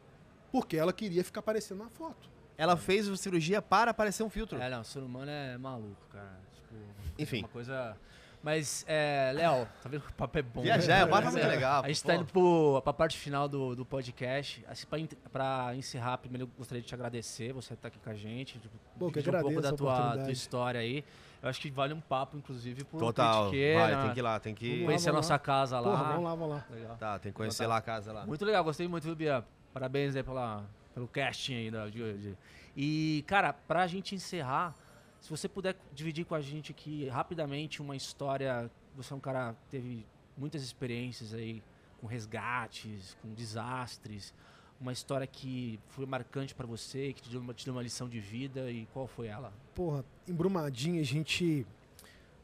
[0.51, 2.29] Porque ela queria ficar aparecendo na foto.
[2.57, 4.61] Ela fez a cirurgia para parecer um filtro.
[4.61, 6.39] É, não, o ser humano é maluco, cara.
[6.55, 6.75] Tipo,
[7.19, 7.41] Enfim.
[7.41, 7.97] Uma coisa.
[8.43, 10.63] Mas, é, Léo, tá vendo que o papo é bom?
[10.63, 11.05] Viajar, né?
[11.05, 12.09] o papo é muito legal, A gente pô.
[12.09, 14.65] tá indo pro, pra parte final do, do podcast.
[14.69, 14.99] Assim, pra,
[15.31, 18.59] pra encerrar, primeiro eu gostaria de te agradecer, você tá aqui com a gente.
[18.59, 21.05] Tipo, Pô, que um pouco da tua, tua história aí.
[21.43, 23.45] Eu acho que vale um papo, inclusive, por Total.
[23.51, 24.67] Vai, tem que ir lá, tem que.
[24.67, 24.87] Vamos lá.
[24.87, 25.91] Conhecer a nossa casa lá.
[25.91, 26.67] Porra, vamos lá, vamos lá.
[26.71, 26.97] Legal.
[26.97, 27.69] Tá, tem que conhecer Tá.
[27.69, 28.27] lá a casa lá.
[28.27, 29.45] Muito legal, gostei muito, viu, Bia?
[29.73, 32.37] Parabéns aí pela, pelo casting aí da, de hoje.
[32.77, 34.75] E, cara, pra gente encerrar,
[35.21, 38.71] se você puder dividir com a gente aqui rapidamente uma história.
[38.97, 40.05] Você é um cara que teve
[40.37, 41.63] muitas experiências aí
[42.01, 44.35] com resgates, com desastres.
[44.81, 48.09] Uma história que foi marcante para você, que te deu, uma, te deu uma lição
[48.09, 49.53] de vida e qual foi ela?
[49.75, 51.67] Porra, em Brumadinho a gente.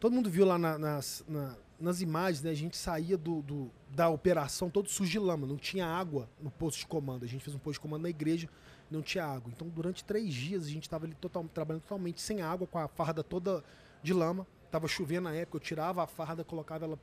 [0.01, 2.51] Todo mundo viu lá na- nas, na- nas imagens, né?
[2.51, 6.51] A gente saía do, do- da operação todo sujo de lama, não tinha água no
[6.51, 7.25] posto de comando.
[7.25, 8.49] A gente fez um posto de comando na igreja,
[8.91, 9.51] não tinha água.
[9.55, 12.89] Então, durante três dias, a gente estava ali total, trabalhando totalmente sem água, com a
[12.89, 13.63] farda toda
[14.03, 14.47] de lama.
[14.71, 16.99] Tava chovendo na época, eu tirava a farda, colocava ela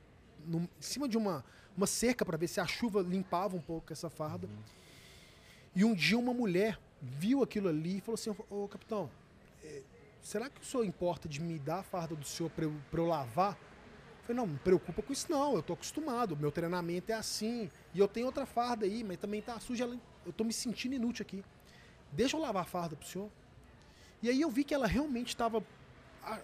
[0.46, 1.42] no- em cima de uma,
[1.76, 4.46] uma cerca para ver se a chuva limpava um pouco essa farda.
[5.74, 9.10] E um dia uma mulher viu aquilo ali e falou assim: Ô capitão,
[9.64, 9.82] eh,
[10.20, 13.06] será que o senhor importa de me dar a farda do senhor para eu, eu
[13.06, 13.52] lavar?
[13.52, 17.14] Eu falei: não, não me preocupa com isso não, eu tô acostumado, meu treinamento é
[17.14, 17.70] assim.
[17.94, 19.88] E eu tenho outra farda aí, mas também tá suja,
[20.24, 21.44] eu tô me sentindo inútil aqui.
[22.12, 23.30] Deixa eu lavar a farda pro senhor.
[24.22, 25.64] E aí eu vi que ela realmente estava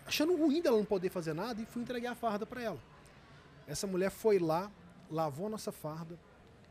[0.07, 2.79] achando ruim dela não poder fazer nada e fui entregar a farda para ela.
[3.67, 4.71] Essa mulher foi lá,
[5.11, 6.19] lavou a nossa farda,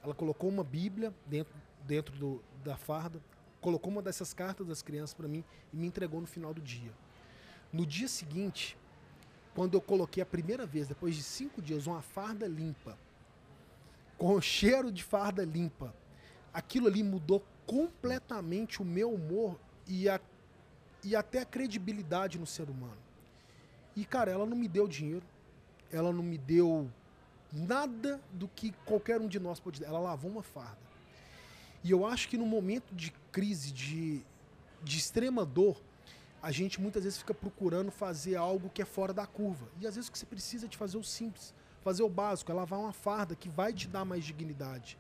[0.04, 1.54] ela colocou uma Bíblia dentro,
[1.84, 3.22] dentro do, da farda,
[3.62, 5.44] colocou uma dessas cartas das crianças para mim
[5.74, 6.92] e me entregou no final do dia.
[7.72, 8.78] No dia seguinte,
[9.54, 12.98] quando eu coloquei a primeira vez, depois de cinco dias, uma farda limpa,
[14.18, 15.94] com cheiro de farda limpa,
[16.54, 20.20] aquilo ali mudou completamente o meu humor e, a,
[21.04, 22.98] e até a credibilidade no ser humano.
[23.96, 25.26] E, cara, ela não me deu dinheiro,
[25.92, 26.90] ela não me deu
[27.52, 29.88] nada do que qualquer um de nós pode dar.
[29.88, 30.87] Ela lavou uma farda.
[31.88, 34.22] E eu acho que no momento de crise, de,
[34.84, 35.82] de extrema dor,
[36.44, 39.70] a gente muitas vezes fica procurando fazer algo que é fora da curva.
[39.80, 42.52] E às vezes o que você precisa é de fazer o simples, fazer o básico,
[42.52, 44.98] é lavar uma farda que vai te dar mais dignidade.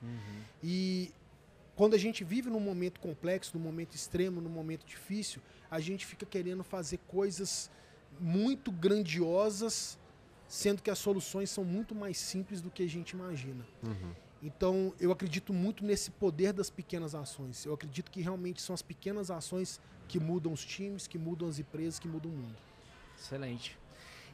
[0.64, 1.12] E
[1.76, 6.06] quando a gente vive num momento complexo, num momento extremo, num momento difícil, a gente
[6.06, 7.70] fica querendo fazer coisas
[8.18, 10.00] muito grandiosas,
[10.48, 13.66] sendo que as soluções são muito mais simples do que a gente imagina.
[14.42, 17.66] Então, eu acredito muito nesse poder das pequenas ações.
[17.66, 21.60] Eu acredito que realmente são as pequenas ações que mudam os times, que mudam as
[21.60, 22.56] empresas, que mudam o mundo.
[23.18, 23.78] Excelente.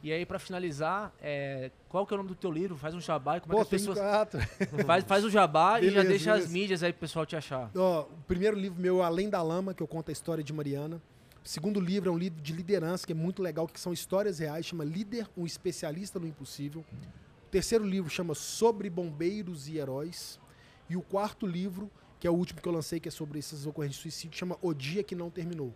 [0.04, 2.76] E aí, para finalizar, é, qual que é o nome do teu livro?
[2.76, 3.98] Faz um jabá e como Pô, é que as pessoas...
[3.98, 4.40] quatro.
[4.86, 6.54] Faz, faz o jabá e já Beleza, deixa as beleza.
[6.54, 7.72] mídias aí pro pessoal te achar.
[7.74, 10.52] Ó, o primeiro livro meu é Além da Lama, que eu conto a história de
[10.52, 11.02] Mariana.
[11.44, 14.40] O segundo livro é um livro de liderança, que é muito legal, que são histórias
[14.40, 16.84] reais, chama Líder, um especialista no impossível.
[17.54, 20.40] O terceiro livro chama Sobre Bombeiros e Heróis.
[20.90, 21.88] E o quarto livro,
[22.20, 24.58] que é o último que eu lancei, que é sobre essas ocorrências de suicídio, chama
[24.60, 25.72] O Dia Que Não Terminou.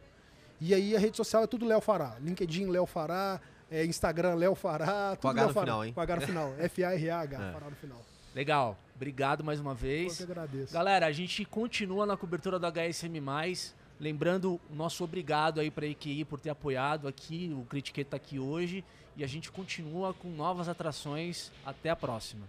[0.59, 2.17] E aí a rede social é tudo Léo Fará.
[2.19, 3.39] LinkedIn, Léo Fará,
[3.69, 5.65] é, Instagram, Léo Fará, tudo H Léo no Fará.
[5.67, 5.93] final, hein?
[5.93, 6.53] Com H no final.
[6.57, 7.53] F-A-R-A-H, É.
[7.53, 8.01] Fará no final.
[8.33, 8.75] Legal.
[8.95, 10.17] Obrigado mais uma Eu vez.
[10.17, 10.73] que agradeço.
[10.73, 13.21] Galera, a gente continua na cobertura do HSM+.
[13.99, 18.17] Lembrando o nosso obrigado aí para a EQI por ter apoiado aqui, o Critiqueta tá
[18.17, 18.83] aqui hoje
[19.15, 21.51] e a gente continua com novas atrações.
[21.65, 22.45] Até a próxima.